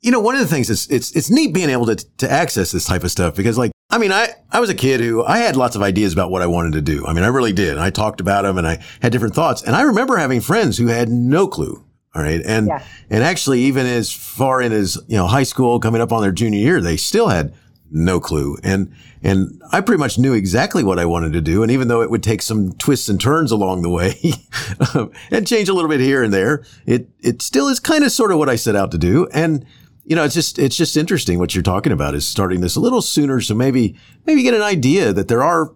You 0.03 0.11
know, 0.11 0.20
one 0.20 0.35
of 0.35 0.42
the 0.42 0.46
things 0.46 0.68
is 0.68 0.87
it's 0.90 1.11
it's 1.16 1.31
neat 1.31 1.55
being 1.55 1.70
able 1.70 1.87
to 1.87 1.96
to 1.96 2.31
access 2.31 2.72
this 2.72 2.85
type 2.85 3.03
of 3.05 3.11
stuff 3.11 3.35
because 3.35 3.57
like 3.57 3.72
I 3.88 3.96
mean, 3.96 4.12
I, 4.12 4.29
I 4.50 4.61
was 4.61 4.68
a 4.68 4.74
kid 4.74 5.00
who 5.00 5.24
I 5.24 5.38
had 5.38 5.57
lots 5.57 5.77
of 5.77 5.83
ideas 5.83 6.12
about 6.12 6.31
what 6.31 6.42
I 6.42 6.46
wanted 6.46 6.72
to 6.72 6.83
do. 6.83 7.07
I 7.07 7.14
mean, 7.14 7.24
I 7.24 7.29
really 7.29 7.53
did. 7.53 7.79
I 7.79 7.88
talked 7.88 8.20
about 8.20 8.42
them 8.42 8.59
and 8.59 8.66
I 8.66 8.83
had 9.00 9.12
different 9.12 9.35
thoughts. 9.35 9.62
And 9.62 9.74
I 9.74 9.83
remember 9.83 10.16
having 10.16 10.40
friends 10.40 10.77
who 10.77 10.88
had 10.88 11.09
no 11.09 11.46
clue 11.46 11.84
all 12.14 12.22
right. 12.22 12.40
And, 12.44 12.68
yeah. 12.68 12.85
and 13.11 13.24
actually, 13.24 13.61
even 13.62 13.87
as 13.87 14.12
far 14.12 14.62
in 14.62 14.72
as, 14.72 14.96
you 15.09 15.16
know, 15.16 15.27
high 15.27 15.42
school 15.42 15.81
coming 15.81 16.00
up 16.00 16.12
on 16.12 16.22
their 16.22 16.33
junior 16.33 16.61
year, 16.61 16.81
they 16.81 16.96
still 16.96 17.29
had 17.29 17.55
no 17.90 18.20
clue. 18.20 18.57
And, 18.62 18.94
and 19.22 19.61
I 19.72 19.81
pretty 19.81 19.98
much 19.98 20.18
knew 20.18 20.33
exactly 20.33 20.85
what 20.85 20.98
I 20.98 21.07
wanted 21.07 21.33
to 21.33 21.40
do. 21.40 21.62
And 21.62 21.72
even 21.72 21.88
though 21.88 22.03
it 22.03 22.11
would 22.11 22.22
take 22.22 22.42
some 22.42 22.72
twists 22.74 23.09
and 23.09 23.20
turns 23.20 23.50
along 23.50 23.83
the 23.83 23.90
way 23.90 24.18
and 25.31 25.46
change 25.46 25.68
a 25.68 25.74
little 25.74 25.88
bit 25.88 26.00
here 26.00 26.22
and 26.22 26.33
there, 26.33 26.64
it, 26.87 27.09
it 27.20 27.42
still 27.42 27.68
is 27.68 27.81
kind 27.81 28.05
of 28.05 28.12
sort 28.12 28.31
of 28.31 28.38
what 28.38 28.48
I 28.48 28.57
set 28.57 28.77
out 28.77 28.92
to 28.92 28.98
do. 28.98 29.27
And, 29.33 29.64
you 30.05 30.14
know, 30.14 30.24
it's 30.24 30.35
just, 30.35 30.59
it's 30.59 30.77
just 30.77 30.96
interesting 30.96 31.38
what 31.38 31.55
you're 31.55 31.62
talking 31.62 31.92
about 31.92 32.14
is 32.14 32.27
starting 32.27 32.61
this 32.61 32.77
a 32.77 32.81
little 32.81 33.03
sooner. 33.03 33.40
So 33.40 33.55
maybe, 33.55 33.96
maybe 34.24 34.42
get 34.42 34.55
an 34.55 34.62
idea 34.62 35.12
that 35.12 35.29
there 35.29 35.42
are 35.42 35.74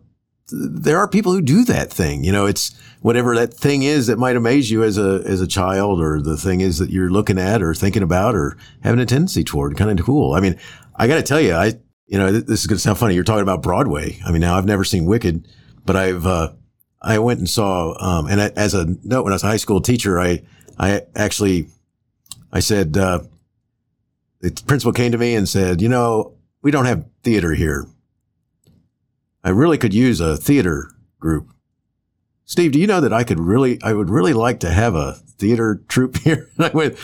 there 0.51 0.98
are 0.98 1.09
people 1.09 1.33
who 1.33 1.42
do 1.42 1.64
that 1.64 1.92
thing. 1.92 2.24
You 2.24 2.33
know, 2.33 2.46
it's 2.46 2.77
whatever 3.00 3.34
that 3.37 3.54
thing 3.54 3.82
is 3.82 4.06
that 4.06 4.18
might 4.18 4.37
amaze 4.37 4.70
you 4.70 4.82
as 4.82 4.98
a 4.98 5.22
as 5.26 5.40
a 5.40 5.46
child, 5.46 6.00
or 6.00 6.20
the 6.20 6.37
thing 6.37 6.61
is 6.61 6.78
that 6.78 6.90
you're 6.90 7.11
looking 7.11 7.38
at, 7.38 7.62
or 7.62 7.74
thinking 7.74 8.02
about, 8.02 8.34
or 8.34 8.56
having 8.82 9.00
a 9.00 9.06
tendency 9.06 9.44
toward. 9.44 9.76
Kind 9.76 9.98
of 9.98 10.04
cool. 10.04 10.34
I 10.34 10.40
mean, 10.40 10.58
I 10.96 11.06
got 11.06 11.16
to 11.16 11.22
tell 11.22 11.40
you, 11.40 11.54
I 11.54 11.74
you 12.06 12.18
know 12.18 12.32
this 12.32 12.62
is 12.62 12.66
to 12.66 12.78
sound 12.78 12.98
funny. 12.98 13.14
You're 13.14 13.24
talking 13.24 13.42
about 13.42 13.62
Broadway. 13.62 14.18
I 14.24 14.32
mean, 14.32 14.40
now 14.40 14.56
I've 14.56 14.66
never 14.66 14.84
seen 14.84 15.06
Wicked, 15.06 15.46
but 15.84 15.96
I've 15.96 16.26
uh, 16.26 16.52
I 17.02 17.18
went 17.18 17.38
and 17.38 17.48
saw. 17.48 17.94
Um, 18.00 18.26
and 18.26 18.40
I, 18.40 18.48
as 18.56 18.74
a 18.74 18.87
note, 19.04 19.24
when 19.24 19.32
I 19.32 19.37
was 19.37 19.44
a 19.44 19.48
high 19.48 19.56
school 19.56 19.80
teacher, 19.80 20.18
I 20.20 20.42
I 20.78 21.02
actually 21.14 21.68
I 22.52 22.61
said 22.61 22.96
uh, 22.96 23.20
the 24.40 24.50
principal 24.66 24.92
came 24.92 25.12
to 25.12 25.18
me 25.18 25.34
and 25.34 25.48
said, 25.48 25.80
you 25.82 25.88
know, 25.88 26.34
we 26.62 26.70
don't 26.70 26.87
have 26.87 27.04
theater 27.22 27.54
here 27.54 27.87
I 29.48 29.50
really 29.50 29.78
could 29.78 29.94
use 29.94 30.20
a 30.20 30.37
theater 30.37 30.90
group. 31.20 31.48
Steve, 32.48 32.72
do 32.72 32.80
you 32.80 32.87
know 32.87 33.02
that 33.02 33.12
I 33.12 33.24
could 33.24 33.38
really, 33.38 33.78
I 33.82 33.92
would 33.92 34.08
really 34.08 34.32
like 34.32 34.61
to 34.61 34.70
have 34.70 34.94
a 34.94 35.12
theater 35.12 35.82
troupe 35.87 36.16
here? 36.24 36.48
I 36.58 36.70
went, 36.70 36.96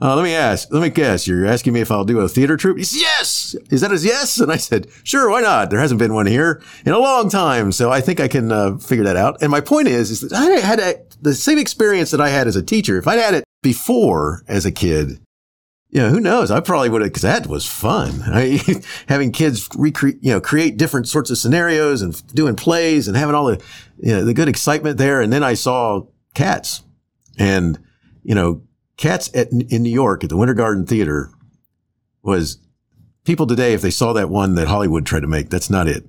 uh, 0.00 0.14
let 0.14 0.22
me 0.22 0.32
ask, 0.32 0.68
let 0.70 0.80
me 0.80 0.90
guess. 0.90 1.26
You're 1.26 1.44
asking 1.44 1.72
me 1.72 1.80
if 1.80 1.90
I'll 1.90 2.04
do 2.04 2.20
a 2.20 2.28
theater 2.28 2.56
troupe? 2.56 2.78
He 2.78 2.84
said, 2.84 3.00
yes. 3.00 3.56
Is 3.70 3.80
that 3.80 3.90
a 3.90 3.98
yes? 3.98 4.38
And 4.38 4.52
I 4.52 4.56
said, 4.56 4.86
sure, 5.02 5.28
why 5.28 5.40
not? 5.40 5.70
There 5.70 5.80
hasn't 5.80 5.98
been 5.98 6.14
one 6.14 6.26
here 6.26 6.62
in 6.86 6.92
a 6.92 7.00
long 7.00 7.28
time. 7.28 7.72
So 7.72 7.90
I 7.90 8.00
think 8.00 8.20
I 8.20 8.28
can 8.28 8.52
uh, 8.52 8.76
figure 8.78 9.04
that 9.04 9.16
out. 9.16 9.42
And 9.42 9.50
my 9.50 9.60
point 9.60 9.88
is, 9.88 10.12
is 10.12 10.20
that 10.20 10.32
I 10.34 10.60
had 10.60 10.78
a, 10.78 10.94
the 11.20 11.34
same 11.34 11.58
experience 11.58 12.12
that 12.12 12.20
I 12.20 12.28
had 12.28 12.46
as 12.46 12.54
a 12.54 12.62
teacher. 12.62 12.96
If 12.96 13.08
I'd 13.08 13.18
had 13.18 13.34
it 13.34 13.44
before 13.60 14.42
as 14.46 14.64
a 14.64 14.72
kid, 14.72 15.20
you 15.92 16.00
know, 16.00 16.08
who 16.08 16.20
knows? 16.20 16.50
I 16.50 16.60
probably 16.60 16.88
would 16.88 17.02
have, 17.02 17.10
because 17.10 17.22
that 17.22 17.46
was 17.46 17.66
fun. 17.66 18.22
I, 18.26 18.82
having 19.08 19.30
kids 19.30 19.68
recreate, 19.76 20.18
you 20.22 20.32
know, 20.32 20.40
create 20.40 20.78
different 20.78 21.06
sorts 21.06 21.30
of 21.30 21.36
scenarios 21.36 22.00
and 22.00 22.26
doing 22.34 22.56
plays 22.56 23.06
and 23.06 23.16
having 23.16 23.34
all 23.34 23.44
the, 23.44 23.62
you 23.98 24.12
know, 24.12 24.24
the 24.24 24.34
good 24.34 24.48
excitement 24.48 24.96
there. 24.96 25.20
And 25.20 25.30
then 25.30 25.44
I 25.44 25.52
saw 25.52 26.06
Cats 26.34 26.82
and, 27.38 27.78
you 28.22 28.34
know, 28.34 28.62
Cats 28.96 29.30
at, 29.34 29.52
in 29.52 29.82
New 29.82 29.92
York 29.92 30.24
at 30.24 30.30
the 30.30 30.36
Winter 30.36 30.54
Garden 30.54 30.86
Theater 30.86 31.30
was 32.22 32.58
people 33.24 33.46
today, 33.46 33.74
if 33.74 33.82
they 33.82 33.90
saw 33.90 34.14
that 34.14 34.30
one 34.30 34.54
that 34.54 34.68
Hollywood 34.68 35.04
tried 35.04 35.20
to 35.20 35.26
make, 35.26 35.50
that's 35.50 35.68
not 35.68 35.88
it. 35.88 36.04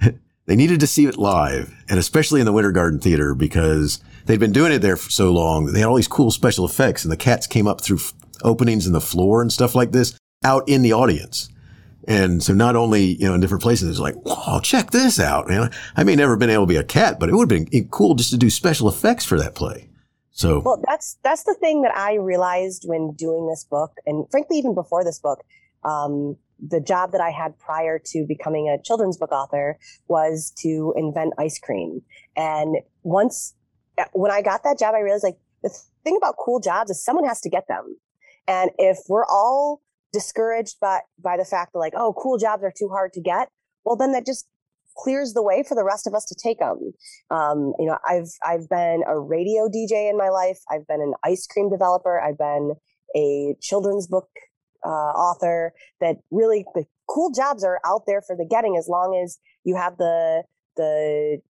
they 0.46 0.56
needed 0.56 0.80
to 0.80 0.86
see 0.86 1.06
it 1.06 1.16
live 1.16 1.74
and 1.88 1.98
especially 1.98 2.40
in 2.40 2.46
the 2.46 2.52
Winter 2.52 2.72
Garden 2.72 3.00
Theater 3.00 3.34
because 3.34 4.02
they'd 4.26 4.40
been 4.40 4.52
doing 4.52 4.72
it 4.72 4.80
there 4.80 4.96
for 4.98 5.10
so 5.10 5.32
long. 5.32 5.66
They 5.66 5.80
had 5.80 5.88
all 5.88 5.96
these 5.96 6.06
cool 6.06 6.30
special 6.30 6.66
effects 6.66 7.02
and 7.02 7.10
the 7.10 7.16
cats 7.16 7.46
came 7.46 7.66
up 7.66 7.80
through 7.80 8.00
openings 8.42 8.86
in 8.86 8.92
the 8.92 9.00
floor 9.00 9.42
and 9.42 9.52
stuff 9.52 9.74
like 9.74 9.92
this 9.92 10.18
out 10.44 10.68
in 10.68 10.82
the 10.82 10.92
audience. 10.92 11.48
And 12.06 12.42
so 12.42 12.54
not 12.54 12.74
only, 12.74 13.04
you 13.04 13.28
know, 13.28 13.34
in 13.34 13.40
different 13.40 13.62
places, 13.62 13.90
it's 13.90 13.98
like, 13.98 14.16
wow, 14.24 14.60
check 14.62 14.92
this 14.92 15.20
out, 15.20 15.46
man. 15.48 15.70
I 15.94 16.04
may 16.04 16.16
never 16.16 16.36
been 16.36 16.48
able 16.48 16.64
to 16.64 16.68
be 16.68 16.76
a 16.76 16.84
cat, 16.84 17.20
but 17.20 17.28
it 17.28 17.34
would 17.34 17.50
have 17.50 17.66
been 17.66 17.88
cool 17.88 18.14
just 18.14 18.30
to 18.30 18.38
do 18.38 18.48
special 18.48 18.88
effects 18.88 19.26
for 19.26 19.38
that 19.38 19.54
play. 19.54 19.90
So, 20.30 20.60
well, 20.60 20.82
that's, 20.86 21.18
that's 21.22 21.42
the 21.42 21.54
thing 21.54 21.82
that 21.82 21.94
I 21.94 22.14
realized 22.14 22.84
when 22.86 23.12
doing 23.12 23.46
this 23.48 23.64
book. 23.64 23.92
And 24.06 24.24
frankly, 24.30 24.56
even 24.56 24.74
before 24.74 25.04
this 25.04 25.18
book, 25.18 25.44
um, 25.84 26.36
the 26.66 26.80
job 26.80 27.12
that 27.12 27.20
I 27.20 27.30
had 27.30 27.58
prior 27.58 27.98
to 28.06 28.24
becoming 28.26 28.68
a 28.68 28.82
children's 28.82 29.16
book 29.16 29.32
author 29.32 29.78
was 30.06 30.52
to 30.62 30.94
invent 30.96 31.34
ice 31.38 31.58
cream. 31.58 32.02
And 32.36 32.76
once, 33.02 33.54
when 34.12 34.30
I 34.30 34.42
got 34.42 34.62
that 34.64 34.78
job, 34.78 34.94
I 34.94 35.00
realized 35.00 35.24
like 35.24 35.38
the 35.62 35.76
thing 36.04 36.16
about 36.16 36.36
cool 36.38 36.60
jobs 36.60 36.90
is 36.90 37.04
someone 37.04 37.26
has 37.26 37.40
to 37.42 37.50
get 37.50 37.68
them. 37.68 37.96
And 38.48 38.70
if 38.78 38.98
we're 39.08 39.26
all 39.26 39.80
discouraged 40.12 40.76
by, 40.80 41.00
by 41.22 41.36
the 41.36 41.44
fact 41.44 41.74
that 41.74 41.78
like, 41.78 41.92
oh, 41.96 42.14
cool 42.20 42.38
jobs 42.38 42.64
are 42.64 42.72
too 42.76 42.88
hard 42.88 43.12
to 43.12 43.20
get, 43.20 43.48
well, 43.84 43.94
then 43.94 44.12
that 44.12 44.26
just 44.26 44.46
clears 44.96 45.34
the 45.34 45.42
way 45.42 45.62
for 45.62 45.74
the 45.76 45.84
rest 45.84 46.06
of 46.06 46.14
us 46.14 46.24
to 46.24 46.34
take 46.42 46.58
them. 46.58 46.92
Um, 47.30 47.74
you 47.78 47.86
know, 47.86 47.98
I've, 48.08 48.30
I've 48.44 48.68
been 48.68 49.04
a 49.06 49.18
radio 49.18 49.68
DJ 49.68 50.10
in 50.10 50.16
my 50.16 50.30
life. 50.30 50.58
I've 50.70 50.86
been 50.88 51.00
an 51.00 51.12
ice 51.24 51.46
cream 51.46 51.70
developer. 51.70 52.20
I've 52.20 52.38
been 52.38 52.74
a 53.14 53.54
children's 53.60 54.08
book 54.08 54.28
uh, 54.84 54.88
author 54.88 55.72
that 56.00 56.16
really 56.30 56.64
the 56.74 56.84
cool 57.08 57.30
jobs 57.30 57.64
are 57.64 57.80
out 57.86 58.02
there 58.06 58.22
for 58.22 58.36
the 58.36 58.46
getting 58.48 58.76
as 58.76 58.88
long 58.88 59.20
as 59.22 59.38
you 59.64 59.76
have 59.76 59.96
the 59.98 60.42
the 60.76 61.40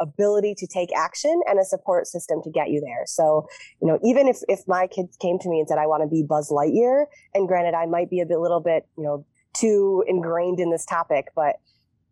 ability 0.00 0.54
to 0.56 0.66
take 0.66 0.90
action 0.96 1.40
and 1.46 1.58
a 1.58 1.64
support 1.64 2.06
system 2.06 2.42
to 2.42 2.50
get 2.50 2.70
you 2.70 2.80
there. 2.80 3.04
So, 3.06 3.46
you 3.80 3.88
know, 3.88 3.98
even 4.04 4.28
if 4.28 4.38
if 4.48 4.60
my 4.66 4.86
kids 4.86 5.16
came 5.16 5.38
to 5.40 5.48
me 5.48 5.60
and 5.60 5.68
said 5.68 5.78
I 5.78 5.86
want 5.86 6.02
to 6.02 6.08
be 6.08 6.22
Buzz 6.22 6.50
Lightyear, 6.50 7.06
and 7.34 7.48
granted 7.48 7.74
I 7.74 7.86
might 7.86 8.10
be 8.10 8.20
a 8.20 8.26
bit, 8.26 8.38
little 8.38 8.60
bit, 8.60 8.86
you 8.96 9.04
know, 9.04 9.24
too 9.54 10.04
ingrained 10.06 10.60
in 10.60 10.70
this 10.70 10.84
topic, 10.84 11.28
but 11.34 11.56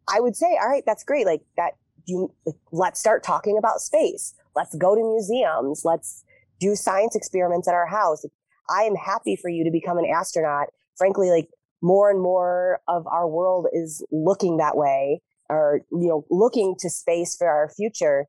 I 0.09 0.21
would 0.21 0.37
say, 0.37 0.59
all 0.61 0.69
right, 0.69 0.85
that's 0.87 1.05
great. 1.05 1.27
Like 1.27 1.43
that 1.57 1.73
you 2.07 2.33
let's 2.71 3.01
start 3.01 3.23
talking 3.23 3.57
about 3.59 3.81
space. 3.81 4.35
Let's 4.55 4.75
go 4.77 4.95
to 4.95 5.03
museums. 5.03 5.83
Let's 5.85 6.25
do 6.61 6.75
science 6.77 7.17
experiments 7.17 7.69
at 7.69 7.75
our 7.75 7.87
house. 7.87 8.25
I 8.69 8.83
am 8.83 8.95
happy 8.95 9.37
for 9.37 9.49
you 9.49 9.65
to 9.65 9.71
become 9.71 9.99
an 9.99 10.07
astronaut. 10.07 10.69
Frankly, 10.97 11.31
like 11.31 11.49
more 11.83 12.11
and 12.11 12.21
more 12.21 12.81
of 12.87 13.07
our 13.07 13.29
world 13.29 13.67
is 13.73 14.05
looking 14.13 14.59
that 14.59 14.77
way 14.77 15.21
or 15.53 15.83
you 15.91 16.09
know 16.09 16.25
looking 16.31 16.75
to 16.79 16.89
space 16.89 17.37
for 17.37 17.47
our 17.47 17.71
future 17.77 18.27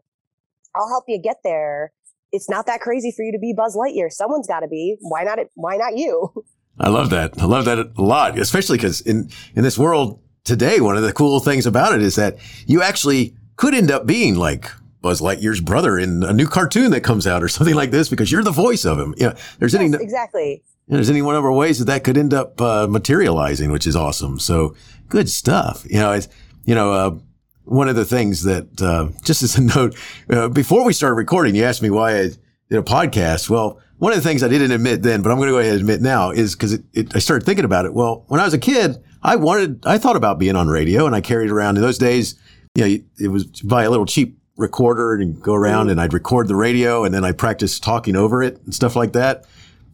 i'll 0.75 0.89
help 0.89 1.05
you 1.07 1.19
get 1.21 1.37
there 1.43 1.91
it's 2.31 2.49
not 2.49 2.65
that 2.65 2.81
crazy 2.81 3.11
for 3.11 3.23
you 3.23 3.31
to 3.31 3.39
be 3.39 3.53
buzz 3.55 3.75
lightyear 3.75 4.11
someone's 4.11 4.47
got 4.47 4.59
to 4.59 4.67
be 4.67 4.97
why 5.01 5.23
not 5.23 5.39
it 5.39 5.49
why 5.55 5.75
not 5.77 5.97
you 5.97 6.31
i 6.79 6.89
love 6.89 7.09
that 7.09 7.33
i 7.41 7.45
love 7.45 7.65
that 7.65 7.79
a 7.79 8.01
lot 8.01 8.37
especially 8.37 8.77
because 8.77 9.01
in 9.01 9.29
in 9.55 9.63
this 9.63 9.77
world 9.77 10.19
today 10.43 10.79
one 10.79 10.97
of 10.97 11.03
the 11.03 11.13
cool 11.13 11.39
things 11.39 11.65
about 11.65 11.93
it 11.93 12.01
is 12.01 12.15
that 12.15 12.37
you 12.65 12.81
actually 12.81 13.35
could 13.55 13.73
end 13.73 13.91
up 13.91 14.05
being 14.05 14.35
like 14.35 14.69
Buzz 15.01 15.19
Lightyear's 15.19 15.59
brother 15.59 15.99
in 15.99 16.23
a 16.23 16.31
new 16.31 16.47
cartoon 16.47 16.89
that 16.91 17.01
comes 17.01 17.27
out 17.27 17.43
or 17.43 17.47
something 17.49 17.75
like 17.75 17.91
this 17.91 18.09
because 18.09 18.31
you're 18.31 18.41
the 18.41 18.51
voice 18.51 18.85
of 18.85 18.97
him. 18.97 19.13
Yeah, 19.17 19.35
there's 19.59 19.73
yes, 19.73 19.81
any 19.81 20.03
exactly. 20.03 20.63
There's 20.87 21.09
any 21.09 21.21
one 21.21 21.35
of 21.35 21.45
our 21.45 21.51
ways 21.51 21.79
that 21.79 21.85
that 21.85 22.03
could 22.03 22.17
end 22.17 22.33
up 22.33 22.59
uh, 22.59 22.87
materializing, 22.87 23.71
which 23.71 23.85
is 23.85 23.95
awesome. 23.95 24.39
So 24.39 24.75
good 25.07 25.29
stuff. 25.29 25.85
You 25.89 25.99
know, 25.99 26.11
it's 26.11 26.27
you 26.65 26.75
know, 26.75 26.93
uh, 26.93 27.17
one 27.65 27.87
of 27.87 27.95
the 27.95 28.05
things 28.05 28.43
that, 28.43 28.81
uh, 28.81 29.09
just 29.23 29.43
as 29.43 29.57
a 29.57 29.61
note, 29.61 29.97
uh, 30.29 30.49
before 30.49 30.83
we 30.83 30.93
started 30.93 31.15
recording, 31.15 31.55
you 31.55 31.63
asked 31.63 31.81
me 31.81 31.89
why 31.89 32.19
I 32.19 32.21
did 32.69 32.79
a 32.79 32.81
podcast. 32.81 33.49
Well, 33.49 33.79
one 33.97 34.11
of 34.11 34.17
the 34.17 34.27
things 34.27 34.43
I 34.43 34.49
didn't 34.49 34.71
admit 34.71 35.01
then, 35.01 35.21
but 35.21 35.31
I'm 35.31 35.37
going 35.37 35.47
to 35.47 35.53
go 35.53 35.59
ahead 35.59 35.73
and 35.73 35.81
admit 35.81 36.01
now 36.01 36.31
is 36.31 36.55
because 36.55 36.77
I 37.15 37.19
started 37.19 37.45
thinking 37.45 37.65
about 37.65 37.85
it. 37.85 37.93
Well, 37.93 38.25
when 38.27 38.41
I 38.41 38.45
was 38.45 38.53
a 38.53 38.59
kid, 38.59 39.01
I 39.21 39.37
wanted, 39.37 39.85
I 39.85 39.97
thought 39.97 40.17
about 40.17 40.39
being 40.39 40.55
on 40.55 40.67
radio 40.67 41.05
and 41.05 41.15
I 41.15 41.21
carried 41.21 41.49
around 41.49 41.77
in 41.77 41.81
those 41.83 41.97
days, 41.97 42.35
you 42.75 42.83
know, 42.83 43.03
it 43.17 43.27
was 43.29 43.45
buy 43.61 43.83
a 43.83 43.89
little 43.89 44.05
cheap 44.05 44.37
recorder 44.57 45.13
and 45.13 45.41
go 45.41 45.53
around 45.53 45.89
and 45.89 46.01
I'd 46.01 46.13
record 46.13 46.47
the 46.47 46.55
radio 46.55 47.05
and 47.05 47.13
then 47.13 47.23
I 47.23 47.31
practice 47.31 47.79
talking 47.79 48.15
over 48.15 48.43
it 48.43 48.61
and 48.65 48.73
stuff 48.73 48.95
like 48.95 49.13
that. 49.13 49.45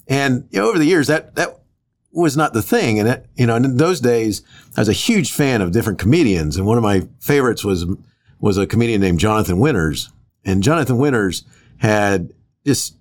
And 0.07 0.47
you 0.49 0.59
know, 0.59 0.70
over 0.70 0.80
the 0.80 0.86
years, 0.86 1.07
that, 1.07 1.36
that 1.36 1.59
was 2.12 2.36
not 2.36 2.53
the 2.53 2.62
thing. 2.62 2.99
And 2.99 3.07
it, 3.07 3.26
you 3.36 3.45
know, 3.45 3.55
in 3.55 3.78
those 3.78 3.99
days, 3.99 4.41
I 4.76 4.82
was 4.82 4.89
a 4.89 4.93
huge 4.93 5.32
fan 5.32 5.62
of 5.62 5.72
different 5.72 5.99
comedians. 5.99 6.57
And 6.57 6.66
one 6.66 6.78
of 6.78 6.84
my 6.84 7.07
favorites 7.20 7.64
was, 7.64 7.86
was 8.39 8.57
a 8.57 8.68
comedian 8.68 9.01
named 9.01 9.20
Jonathan 9.20 9.60
Winters. 9.60 10.12
And 10.45 10.64
Jonathan 10.64 10.97
Winters 10.97 11.43
had 11.78 12.34
just 12.66 12.95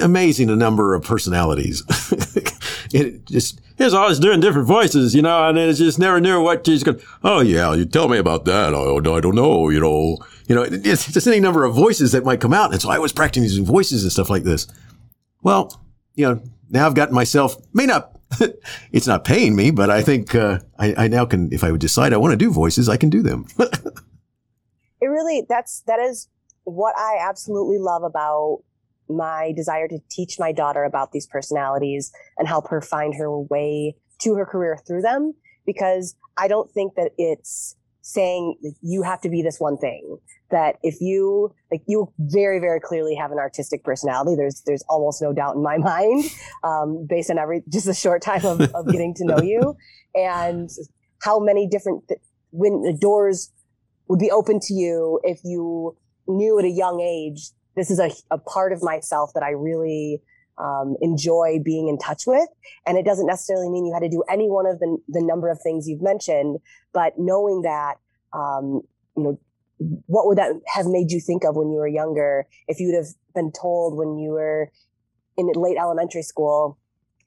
amazing 0.00 0.50
a 0.50 0.56
number 0.56 0.94
of 0.94 1.04
personalities. 1.04 1.82
it 2.92 3.24
just, 3.26 3.60
he 3.76 3.84
was 3.84 3.94
always 3.94 4.18
doing 4.18 4.40
different 4.40 4.68
voices, 4.68 5.14
you 5.14 5.22
know, 5.22 5.48
and 5.48 5.58
it 5.58 5.72
just 5.74 5.98
never 5.98 6.20
knew 6.20 6.40
what 6.42 6.66
he's 6.66 6.82
going, 6.82 7.00
oh 7.24 7.40
yeah, 7.40 7.74
you 7.74 7.84
tell 7.84 8.08
me 8.08 8.18
about 8.18 8.44
that. 8.44 8.74
Oh, 8.74 8.98
I 8.98 9.20
don't 9.20 9.34
know, 9.34 9.68
you 9.68 9.80
know, 9.80 10.18
you 10.46 10.54
know, 10.54 10.62
it's 10.62 11.10
just 11.10 11.26
any 11.26 11.40
number 11.40 11.64
of 11.64 11.74
voices 11.74 12.12
that 12.12 12.24
might 12.24 12.40
come 12.40 12.52
out. 12.52 12.72
And 12.72 12.80
so 12.80 12.90
I 12.90 12.98
was 12.98 13.12
practicing 13.12 13.64
voices 13.64 14.02
and 14.02 14.12
stuff 14.12 14.30
like 14.30 14.42
this. 14.42 14.66
Well, 15.42 15.80
you 16.14 16.28
know, 16.28 16.42
now 16.70 16.86
I've 16.86 16.94
gotten 16.94 17.14
myself, 17.14 17.56
may 17.74 17.86
not, 17.86 18.18
it's 18.92 19.06
not 19.06 19.24
paying 19.24 19.56
me, 19.56 19.70
but 19.70 19.90
I 19.90 20.02
think 20.02 20.34
uh, 20.34 20.60
I, 20.78 20.94
I, 21.04 21.08
now 21.08 21.26
can, 21.26 21.52
if 21.52 21.64
I 21.64 21.70
would 21.70 21.80
decide 21.80 22.12
I 22.12 22.16
want 22.16 22.32
to 22.32 22.36
do 22.36 22.50
voices, 22.50 22.88
I 22.88 22.96
can 22.96 23.10
do 23.10 23.22
them. 23.22 23.46
it 23.58 25.06
really, 25.06 25.44
that's, 25.48 25.82
that 25.86 25.98
is 25.98 26.28
what 26.64 26.96
I 26.96 27.18
absolutely 27.20 27.78
love 27.78 28.02
about 28.02 28.62
my 29.08 29.52
desire 29.56 29.88
to 29.88 29.98
teach 30.08 30.38
my 30.38 30.52
daughter 30.52 30.84
about 30.84 31.12
these 31.12 31.26
personalities 31.26 32.12
and 32.38 32.46
help 32.46 32.68
her 32.68 32.80
find 32.80 33.14
her 33.16 33.38
way 33.38 33.96
to 34.20 34.34
her 34.34 34.46
career 34.46 34.78
through 34.86 35.02
them. 35.02 35.32
Because 35.66 36.16
I 36.36 36.48
don't 36.48 36.70
think 36.70 36.94
that 36.94 37.12
it's 37.18 37.76
saying 38.12 38.56
you 38.82 39.02
have 39.02 39.20
to 39.20 39.28
be 39.28 39.42
this 39.42 39.58
one 39.58 39.76
thing 39.76 40.18
that 40.50 40.76
if 40.82 41.00
you 41.00 41.54
like 41.70 41.82
you 41.86 42.12
very 42.18 42.58
very 42.58 42.80
clearly 42.80 43.14
have 43.14 43.30
an 43.30 43.38
artistic 43.38 43.84
personality 43.84 44.34
there's 44.36 44.62
there's 44.66 44.82
almost 44.88 45.22
no 45.22 45.32
doubt 45.32 45.54
in 45.54 45.62
my 45.62 45.76
mind 45.92 46.24
um, 46.64 47.06
based 47.08 47.30
on 47.30 47.38
every 47.38 47.62
just 47.68 47.86
a 47.86 47.94
short 47.94 48.20
time 48.22 48.44
of, 48.44 48.60
of 48.74 48.86
getting 48.90 49.14
to 49.14 49.24
know 49.24 49.40
you. 49.40 49.76
And 50.12 50.68
how 51.22 51.38
many 51.38 51.68
different 51.68 52.02
th- 52.08 52.20
when 52.50 52.82
the 52.82 52.92
doors 52.92 53.52
would 54.08 54.18
be 54.18 54.28
open 54.28 54.58
to 54.58 54.74
you 54.74 55.20
if 55.22 55.38
you 55.44 55.96
knew 56.26 56.58
at 56.58 56.64
a 56.64 56.68
young 56.68 57.00
age 57.00 57.50
this 57.76 57.92
is 57.92 58.00
a, 58.00 58.10
a 58.32 58.38
part 58.38 58.72
of 58.72 58.82
myself 58.82 59.30
that 59.34 59.44
i 59.44 59.50
really 59.50 60.20
um, 60.60 60.96
enjoy 61.00 61.58
being 61.64 61.88
in 61.88 61.98
touch 61.98 62.24
with. 62.26 62.48
And 62.86 62.98
it 62.98 63.04
doesn't 63.04 63.26
necessarily 63.26 63.68
mean 63.70 63.86
you 63.86 63.94
had 63.94 64.02
to 64.02 64.08
do 64.08 64.22
any 64.30 64.48
one 64.48 64.66
of 64.66 64.78
the, 64.78 64.98
the 65.08 65.22
number 65.22 65.48
of 65.50 65.60
things 65.62 65.88
you've 65.88 66.02
mentioned, 66.02 66.58
but 66.92 67.14
knowing 67.18 67.62
that, 67.62 67.94
um, 68.32 68.82
you 69.16 69.22
know, 69.24 69.40
what 70.06 70.26
would 70.26 70.36
that 70.36 70.52
have 70.66 70.86
made 70.86 71.10
you 71.10 71.20
think 71.20 71.42
of 71.44 71.56
when 71.56 71.70
you 71.70 71.78
were 71.78 71.88
younger? 71.88 72.46
If 72.68 72.80
you'd 72.80 72.94
have 72.94 73.08
been 73.34 73.50
told 73.50 73.96
when 73.96 74.18
you 74.18 74.32
were 74.32 74.70
in 75.38 75.50
late 75.54 75.78
elementary 75.78 76.22
school 76.22 76.76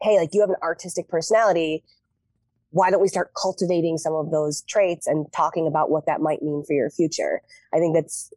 hey 0.04 0.20
like 0.20 0.30
you 0.34 0.42
have 0.42 0.50
an 0.50 0.58
artistic 0.62 1.08
personality. 1.08 1.84
Why 2.72 2.90
don't 2.92 3.02
we 3.02 3.08
start 3.08 3.32
cultivating 3.40 3.98
some 3.98 4.14
of 4.14 4.32
those 4.32 4.64
traits 4.64 5.08
and 5.08 5.26
talking 5.32 5.68
about 5.68 5.90
what 5.92 6.06
that 6.08 6.22
might 6.22 6.42
mean 6.42 6.64
for 6.66 6.74
your 6.74 6.90
future? 6.90 7.42
I 7.74 7.80
think 7.80 7.96
that's 7.96 8.32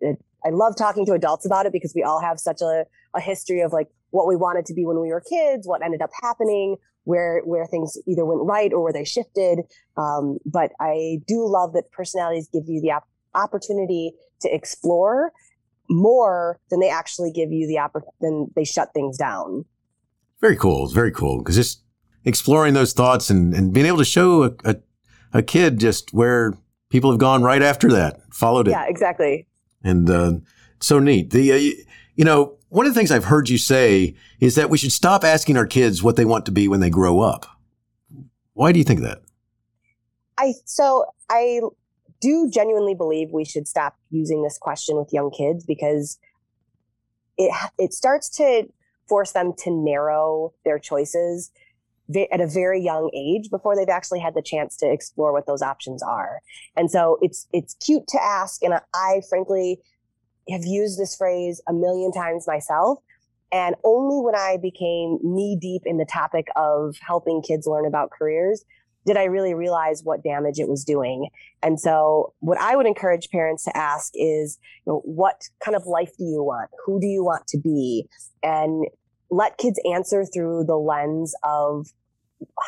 i 0.44 0.50
love 0.50 0.76
talking 0.76 1.04
to 1.06 1.12
adults 1.12 1.44
about 1.44 1.66
it 1.66 1.72
because 1.72 1.92
we 1.94 2.02
all 2.02 2.20
have 2.20 2.38
such 2.38 2.60
a, 2.60 2.84
a 3.14 3.20
history 3.20 3.62
of 3.62 3.72
like 3.72 3.88
what 4.10 4.26
we 4.26 4.36
wanted 4.36 4.64
to 4.66 4.74
be 4.74 4.84
when 4.84 5.00
we 5.00 5.08
were 5.08 5.20
kids 5.20 5.66
what 5.66 5.84
ended 5.84 6.02
up 6.02 6.10
happening 6.22 6.76
where 7.04 7.42
where 7.44 7.66
things 7.66 7.96
either 8.08 8.24
went 8.24 8.40
right 8.42 8.72
or 8.72 8.82
where 8.82 8.92
they 8.92 9.04
shifted 9.04 9.60
um, 9.96 10.38
but 10.44 10.72
i 10.80 11.18
do 11.26 11.46
love 11.46 11.72
that 11.72 11.90
personalities 11.92 12.48
give 12.52 12.64
you 12.66 12.80
the 12.80 12.90
op- 12.90 13.08
opportunity 13.34 14.12
to 14.40 14.52
explore 14.52 15.32
more 15.88 16.58
than 16.70 16.80
they 16.80 16.90
actually 16.90 17.30
give 17.30 17.52
you 17.52 17.66
the 17.66 17.78
opportunity, 17.78 18.16
than 18.20 18.50
they 18.56 18.64
shut 18.64 18.92
things 18.92 19.16
down. 19.16 19.64
Very 20.40 20.56
cool. 20.56 20.84
It's 20.84 20.94
very 20.94 21.12
cool 21.12 21.38
because 21.38 21.56
just 21.56 21.82
exploring 22.24 22.74
those 22.74 22.92
thoughts 22.92 23.30
and, 23.30 23.54
and 23.54 23.72
being 23.72 23.86
able 23.86 23.98
to 23.98 24.04
show 24.04 24.44
a, 24.44 24.50
a, 24.64 24.76
a, 25.32 25.42
kid 25.42 25.78
just 25.78 26.12
where 26.12 26.54
people 26.90 27.10
have 27.10 27.20
gone 27.20 27.42
right 27.42 27.62
after 27.62 27.88
that, 27.90 28.20
followed 28.32 28.68
it. 28.68 28.72
Yeah, 28.72 28.86
exactly. 28.86 29.46
And 29.82 30.10
uh, 30.10 30.32
so 30.80 30.98
neat. 30.98 31.30
The 31.30 31.52
uh, 31.52 31.84
you 32.16 32.24
know 32.24 32.55
one 32.68 32.86
of 32.86 32.92
the 32.94 32.98
things 32.98 33.10
I've 33.10 33.24
heard 33.24 33.48
you 33.48 33.58
say 33.58 34.14
is 34.40 34.54
that 34.56 34.70
we 34.70 34.78
should 34.78 34.92
stop 34.92 35.24
asking 35.24 35.56
our 35.56 35.66
kids 35.66 36.02
what 36.02 36.16
they 36.16 36.24
want 36.24 36.46
to 36.46 36.52
be 36.52 36.68
when 36.68 36.80
they 36.80 36.90
grow 36.90 37.20
up. 37.20 37.46
Why 38.54 38.72
do 38.72 38.78
you 38.78 38.84
think 38.84 39.00
that? 39.00 39.22
I 40.38 40.54
so 40.64 41.06
I 41.30 41.60
do 42.20 42.50
genuinely 42.50 42.94
believe 42.94 43.30
we 43.30 43.44
should 43.44 43.68
stop 43.68 43.96
using 44.10 44.42
this 44.42 44.58
question 44.58 44.96
with 44.96 45.12
young 45.12 45.30
kids 45.30 45.64
because 45.64 46.18
it 47.36 47.54
it 47.78 47.92
starts 47.92 48.28
to 48.36 48.68
force 49.08 49.32
them 49.32 49.52
to 49.58 49.70
narrow 49.70 50.52
their 50.64 50.78
choices 50.78 51.52
at 52.32 52.40
a 52.40 52.46
very 52.46 52.80
young 52.80 53.10
age 53.14 53.50
before 53.50 53.74
they've 53.74 53.88
actually 53.88 54.20
had 54.20 54.34
the 54.34 54.42
chance 54.42 54.76
to 54.76 54.90
explore 54.90 55.32
what 55.32 55.46
those 55.46 55.62
options 55.62 56.02
are. 56.02 56.40
And 56.76 56.90
so 56.90 57.18
it's 57.20 57.46
it's 57.52 57.74
cute 57.74 58.06
to 58.08 58.22
ask 58.22 58.62
and 58.62 58.74
I 58.94 59.22
frankly 59.28 59.80
have 60.50 60.64
used 60.64 60.98
this 60.98 61.16
phrase 61.16 61.60
a 61.68 61.72
million 61.72 62.12
times 62.12 62.46
myself 62.46 62.98
and 63.52 63.76
only 63.84 64.24
when 64.24 64.34
I 64.34 64.58
became 64.60 65.18
knee 65.22 65.56
deep 65.60 65.82
in 65.84 65.98
the 65.98 66.04
topic 66.04 66.48
of 66.56 66.96
helping 67.00 67.42
kids 67.42 67.66
learn 67.66 67.86
about 67.86 68.10
careers 68.10 68.64
did 69.06 69.16
I 69.16 69.24
really 69.24 69.54
realize 69.54 70.02
what 70.02 70.24
damage 70.24 70.58
it 70.58 70.68
was 70.68 70.84
doing? 70.84 71.28
And 71.62 71.80
so, 71.80 72.34
what 72.40 72.58
I 72.58 72.74
would 72.74 72.86
encourage 72.86 73.30
parents 73.30 73.64
to 73.64 73.76
ask 73.76 74.12
is, 74.14 74.58
you 74.84 74.92
know, 74.92 75.00
what 75.04 75.42
kind 75.64 75.76
of 75.76 75.86
life 75.86 76.10
do 76.18 76.24
you 76.24 76.42
want? 76.42 76.70
Who 76.84 77.00
do 77.00 77.06
you 77.06 77.24
want 77.24 77.46
to 77.48 77.58
be? 77.58 78.08
And 78.42 78.86
let 79.30 79.58
kids 79.58 79.80
answer 79.90 80.24
through 80.24 80.64
the 80.64 80.76
lens 80.76 81.34
of 81.44 81.86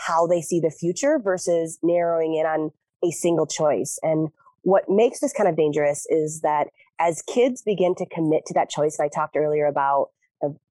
how 0.07 0.27
they 0.27 0.41
see 0.41 0.61
the 0.61 0.71
future 0.71 1.19
versus 1.19 1.79
narrowing 1.83 2.37
in 2.37 2.47
on 2.47 2.71
a 3.05 3.11
single 3.11 3.47
choice. 3.47 3.99
And 4.03 4.29
what 4.63 4.89
makes 4.89 5.21
this 5.21 5.33
kind 5.33 5.49
of 5.49 5.57
dangerous 5.57 6.07
is 6.09 6.41
that 6.43 6.69
as 6.99 7.23
kids 7.23 7.63
begin 7.63 7.95
to 7.97 8.07
commit 8.07 8.45
to 8.47 8.55
that 8.55 8.71
choice, 8.71 8.99
and 8.99 9.07
I 9.07 9.09
talked 9.15 9.37
earlier 9.37 9.67
about 9.67 10.11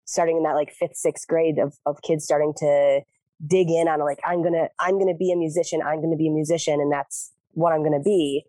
starting 0.06 0.38
in 0.38 0.44
that 0.44 0.54
like 0.54 0.72
fifth, 0.72 0.96
sixth 0.96 1.28
grade 1.28 1.60
of, 1.60 1.76
of 1.86 2.02
kids 2.02 2.24
starting 2.24 2.54
to 2.58 3.02
dig 3.46 3.70
in 3.70 3.88
on 3.88 4.00
like 4.00 4.18
i'm 4.26 4.42
gonna 4.42 4.68
i'm 4.80 4.98
gonna 4.98 5.14
be 5.14 5.32
a 5.32 5.36
musician 5.36 5.80
i'm 5.84 6.02
gonna 6.02 6.16
be 6.16 6.28
a 6.28 6.32
musician 6.32 6.82
and 6.82 6.92
that's 6.92 7.32
what 7.54 7.72
i'm 7.72 7.84
gonna 7.84 8.02
be 8.02 8.44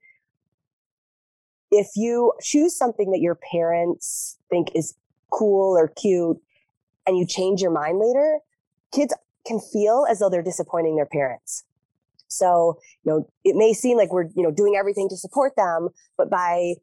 if 1.70 1.88
you 1.94 2.32
choose 2.40 2.74
something 2.74 3.10
that 3.10 3.20
your 3.20 3.34
parents 3.52 4.38
think 4.48 4.68
is 4.74 4.94
cool 5.30 5.76
or 5.76 5.88
cute 5.88 6.38
and 7.06 7.18
you 7.18 7.26
change 7.26 7.60
your 7.60 7.70
mind 7.70 7.98
later 7.98 8.38
kids 8.94 9.12
can 9.46 9.60
feel 9.60 10.06
as 10.08 10.18
though 10.18 10.28
they're 10.28 10.42
disappointing 10.42 10.96
their 10.96 11.06
parents. 11.06 11.64
So, 12.28 12.78
you 13.04 13.12
know, 13.12 13.28
it 13.44 13.56
may 13.56 13.72
seem 13.72 13.96
like 13.96 14.12
we're, 14.12 14.28
you 14.36 14.42
know, 14.42 14.50
doing 14.50 14.76
everything 14.76 15.08
to 15.08 15.16
support 15.16 15.56
them, 15.56 15.88
but 16.16 16.28
by 16.28 16.74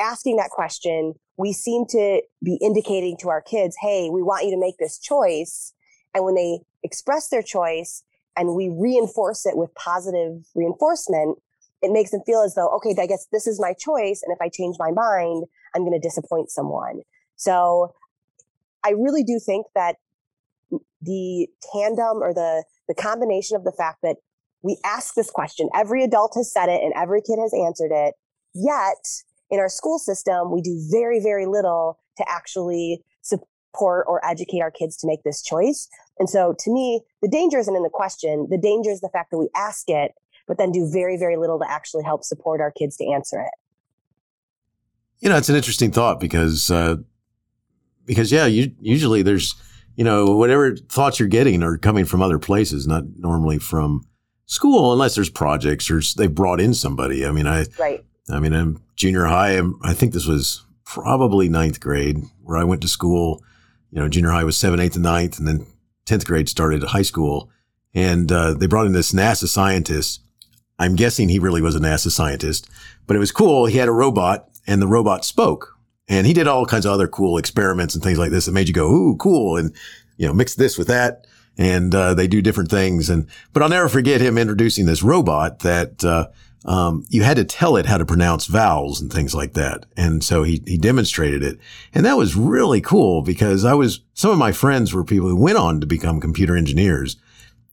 asking 0.00 0.36
that 0.36 0.50
question, 0.50 1.14
we 1.36 1.52
seem 1.52 1.86
to 1.90 2.22
be 2.42 2.58
indicating 2.60 3.16
to 3.20 3.28
our 3.28 3.40
kids, 3.40 3.76
hey, 3.80 4.10
we 4.10 4.22
want 4.22 4.44
you 4.44 4.50
to 4.50 4.60
make 4.60 4.78
this 4.78 4.98
choice. 4.98 5.72
And 6.14 6.24
when 6.24 6.34
they 6.34 6.60
express 6.82 7.28
their 7.28 7.42
choice 7.42 8.02
and 8.36 8.54
we 8.54 8.68
reinforce 8.68 9.46
it 9.46 9.56
with 9.56 9.74
positive 9.74 10.44
reinforcement, 10.54 11.38
it 11.82 11.92
makes 11.92 12.10
them 12.10 12.20
feel 12.26 12.42
as 12.42 12.54
though, 12.54 12.68
okay, 12.76 12.94
I 13.00 13.06
guess 13.06 13.26
this 13.32 13.46
is 13.46 13.60
my 13.60 13.72
choice. 13.72 14.22
And 14.22 14.34
if 14.34 14.40
I 14.40 14.48
change 14.48 14.76
my 14.78 14.90
mind, 14.90 15.44
I'm 15.74 15.82
going 15.82 15.98
to 15.98 16.06
disappoint 16.06 16.50
someone. 16.50 17.00
So 17.36 17.94
I 18.84 18.90
really 18.90 19.22
do 19.22 19.38
think 19.38 19.66
that 19.74 19.96
the 21.00 21.48
tandem 21.72 22.22
or 22.22 22.34
the, 22.34 22.64
the 22.86 22.94
combination 22.94 23.56
of 23.56 23.64
the 23.64 23.72
fact 23.72 23.98
that 24.02 24.16
we 24.62 24.76
ask 24.84 25.14
this 25.14 25.30
question, 25.30 25.70
every 25.74 26.04
adult 26.04 26.32
has 26.36 26.52
said 26.52 26.68
it 26.68 26.82
and 26.82 26.92
every 26.94 27.22
kid 27.22 27.38
has 27.40 27.54
answered 27.54 27.92
it. 27.92 28.14
Yet 28.54 29.22
in 29.50 29.58
our 29.58 29.68
school 29.68 29.98
system, 29.98 30.52
we 30.52 30.60
do 30.60 30.80
very, 30.90 31.20
very 31.20 31.46
little 31.46 31.98
to 32.16 32.24
actually 32.28 33.02
support 33.22 34.06
or 34.08 34.24
educate 34.24 34.60
our 34.60 34.70
kids 34.70 34.96
to 34.98 35.06
make 35.06 35.22
this 35.22 35.42
choice. 35.42 35.88
And 36.18 36.28
so 36.28 36.54
to 36.58 36.72
me, 36.72 37.02
the 37.22 37.28
danger 37.28 37.58
isn't 37.58 37.74
in 37.74 37.82
the 37.82 37.90
question. 37.90 38.46
The 38.50 38.58
danger 38.58 38.90
is 38.90 39.00
the 39.00 39.08
fact 39.08 39.30
that 39.30 39.38
we 39.38 39.48
ask 39.56 39.88
it, 39.88 40.12
but 40.46 40.58
then 40.58 40.72
do 40.72 40.88
very, 40.90 41.16
very 41.16 41.36
little 41.36 41.58
to 41.58 41.70
actually 41.70 42.04
help 42.04 42.24
support 42.24 42.60
our 42.60 42.70
kids 42.70 42.96
to 42.98 43.10
answer 43.10 43.40
it. 43.40 43.50
You 45.20 45.28
know, 45.28 45.36
it's 45.36 45.48
an 45.48 45.56
interesting 45.56 45.92
thought 45.92 46.18
because, 46.18 46.70
uh, 46.70 46.96
because 48.06 48.32
yeah, 48.32 48.46
you, 48.46 48.72
usually 48.80 49.22
there's, 49.22 49.54
you 49.96 50.04
know, 50.04 50.26
whatever 50.36 50.76
thoughts 50.76 51.18
you're 51.18 51.28
getting 51.28 51.62
are 51.62 51.76
coming 51.76 52.04
from 52.04 52.22
other 52.22 52.38
places, 52.38 52.86
not 52.86 53.04
normally 53.16 53.58
from 53.58 54.02
school, 54.46 54.92
unless 54.92 55.14
there's 55.14 55.30
projects 55.30 55.90
or 55.90 56.00
they've 56.16 56.34
brought 56.34 56.60
in 56.60 56.74
somebody. 56.74 57.26
I 57.26 57.32
mean, 57.32 57.46
I, 57.46 57.66
right. 57.78 58.04
I 58.30 58.40
mean, 58.40 58.52
in 58.52 58.78
junior 59.00 59.24
high, 59.24 59.60
I 59.82 59.94
think 59.94 60.12
this 60.12 60.26
was 60.26 60.64
probably 60.84 61.48
ninth 61.48 61.80
grade 61.80 62.18
where 62.42 62.58
I 62.58 62.64
went 62.64 62.82
to 62.82 62.88
school. 62.88 63.42
You 63.90 64.00
know, 64.00 64.08
junior 64.08 64.30
high 64.30 64.44
was 64.44 64.56
seventh, 64.56 64.82
eighth, 64.82 64.94
and 64.94 65.02
ninth, 65.02 65.38
and 65.38 65.48
then 65.48 65.66
10th 66.06 66.26
grade 66.26 66.48
started 66.48 66.82
high 66.82 67.02
school. 67.02 67.50
And 67.94 68.30
uh, 68.30 68.54
they 68.54 68.66
brought 68.66 68.86
in 68.86 68.92
this 68.92 69.12
NASA 69.12 69.48
scientist. 69.48 70.22
I'm 70.78 70.96
guessing 70.96 71.28
he 71.28 71.38
really 71.38 71.62
was 71.62 71.74
a 71.74 71.80
NASA 71.80 72.10
scientist, 72.10 72.68
but 73.06 73.16
it 73.16 73.20
was 73.20 73.32
cool. 73.32 73.66
He 73.66 73.78
had 73.78 73.88
a 73.88 73.92
robot 73.92 74.48
and 74.66 74.80
the 74.80 74.86
robot 74.86 75.24
spoke 75.24 75.80
and 76.10 76.26
he 76.26 76.32
did 76.32 76.48
all 76.48 76.66
kinds 76.66 76.84
of 76.84 76.92
other 76.92 77.06
cool 77.06 77.38
experiments 77.38 77.94
and 77.94 78.02
things 78.02 78.18
like 78.18 78.32
this 78.32 78.46
that 78.46 78.52
made 78.52 78.66
you 78.66 78.74
go, 78.74 78.90
Ooh, 78.90 79.16
cool. 79.16 79.56
And, 79.56 79.72
you 80.16 80.26
know, 80.26 80.34
mix 80.34 80.56
this 80.56 80.76
with 80.76 80.88
that. 80.88 81.26
And, 81.56 81.94
uh, 81.94 82.14
they 82.14 82.26
do 82.26 82.42
different 82.42 82.68
things. 82.68 83.08
And, 83.08 83.28
but 83.52 83.62
I'll 83.62 83.68
never 83.68 83.88
forget 83.88 84.20
him 84.20 84.36
introducing 84.36 84.86
this 84.86 85.04
robot 85.04 85.60
that, 85.60 86.04
uh, 86.04 86.26
um, 86.64 87.04
you 87.08 87.22
had 87.22 87.36
to 87.38 87.44
tell 87.44 87.76
it 87.76 87.86
how 87.86 87.96
to 87.96 88.04
pronounce 88.04 88.46
vowels 88.46 89.00
and 89.00 89.12
things 89.12 89.34
like 89.34 89.54
that. 89.54 89.86
And 89.96 90.22
so 90.22 90.42
he, 90.42 90.62
he 90.66 90.76
demonstrated 90.76 91.42
it. 91.42 91.58
And 91.94 92.04
that 92.04 92.18
was 92.18 92.36
really 92.36 92.80
cool 92.80 93.22
because 93.22 93.64
I 93.64 93.74
was, 93.74 94.00
some 94.12 94.30
of 94.30 94.38
my 94.38 94.52
friends 94.52 94.92
were 94.92 95.04
people 95.04 95.28
who 95.28 95.36
went 95.36 95.58
on 95.58 95.80
to 95.80 95.86
become 95.86 96.20
computer 96.20 96.56
engineers. 96.56 97.16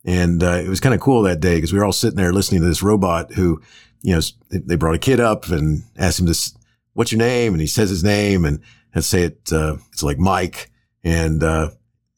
And, 0.06 0.42
uh, 0.42 0.62
it 0.64 0.70
was 0.70 0.80
kind 0.80 0.96
of 0.96 1.02
cool 1.02 1.22
that 1.24 1.42
day 1.42 1.56
because 1.56 1.74
we 1.74 1.80
were 1.80 1.86
all 1.86 1.92
sitting 1.92 2.16
there 2.16 2.32
listening 2.32 2.62
to 2.62 2.68
this 2.68 2.84
robot 2.84 3.34
who, 3.34 3.62
you 4.04 4.16
know, 4.16 4.22
they 4.50 4.76
brought 4.76 4.96
a 4.96 5.00
kid 5.00 5.20
up 5.20 5.50
and 5.50 5.84
asked 5.98 6.20
him 6.20 6.26
this, 6.26 6.56
what's 6.94 7.12
your 7.12 7.20
name? 7.20 7.54
And 7.54 7.60
he 7.60 7.68
says 7.68 7.90
his 7.90 8.06
name 8.06 8.46
and, 8.46 8.62
and 8.94 9.04
say 9.04 9.24
it, 9.24 9.52
uh, 9.52 9.78
it's 9.92 10.04
like 10.04 10.18
Mike. 10.18 10.72
And, 11.04 11.44
uh, 11.44 11.72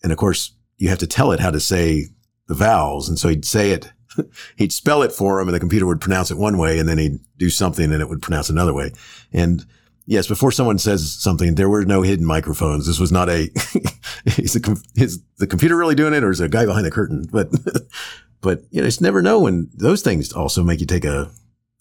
and 0.04 0.12
of 0.12 0.20
course 0.20 0.52
you 0.78 0.90
have 0.90 1.00
to 1.00 1.08
tell 1.08 1.32
it 1.32 1.40
how 1.40 1.50
to 1.50 1.60
say 1.60 2.06
the 2.48 2.54
vowels. 2.54 3.10
And 3.10 3.18
so 3.18 3.28
he'd 3.28 3.44
say 3.44 3.72
it 3.72 3.92
he'd 4.56 4.74
spell 4.74 5.02
it 5.04 5.12
for 5.12 5.40
him 5.40 5.48
and 5.48 5.56
the 5.56 5.60
computer 5.60 5.86
would 5.86 6.02
pronounce 6.02 6.32
it 6.32 6.38
one 6.38 6.58
way 6.58 6.80
and 6.80 6.88
then 6.88 6.98
he'd 6.98 7.20
do 7.38 7.50
something 7.50 7.92
and 7.92 8.02
it 8.02 8.10
would 8.10 8.22
pronounce 8.22 8.50
another 8.50 8.74
way. 8.74 8.92
And 9.32 9.66
yes, 10.06 10.28
before 10.28 10.52
someone 10.52 10.78
says 10.78 11.12
something, 11.12 11.56
there 11.56 11.70
were 11.70 11.86
no 11.86 12.02
hidden 12.02 12.26
microphones. 12.26 12.88
This 12.88 13.00
was 13.00 13.12
not 13.12 13.30
a, 13.30 13.44
is 14.38 14.54
the, 14.54 14.84
is 14.96 15.22
the 15.38 15.48
computer 15.48 15.78
really 15.78 15.96
doing 15.96 16.14
it 16.14 16.24
or 16.24 16.32
is 16.32 16.40
a 16.40 16.50
guy 16.50 16.66
behind 16.66 16.86
the 16.86 16.92
curtain? 16.92 17.28
But, 17.32 17.50
but 18.42 18.64
you 18.72 18.82
know, 18.82 18.88
just 18.88 19.02
never 19.02 19.22
know 19.22 19.40
when 19.40 19.70
those 19.74 20.02
things 20.02 20.34
also 20.34 20.64
make 20.64 20.80
you 20.80 20.86
take 20.86 21.06
a, 21.06 21.32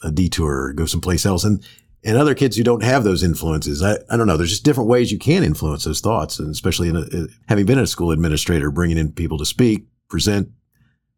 a 0.03 0.11
detour 0.11 0.67
or 0.67 0.73
go 0.73 0.87
someplace 0.87 1.27
else. 1.27 1.45
And, 1.45 1.65
and 2.05 2.17
other 2.17 2.35
kids 2.35 2.57
who 2.57 2.63
don't 2.63 2.85
have 2.85 3.03
those 3.03 3.25
influences, 3.25 3.83
I, 3.83 3.97
I 4.09 4.17
don't 4.17 4.29
know. 4.29 4.37
There's 4.37 4.51
just 4.51 4.65
different 4.65 4.89
ways 4.89 5.11
you 5.11 5.19
can 5.19 5.43
influence 5.43 5.85
those 5.85 6.01
thoughts. 6.01 6.39
And 6.39 6.51
especially 6.51 6.89
in 6.91 6.97
a, 6.97 7.27
having 7.49 7.67
been 7.67 7.79
a 7.79 7.87
school 7.87 8.13
administrator, 8.13 8.71
bringing 8.71 8.99
in 8.99 9.11
people 9.13 9.39
to 9.39 9.45
speak, 9.45 9.87
present, 10.09 10.51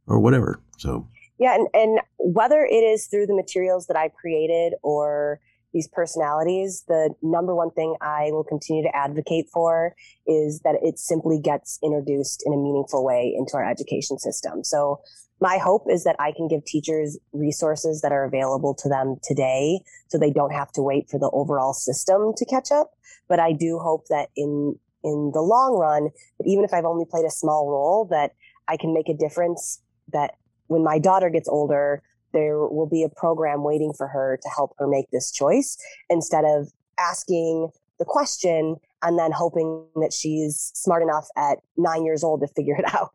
or 0.06 0.20
whatever. 0.20 0.60
So 0.80 1.08
yeah, 1.38 1.54
and, 1.54 1.68
and 1.72 2.00
whether 2.18 2.64
it 2.64 2.84
is 2.84 3.06
through 3.06 3.26
the 3.26 3.34
materials 3.34 3.86
that 3.86 3.96
I've 3.96 4.14
created 4.14 4.74
or 4.82 5.40
these 5.72 5.88
personalities, 5.88 6.84
the 6.88 7.14
number 7.22 7.54
one 7.54 7.70
thing 7.70 7.94
I 8.00 8.30
will 8.32 8.44
continue 8.44 8.82
to 8.82 8.94
advocate 8.94 9.46
for 9.52 9.94
is 10.26 10.60
that 10.64 10.74
it 10.82 10.98
simply 10.98 11.40
gets 11.40 11.78
introduced 11.82 12.42
in 12.44 12.52
a 12.52 12.56
meaningful 12.56 13.04
way 13.04 13.34
into 13.36 13.54
our 13.54 13.68
education 13.68 14.18
system. 14.18 14.64
So 14.64 15.00
my 15.40 15.56
hope 15.56 15.86
is 15.88 16.04
that 16.04 16.16
I 16.18 16.32
can 16.32 16.48
give 16.48 16.64
teachers 16.64 17.18
resources 17.32 18.02
that 18.02 18.12
are 18.12 18.24
available 18.24 18.74
to 18.74 18.88
them 18.88 19.16
today 19.22 19.80
so 20.08 20.18
they 20.18 20.30
don't 20.30 20.52
have 20.52 20.72
to 20.72 20.82
wait 20.82 21.08
for 21.08 21.18
the 21.18 21.30
overall 21.32 21.72
system 21.72 22.32
to 22.36 22.44
catch 22.44 22.70
up. 22.70 22.90
But 23.28 23.40
I 23.40 23.52
do 23.52 23.78
hope 23.78 24.08
that 24.08 24.28
in 24.36 24.76
in 25.02 25.30
the 25.32 25.40
long 25.40 25.78
run, 25.78 26.10
that 26.38 26.46
even 26.46 26.64
if 26.64 26.74
I've 26.74 26.84
only 26.84 27.06
played 27.06 27.24
a 27.24 27.30
small 27.30 27.70
role, 27.70 28.04
that 28.10 28.32
I 28.68 28.76
can 28.76 28.92
make 28.92 29.08
a 29.08 29.14
difference 29.16 29.80
that 30.12 30.34
when 30.70 30.84
my 30.84 31.00
daughter 31.00 31.28
gets 31.30 31.48
older, 31.48 32.00
there 32.32 32.58
will 32.60 32.88
be 32.88 33.02
a 33.02 33.08
program 33.08 33.64
waiting 33.64 33.92
for 33.92 34.06
her 34.06 34.38
to 34.40 34.48
help 34.48 34.72
her 34.78 34.86
make 34.86 35.10
this 35.10 35.32
choice 35.32 35.76
instead 36.08 36.44
of 36.44 36.68
asking 36.96 37.70
the 37.98 38.04
question 38.04 38.76
and 39.02 39.18
then 39.18 39.32
hoping 39.32 39.84
that 39.96 40.12
she's 40.12 40.70
smart 40.74 41.02
enough 41.02 41.26
at 41.36 41.58
nine 41.76 42.04
years 42.04 42.22
old 42.22 42.40
to 42.42 42.46
figure 42.46 42.76
it 42.76 42.84
out. 42.94 43.10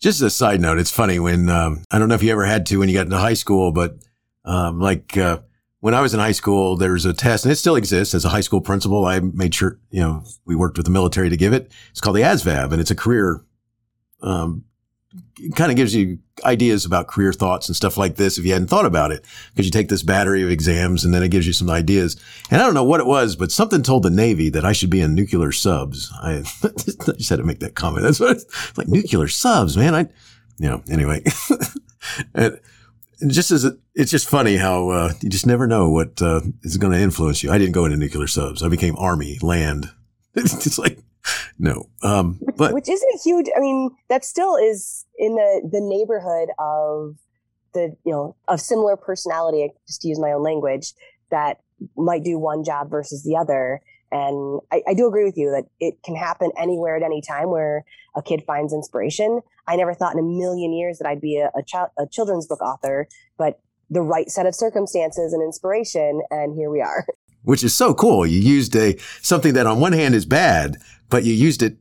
Just 0.00 0.16
as 0.16 0.22
a 0.22 0.30
side 0.30 0.62
note, 0.62 0.78
it's 0.78 0.90
funny 0.90 1.18
when 1.18 1.50
um, 1.50 1.84
I 1.90 1.98
don't 1.98 2.08
know 2.08 2.14
if 2.14 2.22
you 2.22 2.32
ever 2.32 2.46
had 2.46 2.64
to 2.66 2.78
when 2.78 2.88
you 2.88 2.94
got 2.94 3.04
into 3.04 3.18
high 3.18 3.34
school, 3.34 3.70
but 3.70 3.98
um, 4.46 4.80
like 4.80 5.18
uh, 5.18 5.40
when 5.80 5.92
I 5.92 6.00
was 6.00 6.14
in 6.14 6.20
high 6.20 6.32
school, 6.32 6.78
there 6.78 6.92
was 6.92 7.04
a 7.04 7.12
test, 7.12 7.44
and 7.44 7.52
it 7.52 7.56
still 7.56 7.76
exists 7.76 8.14
as 8.14 8.24
a 8.24 8.30
high 8.30 8.40
school 8.40 8.62
principal. 8.62 9.04
I 9.04 9.20
made 9.20 9.54
sure 9.54 9.78
you 9.90 10.00
know 10.00 10.24
we 10.46 10.56
worked 10.56 10.78
with 10.78 10.86
the 10.86 10.92
military 10.92 11.28
to 11.28 11.36
give 11.36 11.52
it. 11.52 11.70
It's 11.90 12.00
called 12.00 12.16
the 12.16 12.22
ASVAB, 12.22 12.72
and 12.72 12.80
it's 12.80 12.90
a 12.90 12.94
career 12.94 13.44
um, 14.22 14.64
kind 15.56 15.72
of 15.72 15.76
gives 15.76 15.94
you 15.94 16.18
ideas 16.44 16.84
about 16.84 17.08
career 17.08 17.32
thoughts 17.32 17.68
and 17.68 17.74
stuff 17.74 17.96
like 17.96 18.14
this 18.14 18.38
if 18.38 18.44
you 18.44 18.52
hadn't 18.52 18.68
thought 18.68 18.86
about 18.86 19.10
it 19.10 19.24
because 19.50 19.66
you 19.66 19.72
take 19.72 19.88
this 19.88 20.04
battery 20.04 20.42
of 20.42 20.50
exams 20.50 21.04
and 21.04 21.12
then 21.12 21.22
it 21.22 21.30
gives 21.30 21.46
you 21.46 21.52
some 21.52 21.68
ideas 21.68 22.16
and 22.50 22.62
i 22.62 22.64
don't 22.64 22.74
know 22.74 22.84
what 22.84 23.00
it 23.00 23.06
was 23.06 23.34
but 23.34 23.50
something 23.50 23.82
told 23.82 24.04
the 24.04 24.10
navy 24.10 24.48
that 24.48 24.64
i 24.64 24.72
should 24.72 24.90
be 24.90 25.00
in 25.00 25.14
nuclear 25.14 25.50
subs 25.50 26.12
i 26.22 26.38
just 27.16 27.28
had 27.28 27.38
to 27.38 27.44
make 27.44 27.58
that 27.58 27.74
comment 27.74 28.04
that's 28.04 28.20
what 28.20 28.36
it's 28.36 28.78
like 28.78 28.86
nuclear 28.86 29.26
subs 29.26 29.76
man 29.76 29.94
i 29.94 30.02
you 30.58 30.68
know 30.68 30.82
anyway 30.88 31.22
and, 32.34 32.60
just 33.26 33.50
as 33.50 33.70
it's 33.94 34.10
just 34.10 34.28
funny 34.28 34.56
how 34.56 34.88
uh, 34.88 35.12
you 35.20 35.28
just 35.28 35.46
never 35.46 35.66
know 35.66 35.90
what 35.90 36.22
uh, 36.22 36.40
is 36.62 36.78
going 36.78 36.92
to 36.92 36.98
influence 36.98 37.42
you. 37.42 37.50
I 37.50 37.58
didn't 37.58 37.74
go 37.74 37.84
into 37.84 37.98
nuclear 37.98 38.26
subs. 38.26 38.62
I 38.62 38.68
became 38.68 38.96
army 38.96 39.38
land. 39.42 39.90
it's 40.34 40.78
like 40.78 40.98
no. 41.58 41.88
Um, 42.02 42.40
but 42.56 42.72
which 42.72 42.88
isn't 42.88 43.14
a 43.14 43.18
huge. 43.18 43.46
I 43.56 43.60
mean, 43.60 43.90
that 44.08 44.24
still 44.24 44.56
is 44.56 45.04
in 45.18 45.34
the 45.34 45.68
the 45.70 45.80
neighborhood 45.80 46.48
of 46.58 47.16
the 47.74 47.96
you 48.04 48.12
know 48.12 48.36
of 48.48 48.60
similar 48.60 48.96
personality. 48.96 49.72
Just 49.86 50.02
to 50.02 50.08
use 50.08 50.18
my 50.18 50.32
own 50.32 50.42
language, 50.42 50.92
that 51.30 51.58
might 51.96 52.24
do 52.24 52.38
one 52.38 52.64
job 52.64 52.90
versus 52.90 53.22
the 53.24 53.36
other. 53.36 53.80
And 54.12 54.60
I, 54.72 54.82
I 54.88 54.94
do 54.94 55.06
agree 55.06 55.24
with 55.24 55.36
you 55.36 55.50
that 55.52 55.66
it 55.78 56.02
can 56.02 56.16
happen 56.16 56.50
anywhere 56.58 56.96
at 56.96 57.02
any 57.02 57.22
time 57.22 57.50
where 57.50 57.84
a 58.16 58.22
kid 58.22 58.42
finds 58.44 58.72
inspiration. 58.72 59.40
I 59.68 59.76
never 59.76 59.94
thought 59.94 60.14
in 60.14 60.18
a 60.18 60.22
million 60.22 60.72
years 60.72 60.98
that 60.98 61.06
I'd 61.06 61.20
be 61.20 61.38
a, 61.38 61.50
a, 61.56 61.62
ch- 61.62 61.90
a 61.96 62.06
children's 62.10 62.46
book 62.46 62.60
author, 62.60 63.06
but 63.38 63.60
the 63.88 64.02
right 64.02 64.28
set 64.28 64.46
of 64.46 64.54
circumstances 64.54 65.32
and 65.32 65.42
inspiration, 65.42 66.22
and 66.30 66.54
here 66.56 66.70
we 66.70 66.80
are. 66.80 67.06
Which 67.42 67.64
is 67.64 67.74
so 67.74 67.94
cool. 67.94 68.26
You 68.26 68.38
used 68.38 68.76
a 68.76 68.98
something 69.22 69.54
that 69.54 69.66
on 69.66 69.80
one 69.80 69.92
hand 69.92 70.14
is 70.14 70.26
bad, 70.26 70.76
but 71.10 71.24
you 71.24 71.32
used 71.32 71.62
it 71.62 71.76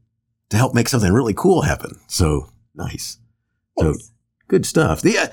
to 0.50 0.58
help 0.58 0.74
make 0.74 0.90
something 0.90 1.14
really 1.14 1.34
cool 1.34 1.62
happen. 1.62 2.00
So 2.08 2.50
nice. 2.76 3.18
So 3.78 3.94
good 4.48 4.66
stuff. 4.66 5.02
The, 5.02 5.18
uh, 5.18 5.28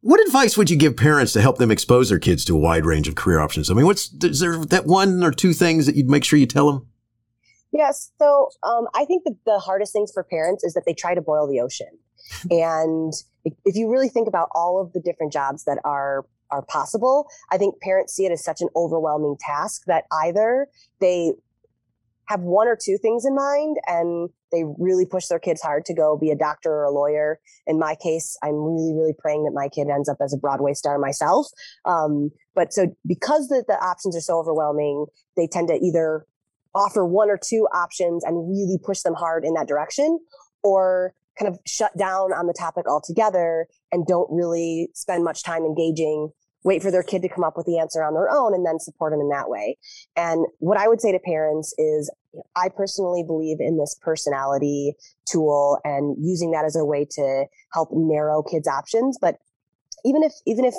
what 0.00 0.20
advice 0.26 0.56
would 0.56 0.68
you 0.68 0.76
give 0.76 0.96
parents 0.96 1.32
to 1.34 1.40
help 1.40 1.58
them 1.58 1.70
expose 1.70 2.08
their 2.08 2.18
kids 2.18 2.44
to 2.46 2.56
a 2.56 2.58
wide 2.58 2.84
range 2.84 3.06
of 3.06 3.14
career 3.14 3.38
options? 3.38 3.70
I 3.70 3.74
mean, 3.74 3.86
what's 3.86 4.12
is 4.24 4.40
there 4.40 4.64
that 4.66 4.86
one 4.86 5.22
or 5.22 5.30
two 5.30 5.52
things 5.52 5.86
that 5.86 5.94
you'd 5.94 6.10
make 6.10 6.24
sure 6.24 6.38
you 6.38 6.46
tell 6.46 6.72
them? 6.72 6.86
Yes. 7.72 8.10
So 8.18 8.50
um, 8.64 8.88
I 8.94 9.04
think 9.04 9.24
that 9.24 9.36
the 9.46 9.58
hardest 9.58 9.92
things 9.92 10.10
for 10.12 10.24
parents 10.24 10.64
is 10.64 10.74
that 10.74 10.82
they 10.84 10.92
try 10.92 11.14
to 11.14 11.22
boil 11.22 11.46
the 11.46 11.60
ocean. 11.60 11.86
and 12.50 13.12
if 13.64 13.76
you 13.76 13.90
really 13.90 14.08
think 14.08 14.28
about 14.28 14.48
all 14.54 14.80
of 14.80 14.92
the 14.92 15.00
different 15.00 15.32
jobs 15.32 15.64
that 15.64 15.78
are 15.84 16.24
are 16.50 16.62
possible, 16.62 17.28
I 17.50 17.56
think 17.56 17.80
parents 17.80 18.12
see 18.12 18.26
it 18.26 18.32
as 18.32 18.44
such 18.44 18.60
an 18.60 18.68
overwhelming 18.76 19.36
task 19.40 19.84
that 19.86 20.04
either 20.12 20.66
they 21.00 21.32
have 22.32 22.40
one 22.40 22.66
or 22.66 22.76
two 22.76 22.98
things 23.00 23.24
in 23.24 23.34
mind 23.34 23.76
and 23.86 24.30
they 24.50 24.64
really 24.78 25.06
push 25.06 25.26
their 25.26 25.38
kids 25.38 25.60
hard 25.60 25.84
to 25.84 25.94
go 25.94 26.16
be 26.18 26.30
a 26.30 26.36
doctor 26.36 26.70
or 26.70 26.84
a 26.84 26.90
lawyer. 26.90 27.38
In 27.66 27.78
my 27.78 27.94
case, 27.94 28.36
I'm 28.42 28.54
really, 28.54 28.94
really 28.94 29.14
praying 29.18 29.44
that 29.44 29.52
my 29.52 29.68
kid 29.68 29.88
ends 29.88 30.08
up 30.08 30.16
as 30.22 30.32
a 30.32 30.38
Broadway 30.38 30.72
star 30.72 30.98
myself. 30.98 31.46
Um, 31.84 32.30
but 32.54 32.72
so 32.72 32.94
because 33.06 33.48
the, 33.48 33.64
the 33.68 33.74
options 33.74 34.16
are 34.16 34.20
so 34.20 34.38
overwhelming, 34.38 35.06
they 35.36 35.46
tend 35.46 35.68
to 35.68 35.74
either 35.74 36.26
offer 36.74 37.04
one 37.04 37.30
or 37.30 37.38
two 37.38 37.68
options 37.74 38.24
and 38.24 38.48
really 38.48 38.78
push 38.82 39.02
them 39.02 39.14
hard 39.14 39.44
in 39.44 39.54
that 39.54 39.68
direction 39.68 40.18
or 40.62 41.14
kind 41.38 41.52
of 41.52 41.58
shut 41.66 41.96
down 41.96 42.32
on 42.32 42.46
the 42.46 42.54
topic 42.58 42.86
altogether 42.88 43.66
and 43.90 44.06
don't 44.06 44.28
really 44.30 44.88
spend 44.94 45.22
much 45.22 45.42
time 45.42 45.64
engaging 45.64 46.30
wait 46.64 46.82
for 46.82 46.90
their 46.90 47.02
kid 47.02 47.22
to 47.22 47.28
come 47.28 47.44
up 47.44 47.56
with 47.56 47.66
the 47.66 47.78
answer 47.78 48.02
on 48.02 48.14
their 48.14 48.30
own 48.30 48.54
and 48.54 48.64
then 48.64 48.78
support 48.78 49.12
them 49.12 49.20
in 49.20 49.28
that 49.28 49.48
way. 49.48 49.76
And 50.16 50.46
what 50.58 50.78
I 50.78 50.88
would 50.88 51.00
say 51.00 51.12
to 51.12 51.18
parents 51.18 51.74
is 51.78 52.10
I 52.56 52.68
personally 52.68 53.22
believe 53.22 53.60
in 53.60 53.78
this 53.78 53.96
personality 54.00 54.94
tool 55.30 55.78
and 55.84 56.16
using 56.18 56.50
that 56.52 56.64
as 56.64 56.76
a 56.76 56.84
way 56.84 57.06
to 57.12 57.44
help 57.72 57.90
narrow 57.92 58.42
kids' 58.42 58.68
options. 58.68 59.18
But 59.20 59.36
even 60.04 60.22
if 60.22 60.32
even 60.46 60.64
if 60.64 60.74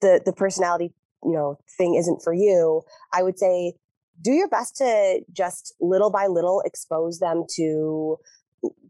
the 0.00 0.20
the 0.24 0.32
personality 0.32 0.92
you 1.24 1.32
know 1.32 1.58
thing 1.76 1.94
isn't 1.94 2.22
for 2.22 2.32
you, 2.32 2.82
I 3.12 3.22
would 3.22 3.38
say 3.38 3.74
do 4.22 4.32
your 4.32 4.48
best 4.48 4.76
to 4.76 5.20
just 5.32 5.74
little 5.80 6.10
by 6.10 6.26
little 6.26 6.62
expose 6.64 7.18
them 7.18 7.44
to 7.56 8.18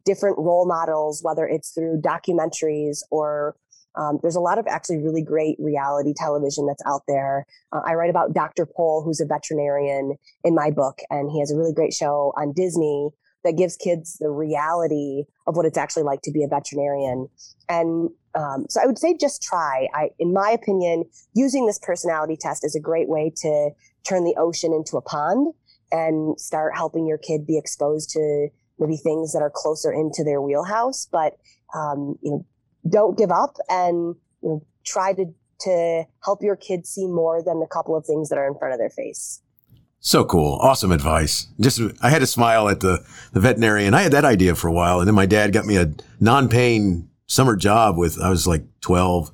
different 0.05 0.39
role 0.39 0.67
models, 0.67 1.23
whether 1.23 1.47
it's 1.47 1.71
through 1.71 2.01
documentaries 2.01 3.01
or 3.11 3.57
um, 3.97 4.18
there's 4.22 4.36
a 4.36 4.40
lot 4.40 4.59
of 4.59 4.66
actually 4.66 4.99
really 4.99 5.22
great 5.22 5.57
reality 5.59 6.12
television 6.14 6.66
that's 6.66 6.82
out 6.86 7.03
there. 7.09 7.47
Uh, 7.72 7.80
I 7.86 7.94
write 7.94 8.11
about 8.11 8.34
Dr. 8.34 8.66
Pol, 8.66 9.03
who's 9.03 9.20
a 9.20 9.26
veterinarian 9.26 10.16
in 10.44 10.55
my 10.55 10.70
book, 10.70 10.99
and 11.11 11.30
he 11.30 11.40
has 11.40 11.51
a 11.51 11.57
really 11.57 11.72
great 11.72 11.94
show 11.94 12.32
on 12.36 12.53
Disney 12.53 13.11
that 13.44 13.57
gives 13.57 13.76
kids 13.76 14.18
the 14.18 14.30
reality 14.30 15.24
of 15.47 15.57
what 15.57 15.66
it's 15.66 15.78
actually 15.78 16.03
like 16.03 16.20
to 16.22 16.32
be 16.32 16.42
a 16.42 16.49
veterinarian. 16.49 17.28
And 17.68 18.11
um, 18.34 18.66
so 18.68 18.80
I 18.82 18.86
would 18.86 18.99
say 18.99 19.16
just 19.16 19.42
try. 19.42 19.88
I, 19.94 20.11
in 20.18 20.32
my 20.32 20.51
opinion, 20.51 21.05
using 21.34 21.66
this 21.66 21.78
personality 21.78 22.36
test 22.38 22.64
is 22.64 22.74
a 22.74 22.80
great 22.80 23.09
way 23.09 23.32
to 23.36 23.70
turn 24.07 24.24
the 24.24 24.34
ocean 24.36 24.72
into 24.72 24.97
a 24.97 25.03
pond 25.03 25.55
and 25.92 26.38
start 26.38 26.76
helping 26.76 27.07
your 27.07 27.18
kid 27.18 27.47
be 27.47 27.57
exposed 27.57 28.11
to 28.11 28.49
maybe 28.78 28.97
things 28.97 29.32
that 29.32 29.40
are 29.40 29.53
closer 29.55 29.92
into 29.92 30.24
their 30.24 30.42
wheelhouse. 30.42 31.09
But 31.11 31.36
um, 31.74 32.18
you 32.22 32.32
know, 32.32 32.47
don't 32.89 33.18
give 33.18 33.30
up 33.30 33.57
and 33.68 34.16
you 34.43 34.49
know, 34.49 34.66
try 34.84 35.12
to 35.14 35.26
to 35.61 36.05
help 36.24 36.43
your 36.43 36.57
kids 36.57 36.91
see 36.91 37.07
more 37.07 37.43
than 37.43 37.61
the 37.61 37.66
couple 37.66 37.97
of 37.97 38.05
things 38.05 38.28
that 38.28 38.39
are 38.39 38.47
in 38.47 38.55
front 38.59 38.74
of 38.74 38.78
their 38.78 38.91
face. 38.91 39.41
So 40.01 40.24
cool. 40.24 40.59
Awesome 40.61 40.93
advice. 40.93 41.49
Just, 41.59 41.80
I 42.03 42.11
had 42.11 42.20
to 42.20 42.26
smile 42.26 42.68
at 42.68 42.80
the, 42.80 43.05
the 43.32 43.41
veterinarian. 43.41 43.95
I 43.95 44.03
had 44.03 44.12
that 44.12 44.24
idea 44.24 44.55
for 44.55 44.68
a 44.68 44.72
while. 44.72 45.01
And 45.01 45.09
then 45.09 45.14
my 45.14 45.26
dad 45.26 45.53
got 45.53 45.64
me 45.64 45.76
a 45.76 45.93
non-paying 46.20 47.09
summer 47.26 47.57
job 47.57 47.97
with, 47.97 48.20
I 48.20 48.30
was 48.30 48.47
like 48.47 48.62
12, 48.82 49.32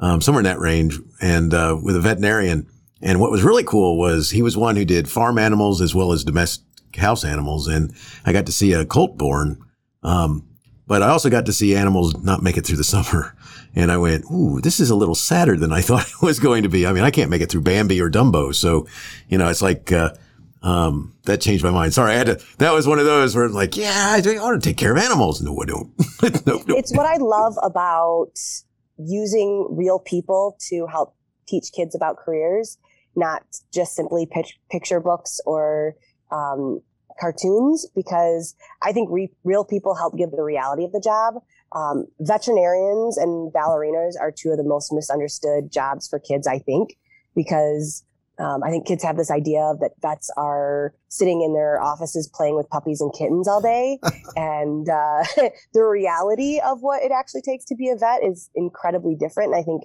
um, 0.00 0.20
somewhere 0.20 0.40
in 0.40 0.44
that 0.44 0.60
range 0.60 0.98
and, 1.20 1.52
uh, 1.52 1.78
with 1.82 1.96
a 1.96 2.00
veterinarian. 2.00 2.68
And 3.00 3.18
what 3.18 3.32
was 3.32 3.42
really 3.42 3.64
cool 3.64 3.98
was 3.98 4.30
he 4.30 4.42
was 4.42 4.56
one 4.56 4.76
who 4.76 4.84
did 4.84 5.08
farm 5.08 5.38
animals 5.38 5.80
as 5.80 5.94
well 5.94 6.12
as 6.12 6.22
domestic 6.22 6.64
house 6.96 7.24
animals. 7.24 7.66
And 7.66 7.92
I 8.24 8.32
got 8.32 8.46
to 8.46 8.52
see 8.52 8.72
a 8.74 8.84
colt 8.84 9.16
born. 9.18 9.60
Um, 10.04 10.46
but 10.92 11.00
I 11.00 11.08
also 11.08 11.30
got 11.30 11.46
to 11.46 11.54
see 11.54 11.74
animals 11.74 12.14
not 12.22 12.42
make 12.42 12.58
it 12.58 12.66
through 12.66 12.76
the 12.76 12.84
summer. 12.84 13.34
And 13.74 13.90
I 13.90 13.96
went, 13.96 14.26
ooh, 14.30 14.60
this 14.60 14.78
is 14.78 14.90
a 14.90 14.94
little 14.94 15.14
sadder 15.14 15.56
than 15.56 15.72
I 15.72 15.80
thought 15.88 16.06
it 16.06 16.20
was 16.20 16.38
going 16.38 16.64
to 16.64 16.68
be. 16.68 16.86
I 16.86 16.92
mean, 16.92 17.02
I 17.02 17.10
can't 17.10 17.30
make 17.30 17.40
it 17.40 17.50
through 17.50 17.62
Bambi 17.62 17.98
or 17.98 18.10
Dumbo. 18.10 18.54
So, 18.54 18.86
you 19.26 19.38
know, 19.38 19.48
it's 19.48 19.62
like, 19.62 19.90
uh, 19.90 20.12
um, 20.62 21.16
that 21.24 21.40
changed 21.40 21.64
my 21.64 21.70
mind. 21.70 21.94
Sorry, 21.94 22.12
I 22.12 22.16
had 22.16 22.26
to, 22.26 22.40
that 22.58 22.74
was 22.74 22.86
one 22.86 22.98
of 22.98 23.06
those 23.06 23.34
where 23.34 23.46
I'm 23.46 23.54
like, 23.54 23.74
yeah, 23.74 23.90
I, 23.90 24.20
want 24.38 24.62
to 24.62 24.68
take 24.68 24.76
care 24.76 24.92
of 24.92 24.98
animals. 24.98 25.40
No, 25.40 25.58
I 25.62 25.64
don't. 25.64 25.90
no, 26.46 26.62
no. 26.66 26.76
It's 26.76 26.94
what 26.94 27.06
I 27.06 27.16
love 27.16 27.56
about 27.62 28.38
using 28.98 29.68
real 29.70 29.98
people 29.98 30.58
to 30.68 30.86
help 30.88 31.16
teach 31.48 31.72
kids 31.74 31.94
about 31.94 32.18
careers, 32.18 32.76
not 33.16 33.44
just 33.72 33.94
simply 33.94 34.26
pitch, 34.30 34.60
picture 34.70 35.00
books 35.00 35.40
or, 35.46 35.96
um, 36.30 36.82
cartoons 37.20 37.86
because 37.94 38.54
I 38.82 38.92
think 38.92 39.08
re- 39.10 39.32
real 39.44 39.64
people 39.64 39.94
help 39.94 40.16
give 40.16 40.30
the 40.30 40.42
reality 40.42 40.84
of 40.84 40.92
the 40.92 41.00
job. 41.00 41.34
Um, 41.74 42.06
veterinarians 42.20 43.16
and 43.16 43.52
ballerinas 43.52 44.14
are 44.20 44.32
two 44.32 44.50
of 44.50 44.58
the 44.58 44.64
most 44.64 44.92
misunderstood 44.92 45.72
jobs 45.72 46.08
for 46.08 46.18
kids, 46.18 46.46
I 46.46 46.58
think, 46.58 46.96
because 47.34 48.04
um, 48.38 48.62
I 48.64 48.70
think 48.70 48.86
kids 48.86 49.02
have 49.04 49.16
this 49.16 49.30
idea 49.30 49.60
of 49.60 49.80
that 49.80 49.92
vets 50.00 50.30
are 50.36 50.94
sitting 51.08 51.42
in 51.42 51.54
their 51.54 51.80
offices 51.80 52.30
playing 52.32 52.56
with 52.56 52.68
puppies 52.70 53.00
and 53.00 53.12
kittens 53.12 53.46
all 53.46 53.60
day. 53.60 53.98
and 54.36 54.88
uh, 54.88 55.24
the 55.74 55.84
reality 55.84 56.60
of 56.60 56.80
what 56.80 57.02
it 57.02 57.12
actually 57.12 57.42
takes 57.42 57.64
to 57.66 57.74
be 57.74 57.88
a 57.88 57.96
vet 57.96 58.24
is 58.24 58.50
incredibly 58.54 59.14
different. 59.14 59.52
And 59.52 59.60
I 59.60 59.62
think 59.62 59.82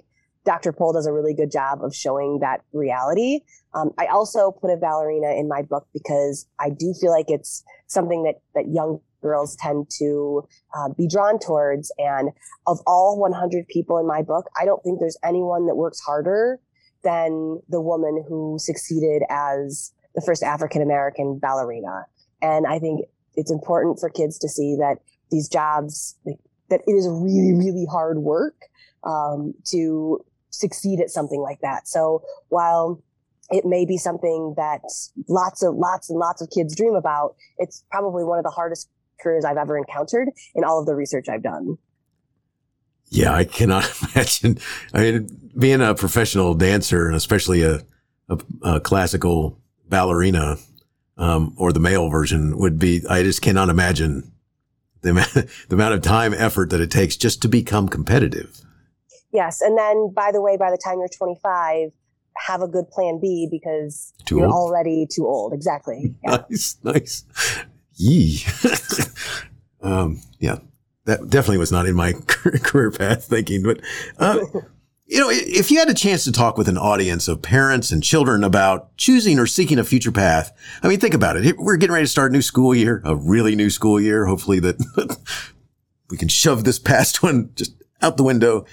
Dr. 0.48 0.72
Pol 0.72 0.94
does 0.94 1.06
a 1.06 1.12
really 1.12 1.34
good 1.34 1.50
job 1.50 1.84
of 1.84 1.94
showing 1.94 2.38
that 2.40 2.62
reality. 2.72 3.40
Um, 3.74 3.90
I 3.98 4.06
also 4.06 4.50
put 4.50 4.70
a 4.70 4.78
ballerina 4.78 5.38
in 5.38 5.46
my 5.46 5.60
book 5.60 5.86
because 5.92 6.46
I 6.58 6.70
do 6.70 6.94
feel 6.98 7.10
like 7.10 7.26
it's 7.28 7.62
something 7.86 8.22
that 8.22 8.36
that 8.54 8.72
young 8.72 9.00
girls 9.20 9.56
tend 9.56 9.90
to 9.98 10.48
uh, 10.74 10.88
be 10.96 11.06
drawn 11.06 11.38
towards. 11.38 11.92
And 11.98 12.30
of 12.66 12.78
all 12.86 13.18
100 13.18 13.68
people 13.68 13.98
in 13.98 14.06
my 14.06 14.22
book, 14.22 14.46
I 14.58 14.64
don't 14.64 14.82
think 14.82 15.00
there's 15.00 15.18
anyone 15.22 15.66
that 15.66 15.74
works 15.74 16.00
harder 16.00 16.58
than 17.04 17.60
the 17.68 17.82
woman 17.82 18.24
who 18.26 18.56
succeeded 18.58 19.24
as 19.28 19.92
the 20.14 20.22
first 20.24 20.42
African 20.42 20.80
American 20.80 21.38
ballerina. 21.38 22.06
And 22.40 22.66
I 22.66 22.78
think 22.78 23.02
it's 23.34 23.50
important 23.50 24.00
for 24.00 24.08
kids 24.08 24.38
to 24.38 24.48
see 24.48 24.76
that 24.76 24.96
these 25.30 25.46
jobs 25.46 26.16
that 26.24 26.80
it 26.86 26.92
is 26.92 27.06
really 27.06 27.52
really 27.52 27.84
hard 27.84 28.20
work 28.20 28.54
um, 29.04 29.52
to 29.66 30.24
succeed 30.50 31.00
at 31.00 31.10
something 31.10 31.40
like 31.40 31.60
that. 31.60 31.88
So 31.88 32.22
while 32.48 33.02
it 33.50 33.64
may 33.64 33.84
be 33.84 33.96
something 33.96 34.54
that 34.56 34.80
lots 35.28 35.62
of 35.62 35.74
lots 35.74 36.10
and 36.10 36.18
lots 36.18 36.42
of 36.42 36.50
kids 36.50 36.76
dream 36.76 36.94
about, 36.94 37.34
it's 37.58 37.84
probably 37.90 38.24
one 38.24 38.38
of 38.38 38.44
the 38.44 38.50
hardest 38.50 38.88
careers 39.20 39.44
I've 39.44 39.56
ever 39.56 39.76
encountered 39.76 40.28
in 40.54 40.64
all 40.64 40.80
of 40.80 40.86
the 40.86 40.94
research 40.94 41.28
I've 41.28 41.42
done. 41.42 41.78
Yeah, 43.10 43.32
I 43.32 43.44
cannot 43.44 43.90
imagine. 44.14 44.58
I 44.92 45.00
mean, 45.00 45.50
being 45.58 45.80
a 45.80 45.94
professional 45.94 46.54
dancer 46.54 47.06
and 47.06 47.16
especially 47.16 47.62
a, 47.62 47.80
a, 48.28 48.38
a 48.62 48.80
classical 48.80 49.58
ballerina, 49.88 50.56
um, 51.16 51.54
or 51.56 51.72
the 51.72 51.80
male 51.80 52.10
version 52.10 52.56
would 52.58 52.78
be, 52.78 53.02
I 53.08 53.22
just 53.22 53.42
cannot 53.42 53.70
imagine 53.70 54.30
the 55.00 55.10
amount, 55.10 55.32
the 55.68 55.74
amount 55.74 55.94
of 55.94 56.02
time, 56.02 56.34
effort 56.34 56.70
that 56.70 56.80
it 56.80 56.90
takes 56.90 57.16
just 57.16 57.42
to 57.42 57.48
become 57.48 57.88
competitive. 57.88 58.60
Yes. 59.32 59.60
And 59.60 59.76
then, 59.76 60.10
by 60.14 60.30
the 60.32 60.40
way, 60.40 60.56
by 60.56 60.70
the 60.70 60.78
time 60.82 60.98
you're 60.98 61.08
25, 61.08 61.90
have 62.36 62.62
a 62.62 62.68
good 62.68 62.88
plan 62.90 63.18
B 63.20 63.48
because 63.50 64.12
too 64.24 64.36
you're 64.36 64.46
old? 64.46 64.54
already 64.54 65.06
too 65.10 65.26
old. 65.26 65.52
Exactly. 65.52 66.14
Yeah. 66.24 66.38
Nice. 66.50 66.76
Nice. 66.82 67.24
Yee. 67.96 68.40
um, 69.82 70.20
yeah. 70.38 70.58
That 71.04 71.30
definitely 71.30 71.58
was 71.58 71.72
not 71.72 71.86
in 71.86 71.94
my 71.94 72.12
career 72.26 72.90
path 72.90 73.24
thinking, 73.24 73.62
but, 73.62 73.80
uh, 74.18 74.40
you 75.06 75.18
know, 75.18 75.30
if 75.30 75.70
you 75.70 75.78
had 75.78 75.88
a 75.88 75.94
chance 75.94 76.22
to 76.24 76.32
talk 76.32 76.58
with 76.58 76.68
an 76.68 76.76
audience 76.76 77.28
of 77.28 77.40
parents 77.40 77.90
and 77.90 78.02
children 78.02 78.44
about 78.44 78.94
choosing 78.98 79.38
or 79.38 79.46
seeking 79.46 79.78
a 79.78 79.84
future 79.84 80.12
path, 80.12 80.52
I 80.82 80.88
mean, 80.88 81.00
think 81.00 81.14
about 81.14 81.36
it. 81.38 81.56
We're 81.58 81.78
getting 81.78 81.94
ready 81.94 82.04
to 82.04 82.10
start 82.10 82.30
a 82.30 82.34
new 82.34 82.42
school 82.42 82.74
year, 82.74 83.00
a 83.06 83.16
really 83.16 83.56
new 83.56 83.70
school 83.70 83.98
year. 83.98 84.26
Hopefully 84.26 84.60
that 84.60 85.16
we 86.10 86.18
can 86.18 86.28
shove 86.28 86.64
this 86.64 86.78
past 86.78 87.22
one 87.22 87.50
just 87.54 87.74
out 88.02 88.18
the 88.18 88.22
window 88.22 88.66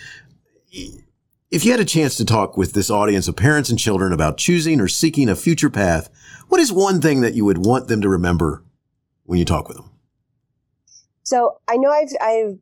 if 1.52 1.64
you 1.64 1.72
had 1.72 1.80
a 1.80 1.86
chance 1.86 2.16
to 2.18 2.26
talk 2.26 2.58
with 2.58 2.74
this 2.74 2.90
audience 2.90 3.28
of 3.28 3.36
parents 3.36 3.70
and 3.70 3.80
children 3.80 4.12
about 4.12 4.38
choosing 4.38 4.82
or 4.82 4.88
seeking 4.88 5.30
a 5.30 5.36
future 5.36 5.70
path, 5.70 6.10
what 6.48 6.60
is 6.60 6.72
one 6.72 7.02
thing 7.02 7.22
that 7.22 7.34
you 7.34 7.46
would 7.46 7.66
want 7.66 7.88
them 7.88 8.02
to 8.02 8.10
remember 8.10 8.64
when 9.24 9.40
you 9.40 9.46
talk 9.46 9.68
with 9.68 9.78
them? 9.78 9.90
So 11.24 11.60
I 11.68 11.78
know 11.78 11.90
I've, 11.90 12.10
I've 12.22 12.60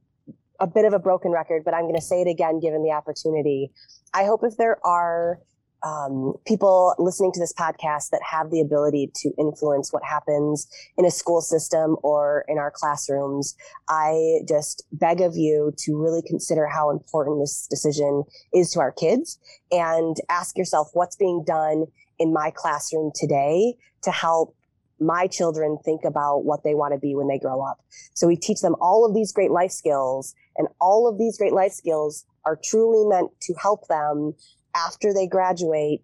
a 0.60 0.68
bit 0.68 0.86
of 0.86 0.94
a 0.94 1.00
broken 1.00 1.32
record, 1.32 1.64
but 1.66 1.74
I'm 1.74 1.84
going 1.84 1.96
to 1.96 2.02
say 2.02 2.22
it 2.22 2.28
again 2.28 2.60
given 2.60 2.84
the 2.84 2.92
opportunity. 2.92 3.72
I 4.14 4.24
hope 4.26 4.42
if 4.44 4.58
there 4.58 4.78
are 4.86 5.40
um, 5.84 6.34
people 6.46 6.96
listening 6.98 7.32
to 7.34 7.40
this 7.40 7.54
podcast 7.54 8.10
that 8.12 8.22
have 8.24 8.52
the 8.52 8.62
ability 8.62 9.12
to 9.16 9.32
influence 9.38 9.92
what 9.92 10.04
happens 10.04 10.68
in 10.98 11.06
a 11.06 11.12
school 11.12 11.42
system 11.42 11.98
or 12.04 12.46
in 12.48 12.58
our 12.58 12.72
classrooms, 12.72 13.56
I 13.90 14.40
just 14.48 14.84
beg 14.94 15.20
of 15.20 15.36
you 15.36 15.74
to 15.80 16.02
really 16.02 16.22
consider 16.22 16.68
how 16.68 16.90
important 16.90 17.42
this 17.42 17.68
decision 17.70 18.24
is 18.54 18.72
to 18.72 18.80
our 18.80 18.92
kids 18.94 19.40
and 19.72 20.16
ask 20.30 20.58
yourself 20.58 20.90
what's 20.94 21.18
being 21.18 21.44
done 21.46 21.86
in 22.18 22.32
my 22.32 22.52
classroom 22.56 23.12
today 23.14 23.76
to 24.04 24.12
help 24.12 24.56
my 25.00 25.28
children 25.28 25.78
think 25.84 26.02
about 26.06 26.46
what 26.46 26.64
they 26.64 26.76
want 26.76 26.94
to 26.94 27.00
be 27.00 27.16
when 27.16 27.28
they 27.28 27.40
grow 27.40 27.62
up. 27.62 27.80
So 28.14 28.28
we 28.28 28.38
teach 28.38 28.62
them 28.62 28.76
all 28.80 29.06
of 29.06 29.14
these 29.14 29.34
great 29.34 29.52
life 29.52 29.72
skills 29.72 30.34
and 30.56 30.68
all 30.80 31.10
of 31.10 31.18
these 31.18 31.38
great 31.38 31.52
life 31.52 31.74
skills 31.74 32.26
are 32.46 32.60
truly 32.62 33.08
meant 33.08 33.32
to 33.42 33.54
help 33.56 33.88
them 33.88 34.34
after 34.76 35.14
they 35.14 35.28
graduate 35.28 36.04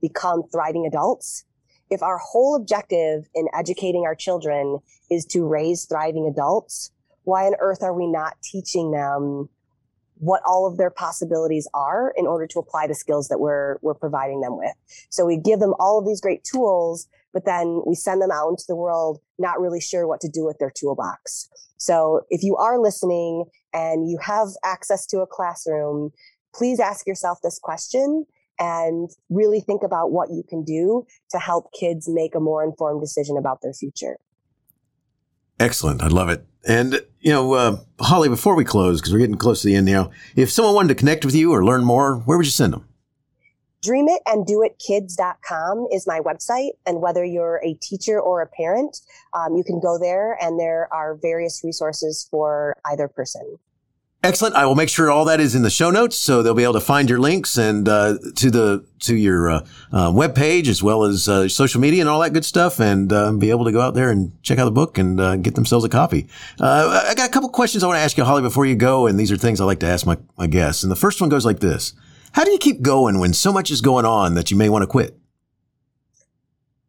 become 0.00 0.42
thriving 0.52 0.86
adults. 0.86 1.44
if 1.90 2.02
our 2.02 2.18
whole 2.18 2.56
objective 2.56 3.28
in 3.34 3.46
educating 3.54 4.04
our 4.04 4.14
children 4.14 4.78
is 5.10 5.24
to 5.26 5.46
raise 5.46 5.84
thriving 5.84 6.26
adults, 6.26 6.90
why 7.24 7.44
on 7.44 7.54
earth 7.60 7.82
are 7.82 7.94
we 7.94 8.06
not 8.06 8.34
teaching 8.42 8.90
them 8.90 9.48
what 10.16 10.40
all 10.46 10.66
of 10.66 10.76
their 10.76 10.90
possibilities 10.90 11.68
are 11.74 12.12
in 12.16 12.26
order 12.26 12.46
to 12.46 12.58
apply 12.58 12.86
the 12.86 12.94
skills 12.94 13.28
that 13.28 13.40
we're 13.40 13.78
we're 13.82 13.94
providing 13.94 14.40
them 14.40 14.56
with. 14.56 14.74
So 15.10 15.26
we 15.26 15.36
give 15.36 15.60
them 15.60 15.74
all 15.78 15.98
of 15.98 16.06
these 16.06 16.20
great 16.20 16.44
tools, 16.44 17.08
but 17.32 17.44
then 17.44 17.82
we 17.86 17.94
send 17.94 18.22
them 18.22 18.30
out 18.30 18.48
into 18.48 18.64
the 18.68 18.76
world 18.76 19.20
not 19.38 19.60
really 19.60 19.80
sure 19.80 20.06
what 20.06 20.20
to 20.20 20.28
do 20.28 20.44
with 20.44 20.58
their 20.58 20.72
toolbox. 20.74 21.48
So 21.78 22.22
if 22.30 22.42
you 22.42 22.56
are 22.56 22.78
listening 22.78 23.44
and 23.72 24.08
you 24.08 24.18
have 24.22 24.48
access 24.64 25.04
to 25.06 25.18
a 25.18 25.26
classroom, 25.26 26.12
please 26.54 26.80
ask 26.80 27.06
yourself 27.06 27.38
this 27.42 27.58
question 27.58 28.26
and 28.58 29.10
really 29.30 29.60
think 29.60 29.82
about 29.82 30.12
what 30.12 30.30
you 30.30 30.44
can 30.48 30.62
do 30.62 31.06
to 31.30 31.38
help 31.38 31.72
kids 31.78 32.08
make 32.08 32.34
a 32.34 32.40
more 32.40 32.62
informed 32.62 33.00
decision 33.00 33.36
about 33.36 33.60
their 33.62 33.72
future. 33.72 34.18
Excellent. 35.58 36.02
I 36.02 36.08
love 36.08 36.28
it. 36.28 36.46
And, 36.66 37.00
you 37.20 37.30
know, 37.30 37.52
uh, 37.54 37.76
Holly, 38.00 38.28
before 38.28 38.54
we 38.54 38.64
close, 38.64 39.00
because 39.00 39.12
we're 39.12 39.18
getting 39.18 39.36
close 39.36 39.62
to 39.62 39.68
the 39.68 39.76
end 39.76 39.86
now, 39.86 40.10
if 40.34 40.50
someone 40.50 40.74
wanted 40.74 40.88
to 40.88 40.94
connect 40.94 41.24
with 41.24 41.34
you 41.34 41.52
or 41.52 41.64
learn 41.64 41.84
more, 41.84 42.16
where 42.16 42.36
would 42.36 42.46
you 42.46 42.52
send 42.52 42.72
them? 42.72 42.88
dreamitanddoitkids.com 43.84 45.88
is 45.92 46.06
my 46.06 46.20
website. 46.20 46.70
And 46.86 47.02
whether 47.02 47.24
you're 47.24 47.60
a 47.62 47.74
teacher 47.74 48.18
or 48.18 48.40
a 48.40 48.46
parent, 48.46 49.00
um, 49.34 49.56
you 49.56 49.64
can 49.64 49.78
go 49.78 49.98
there 49.98 50.38
and 50.40 50.58
there 50.58 50.88
are 50.92 51.18
various 51.20 51.62
resources 51.62 52.26
for 52.30 52.78
either 52.90 53.08
person. 53.08 53.58
Excellent. 54.24 54.54
I 54.54 54.64
will 54.64 54.74
make 54.74 54.88
sure 54.88 55.10
all 55.10 55.26
that 55.26 55.38
is 55.38 55.54
in 55.54 55.60
the 55.60 55.70
show 55.70 55.90
notes, 55.90 56.16
so 56.16 56.42
they'll 56.42 56.54
be 56.54 56.62
able 56.62 56.72
to 56.72 56.80
find 56.80 57.10
your 57.10 57.18
links 57.18 57.58
and 57.58 57.86
uh, 57.86 58.16
to 58.36 58.50
the 58.50 58.86
to 59.00 59.14
your 59.14 59.50
uh, 59.50 59.66
uh, 59.92 60.10
web 60.14 60.34
page 60.34 60.66
as 60.66 60.82
well 60.82 61.04
as 61.04 61.28
uh, 61.28 61.46
social 61.46 61.78
media 61.78 62.00
and 62.00 62.08
all 62.08 62.20
that 62.20 62.32
good 62.32 62.46
stuff, 62.46 62.80
and 62.80 63.12
uh, 63.12 63.30
be 63.32 63.50
able 63.50 63.66
to 63.66 63.70
go 63.70 63.82
out 63.82 63.92
there 63.92 64.08
and 64.08 64.32
check 64.42 64.58
out 64.58 64.64
the 64.64 64.70
book 64.70 64.96
and 64.96 65.20
uh, 65.20 65.36
get 65.36 65.56
themselves 65.56 65.84
a 65.84 65.90
copy. 65.90 66.26
I 66.58 67.12
got 67.14 67.28
a 67.28 67.32
couple 67.32 67.50
questions 67.50 67.84
I 67.84 67.86
want 67.86 67.98
to 67.98 68.00
ask 68.00 68.16
you, 68.16 68.24
Holly, 68.24 68.40
before 68.40 68.64
you 68.64 68.76
go, 68.76 69.06
and 69.06 69.20
these 69.20 69.30
are 69.30 69.36
things 69.36 69.60
I 69.60 69.66
like 69.66 69.80
to 69.80 69.86
ask 69.86 70.06
my, 70.06 70.16
my 70.38 70.46
guests. 70.46 70.82
And 70.82 70.90
the 70.90 70.96
first 70.96 71.20
one 71.20 71.28
goes 71.28 71.44
like 71.44 71.60
this: 71.60 71.92
How 72.32 72.44
do 72.44 72.50
you 72.50 72.58
keep 72.58 72.80
going 72.80 73.20
when 73.20 73.34
so 73.34 73.52
much 73.52 73.70
is 73.70 73.82
going 73.82 74.06
on 74.06 74.36
that 74.36 74.50
you 74.50 74.56
may 74.56 74.70
want 74.70 74.84
to 74.84 74.86
quit? 74.86 75.18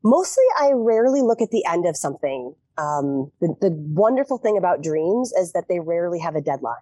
Mostly, 0.05 0.45
I 0.57 0.71
rarely 0.73 1.21
look 1.21 1.41
at 1.41 1.51
the 1.51 1.65
end 1.65 1.85
of 1.85 1.97
something. 1.97 2.55
Um, 2.77 3.31
the, 3.41 3.55
the 3.59 3.71
wonderful 3.71 4.37
thing 4.37 4.57
about 4.57 4.81
dreams 4.81 5.33
is 5.33 5.51
that 5.51 5.65
they 5.67 5.81
rarely 5.81 6.19
have 6.19 6.35
a 6.35 6.41
deadline. 6.41 6.75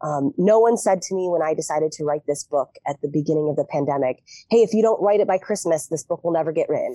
Um, 0.00 0.32
no 0.36 0.58
one 0.58 0.76
said 0.76 1.02
to 1.02 1.14
me 1.14 1.28
when 1.28 1.42
I 1.42 1.54
decided 1.54 1.92
to 1.92 2.04
write 2.04 2.22
this 2.26 2.44
book 2.44 2.70
at 2.86 3.00
the 3.02 3.08
beginning 3.08 3.48
of 3.50 3.56
the 3.56 3.64
pandemic, 3.64 4.22
Hey, 4.50 4.58
if 4.58 4.72
you 4.72 4.82
don't 4.82 5.00
write 5.02 5.20
it 5.20 5.26
by 5.26 5.38
Christmas, 5.38 5.88
this 5.88 6.04
book 6.04 6.22
will 6.24 6.32
never 6.32 6.52
get 6.52 6.68
written. 6.68 6.94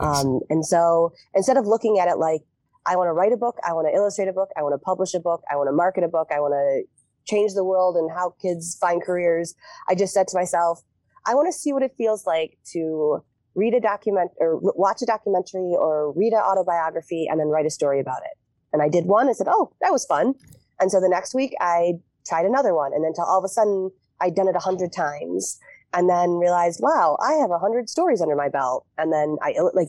Nice. 0.00 0.24
Um, 0.24 0.40
and 0.50 0.64
so 0.64 1.12
instead 1.34 1.56
of 1.56 1.66
looking 1.66 1.98
at 1.98 2.08
it 2.08 2.18
like, 2.18 2.42
I 2.84 2.96
want 2.96 3.08
to 3.08 3.12
write 3.12 3.32
a 3.32 3.36
book, 3.36 3.56
I 3.66 3.72
want 3.72 3.86
to 3.88 3.94
illustrate 3.94 4.28
a 4.28 4.32
book, 4.32 4.48
I 4.56 4.62
want 4.62 4.74
to 4.74 4.78
publish 4.78 5.14
a 5.14 5.20
book, 5.20 5.42
I 5.50 5.56
want 5.56 5.68
to 5.68 5.72
market 5.72 6.02
a 6.02 6.08
book, 6.08 6.28
I 6.34 6.40
want 6.40 6.52
to 6.52 6.82
change 7.24 7.54
the 7.54 7.64
world 7.64 7.96
and 7.96 8.10
how 8.10 8.34
kids 8.42 8.76
find 8.80 9.00
careers, 9.00 9.54
I 9.88 9.94
just 9.94 10.12
said 10.12 10.26
to 10.28 10.36
myself, 10.36 10.82
I 11.24 11.34
want 11.34 11.52
to 11.52 11.56
see 11.56 11.72
what 11.72 11.82
it 11.82 11.94
feels 11.96 12.26
like 12.26 12.58
to 12.72 13.22
read 13.54 13.74
a 13.74 13.80
document 13.80 14.32
or 14.38 14.58
watch 14.60 15.02
a 15.02 15.06
documentary 15.06 15.74
or 15.78 16.12
read 16.12 16.32
an 16.32 16.40
autobiography 16.40 17.26
and 17.30 17.38
then 17.38 17.48
write 17.48 17.66
a 17.66 17.70
story 17.70 18.00
about 18.00 18.22
it. 18.22 18.36
And 18.72 18.82
I 18.82 18.88
did 18.88 19.06
one. 19.06 19.28
I 19.28 19.32
said, 19.32 19.46
Oh, 19.48 19.72
that 19.80 19.92
was 19.92 20.04
fun. 20.06 20.34
And 20.80 20.90
so 20.90 21.00
the 21.00 21.08
next 21.08 21.34
week 21.34 21.54
I 21.60 21.94
tried 22.26 22.46
another 22.46 22.74
one. 22.74 22.92
And 22.92 23.04
then 23.04 23.12
all 23.18 23.38
of 23.38 23.44
a 23.44 23.48
sudden 23.48 23.90
I'd 24.20 24.34
done 24.34 24.48
it 24.48 24.56
a 24.56 24.60
hundred 24.60 24.92
times 24.92 25.58
and 25.92 26.08
then 26.08 26.38
realized, 26.38 26.80
wow, 26.82 27.18
I 27.20 27.34
have 27.34 27.50
a 27.50 27.58
hundred 27.58 27.88
stories 27.88 28.20
under 28.20 28.36
my 28.36 28.48
belt. 28.48 28.86
And 28.96 29.12
then 29.12 29.36
I 29.42 29.54
uh, 29.58 29.70
like, 29.74 29.88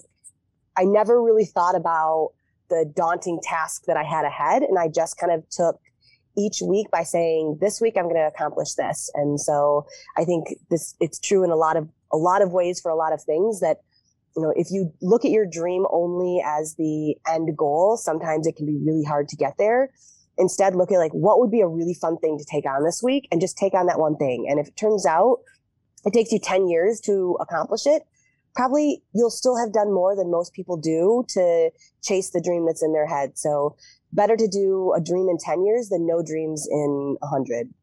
I 0.76 0.84
never 0.84 1.22
really 1.22 1.46
thought 1.46 1.76
about 1.76 2.32
the 2.70 2.92
daunting 2.96 3.40
task 3.44 3.84
that 3.88 3.98
I 3.98 4.04
had 4.04 4.26
ahead. 4.26 4.64
And 4.64 4.78
I 4.80 4.88
just 4.88 5.18
kind 5.18 5.32
of 5.32 5.48
took 5.50 5.80
each 6.36 6.62
week 6.62 6.90
by 6.92 7.04
saying, 7.04 7.60
this 7.62 7.80
week 7.80 7.94
I'm 7.96 8.06
going 8.06 8.16
to 8.16 8.28
accomplish 8.28 8.74
this. 8.74 9.10
And 9.14 9.40
so 9.40 9.86
I 10.18 10.26
think 10.26 10.48
this, 10.70 10.96
it's 11.00 11.20
true 11.20 11.44
in 11.44 11.52
a 11.52 11.56
lot 11.56 11.78
of, 11.78 11.88
a 12.12 12.18
lot 12.18 12.42
of 12.42 12.52
ways 12.52 12.82
for 12.82 12.90
a 12.90 12.96
lot 12.96 13.14
of 13.14 13.22
things 13.22 13.60
that, 13.60 13.78
you 14.36 14.42
know, 14.42 14.52
if 14.56 14.72
you 14.72 14.92
look 15.02 15.26
at 15.26 15.32
your 15.32 15.46
dream 15.46 15.86
only 15.92 16.42
as 16.44 16.76
the 16.76 17.16
end 17.30 17.56
goal, 17.56 17.98
sometimes 17.98 18.48
it 18.48 18.56
can 18.56 18.66
be 18.66 18.80
really 18.84 19.04
hard 19.04 19.30
to 19.30 19.36
get 19.36 19.54
there 19.60 19.92
instead 20.38 20.76
look 20.76 20.92
at 20.92 20.98
like 20.98 21.12
what 21.12 21.40
would 21.40 21.52
be 21.52 21.62
a 21.62 21.68
really 21.68 21.94
fun 21.94 22.18
thing 22.18 22.38
to 22.38 22.46
take 22.46 22.66
on 22.66 22.84
this 22.84 23.02
week 23.04 23.28
and 23.32 23.40
just 23.42 23.58
take 23.58 23.74
on 23.74 23.86
that 23.88 24.00
one 24.00 24.16
thing. 24.18 24.48
And 24.50 24.60
if 24.60 24.68
it 24.68 24.76
turns 24.76 25.06
out 25.06 25.40
it 26.06 26.14
takes 26.14 26.32
you 26.32 26.40
10 26.40 26.68
years 26.68 27.00
to 27.02 27.38
accomplish 27.40 27.86
it, 27.86 28.04
probably 28.56 29.04
you'll 29.14 29.30
still 29.30 29.58
have 29.58 29.74
done 29.74 29.94
more 29.94 30.16
than 30.16 30.30
most 30.32 30.54
people 30.54 30.78
do 30.78 31.24
to 31.30 31.72
chase 32.02 32.32
the 32.32 32.42
dream 32.42 32.66
that's 32.66 32.84
in 32.84 32.94
their 32.94 33.08
head. 33.08 33.38
So 33.38 33.76
better 34.12 34.36
to 34.36 34.48
do 34.48 34.94
a 34.96 35.02
dream 35.02 35.28
in 35.30 35.38
10 35.38 35.66
years 35.66 35.90
than 35.90 36.06
no 36.06 36.22
dreams 36.24 36.68
in 36.70 37.18
100. 37.20 37.74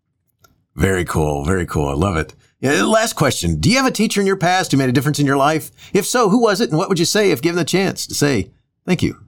Very 0.76 1.04
cool. 1.04 1.44
Very 1.44 1.66
cool. 1.66 1.88
I 1.88 1.94
love 1.94 2.16
it. 2.16 2.34
Yeah, 2.60 2.84
last 2.84 3.14
question. 3.14 3.58
Do 3.58 3.70
you 3.70 3.76
have 3.76 3.86
a 3.86 3.90
teacher 3.90 4.20
in 4.20 4.26
your 4.26 4.36
past 4.36 4.70
who 4.70 4.78
made 4.78 4.88
a 4.88 4.92
difference 4.92 5.18
in 5.18 5.26
your 5.26 5.36
life? 5.36 5.70
If 5.92 6.06
so, 6.06 6.28
who 6.28 6.40
was 6.40 6.60
it 6.60 6.70
and 6.70 6.78
what 6.78 6.88
would 6.88 6.98
you 6.98 7.04
say 7.04 7.30
if 7.30 7.42
given 7.42 7.56
the 7.56 7.64
chance 7.64 8.06
to 8.06 8.14
say 8.14 8.50
thank 8.86 9.02
you? 9.02 9.18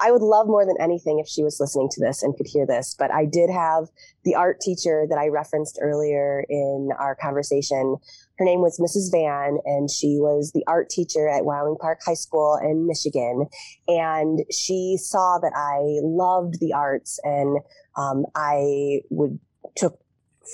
I 0.00 0.10
would 0.10 0.22
love 0.22 0.46
more 0.46 0.64
than 0.64 0.76
anything 0.80 1.18
if 1.18 1.28
she 1.28 1.42
was 1.42 1.60
listening 1.60 1.88
to 1.92 2.00
this 2.00 2.22
and 2.22 2.34
could 2.36 2.46
hear 2.46 2.66
this. 2.66 2.96
But 2.98 3.12
I 3.12 3.26
did 3.26 3.50
have 3.50 3.88
the 4.24 4.34
art 4.34 4.60
teacher 4.60 5.06
that 5.08 5.18
I 5.18 5.28
referenced 5.28 5.78
earlier 5.80 6.44
in 6.48 6.88
our 6.98 7.14
conversation. 7.14 7.96
Her 8.38 8.44
name 8.44 8.62
was 8.62 8.78
Mrs. 8.78 9.10
Van, 9.12 9.58
and 9.66 9.90
she 9.90 10.18
was 10.18 10.52
the 10.52 10.64
art 10.66 10.88
teacher 10.88 11.28
at 11.28 11.44
Wyoming 11.44 11.76
Park 11.78 12.00
High 12.04 12.14
School 12.14 12.58
in 12.62 12.86
Michigan. 12.86 13.46
And 13.86 14.40
she 14.50 14.96
saw 14.98 15.38
that 15.38 15.52
I 15.54 16.00
loved 16.02 16.60
the 16.60 16.72
arts, 16.72 17.20
and 17.22 17.58
um, 17.96 18.24
I 18.34 19.00
would 19.10 19.38
took 19.76 19.98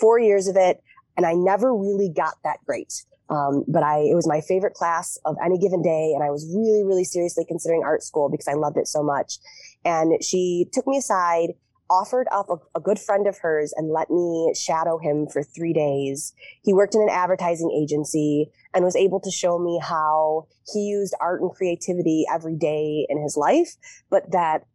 four 0.01 0.19
years 0.19 0.49
of 0.49 0.57
it, 0.57 0.83
and 1.17 1.25
I 1.25 1.35
never 1.35 1.75
really 1.75 2.09
got 2.09 2.35
that 2.43 2.59
great. 2.67 3.05
Um, 3.29 3.65
but 3.67 3.83
I, 3.83 3.99
it 3.99 4.15
was 4.15 4.27
my 4.27 4.41
favorite 4.41 4.75
class 4.75 5.19
of 5.25 5.37
any 5.45 5.59
given 5.59 5.83
day. 5.83 6.13
And 6.15 6.23
I 6.23 6.31
was 6.31 6.47
really, 6.55 6.85
really 6.85 7.05
seriously 7.05 7.45
considering 7.47 7.83
art 7.85 8.03
school 8.03 8.31
because 8.31 8.49
I 8.49 8.55
loved 8.55 8.77
it 8.77 8.87
so 8.87 9.03
much. 9.03 9.39
And 9.85 10.23
she 10.23 10.67
took 10.73 10.87
me 10.87 10.99
aside, 10.99 11.51
offered 11.91 12.27
up 12.33 12.47
a, 12.51 12.57
a 12.79 12.81
good 12.81 12.99
friend 12.99 13.27
of 13.27 13.39
hers 13.39 13.73
and 13.77 13.93
let 13.93 14.11
me 14.11 14.53
shadow 14.57 14.99
him 14.99 15.27
for 15.27 15.43
three 15.43 15.73
days. 15.73 16.33
He 16.63 16.73
worked 16.73 16.95
in 16.95 17.03
an 17.03 17.09
advertising 17.11 17.71
agency 17.71 18.51
and 18.75 18.85
was 18.85 18.97
able 18.97 19.21
to 19.21 19.31
show 19.31 19.59
me 19.59 19.81
how 19.83 20.47
he 20.73 20.81
used 20.81 21.15
art 21.21 21.41
and 21.41 21.51
creativity 21.51 22.25
every 22.33 22.57
day 22.57 23.07
in 23.09 23.23
his 23.23 23.37
life, 23.37 23.77
but 24.11 24.31
that 24.33 24.67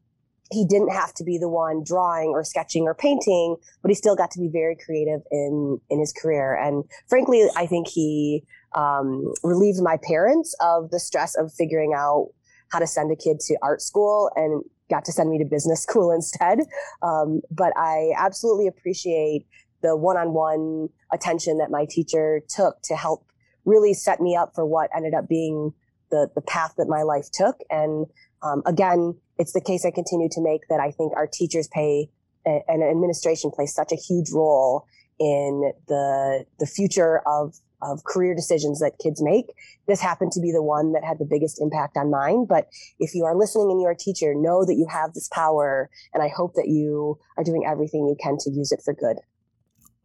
he 0.52 0.66
didn't 0.66 0.91
have 0.91 1.14
to 1.16 1.24
be 1.24 1.38
the 1.38 1.49
one 1.49 1.84
drawing 1.84 2.30
or 2.30 2.43
sketching 2.43 2.84
or 2.84 2.93
painting, 2.93 3.56
but 3.82 3.89
he 3.89 3.95
still 3.95 4.16
got 4.16 4.32
to 4.32 4.39
be 4.39 4.49
very 4.52 4.76
creative 4.76 5.22
in 5.32 5.80
in 5.89 5.99
his 5.99 6.14
career. 6.14 6.56
And 6.56 6.84
frankly, 7.08 7.47
I 7.56 7.66
think 7.66 7.88
he 7.88 8.43
um, 8.76 9.34
relieved 9.43 9.82
my 9.82 9.97
parents 9.97 10.56
of 10.60 10.91
the 10.91 10.99
stress 10.99 11.36
of 11.36 11.54
figuring 11.54 11.93
out 11.95 12.30
how 12.70 12.80
to 12.80 12.88
send 12.88 13.12
a 13.12 13.16
kid 13.16 13.39
to 13.41 13.58
art 13.62 13.82
school 13.82 14.32
and 14.36 14.64
got 14.89 15.06
to 15.06 15.12
send 15.12 15.30
me 15.30 15.38
to 15.38 15.45
business 15.45 15.82
school 15.88 16.12
instead. 16.12 16.60
Um, 17.02 17.41
but 17.49 17.74
I 17.78 18.12
absolutely 18.18 18.68
appreciate 18.68 19.47
the 19.82 19.95
one-on-one 19.95 20.89
attention 21.12 21.58
that 21.58 21.72
my 21.72 21.86
teacher 21.89 22.41
took 22.47 22.82
to 22.84 22.95
help 22.95 23.26
really 23.66 23.93
set 23.93 24.22
me 24.22 24.36
up 24.36 24.54
for 24.54 24.66
what 24.66 24.89
ended 24.95 25.14
up 25.14 25.28
being 25.28 25.74
the 26.12 26.30
the 26.36 26.41
path 26.41 26.74
that 26.78 26.88
my 26.88 27.04
life 27.04 27.32
took. 27.32 27.58
And 27.70 28.06
um, 28.43 28.62
again, 28.66 29.16
it's 29.42 29.54
the 29.54 29.62
case 29.62 29.86
I 29.86 29.92
continue 29.92 30.30
to 30.34 30.42
make 30.42 30.68
that 30.70 30.80
I 30.80 30.92
think 30.92 31.14
our 31.16 31.26
teachers 31.26 31.68
pay 31.68 32.10
and 32.46 32.84
administration 32.84 33.50
plays 33.50 33.74
such 33.74 33.92
a 33.92 33.96
huge 33.96 34.30
role 34.32 34.86
in 35.20 35.74
the 35.88 36.46
the 36.60 36.68
future 36.68 37.22
of 37.28 37.56
of 37.82 38.04
career 38.04 38.36
decisions 38.36 38.80
that 38.80 38.94
kids 39.02 39.20
make. 39.24 39.48
This 39.88 40.00
happened 40.00 40.32
to 40.34 40.39
be 40.39 40.52
the 40.52 40.62
one 40.62 40.94
that 40.94 41.04
had 41.04 41.18
the 41.18 41.26
biggest 41.26 41.60
impact 41.60 41.98
on 41.98 42.12
mine. 42.12 42.46
But 42.46 42.68
if 43.00 43.16
you 43.16 43.26
are 43.26 43.36
listening 43.36 43.72
and 43.72 43.82
you're 43.82 43.92
a 43.92 43.98
teacher, 43.98 44.36
know 44.36 44.64
that 44.64 44.76
you 44.76 44.86
have 44.92 45.14
this 45.14 45.28
power, 45.30 45.89
and 46.14 46.22
I 46.22 46.28
hope 46.28 46.54
that 46.54 46.68
you 46.68 47.18
are 47.38 47.44
doing 47.44 47.66
everything 47.68 48.06
you 48.06 48.16
can 48.22 48.38
to 48.42 48.52
use 48.52 48.72
it 48.72 48.82
for 48.86 48.94
good. 48.94 49.18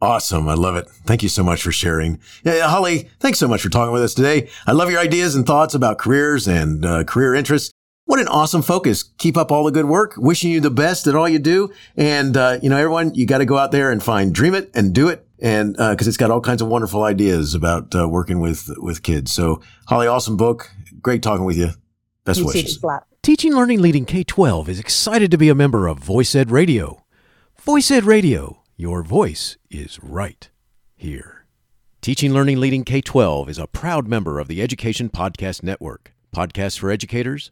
Awesome. 0.01 0.47
I 0.47 0.55
love 0.55 0.75
it. 0.75 0.87
Thank 1.05 1.21
you 1.21 1.29
so 1.29 1.43
much 1.43 1.61
for 1.61 1.71
sharing. 1.71 2.19
Yeah, 2.43 2.67
Holly, 2.67 3.09
thanks 3.19 3.37
so 3.37 3.47
much 3.47 3.61
for 3.61 3.69
talking 3.69 3.93
with 3.93 4.03
us 4.03 4.15
today. 4.15 4.49
I 4.65 4.71
love 4.71 4.89
your 4.89 4.99
ideas 4.99 5.35
and 5.35 5.45
thoughts 5.45 5.75
about 5.75 5.99
careers 5.99 6.47
and 6.47 6.83
uh, 6.83 7.03
career 7.03 7.35
interests. 7.35 7.73
What 8.07 8.21
an 8.21 8.29
awesome 8.29 8.61
focus. 8.61 9.03
Keep 9.03 9.35
up 9.35 9.51
all 9.51 9.65
the 9.65 9.71
good 9.71 9.85
work. 9.85 10.13
Wishing 10.15 10.49
you 10.49 10.61
the 10.61 10.71
best 10.71 11.07
at 11.07 11.15
all 11.15 11.27
you 11.27 11.39
do. 11.39 11.73
And, 11.97 12.37
uh, 12.37 12.57
you 12.63 12.69
know, 12.69 12.77
everyone, 12.77 13.13
you 13.15 13.25
got 13.25 13.39
to 13.39 13.45
go 13.45 13.57
out 13.57 13.73
there 13.73 13.91
and 13.91 14.01
find 14.01 14.33
Dream 14.33 14.55
It 14.55 14.71
and 14.73 14.93
do 14.93 15.09
it. 15.09 15.27
And, 15.39 15.77
uh, 15.77 15.93
cause 15.93 16.07
it's 16.07 16.15
got 16.15 16.31
all 16.31 16.39
kinds 16.39 16.61
of 16.61 16.69
wonderful 16.69 17.03
ideas 17.03 17.53
about, 17.53 17.93
uh, 17.93 18.07
working 18.07 18.39
with, 18.39 18.69
with 18.77 19.03
kids. 19.03 19.33
So 19.33 19.61
Holly, 19.87 20.07
awesome 20.07 20.37
book. 20.37 20.71
Great 21.01 21.21
talking 21.21 21.43
with 21.43 21.57
you. 21.57 21.71
Best 22.23 22.39
you 22.39 22.45
wishes. 22.45 22.79
Teaching 23.21 23.53
Learning 23.53 23.81
Leading 23.81 24.05
K-12 24.05 24.69
is 24.69 24.79
excited 24.79 25.29
to 25.29 25.37
be 25.37 25.49
a 25.49 25.55
member 25.55 25.87
of 25.87 25.99
Voice 25.99 26.33
Ed 26.33 26.49
Radio. 26.49 27.03
Voice 27.59 27.91
Ed 27.91 28.05
Radio, 28.05 28.63
your 28.77 29.03
voice 29.03 29.57
is 29.69 30.01
right 30.01 30.49
here. 30.95 31.45
Teaching 31.99 32.31
Learning 32.31 32.57
Leading 32.57 32.85
K-12 32.85 33.49
is 33.49 33.57
a 33.57 33.67
proud 33.67 34.07
member 34.07 34.39
of 34.39 34.47
the 34.47 34.61
Education 34.61 35.09
Podcast 35.09 35.61
Network. 35.61 36.13
Podcasts 36.33 36.79
for 36.79 36.89
educators, 36.89 37.51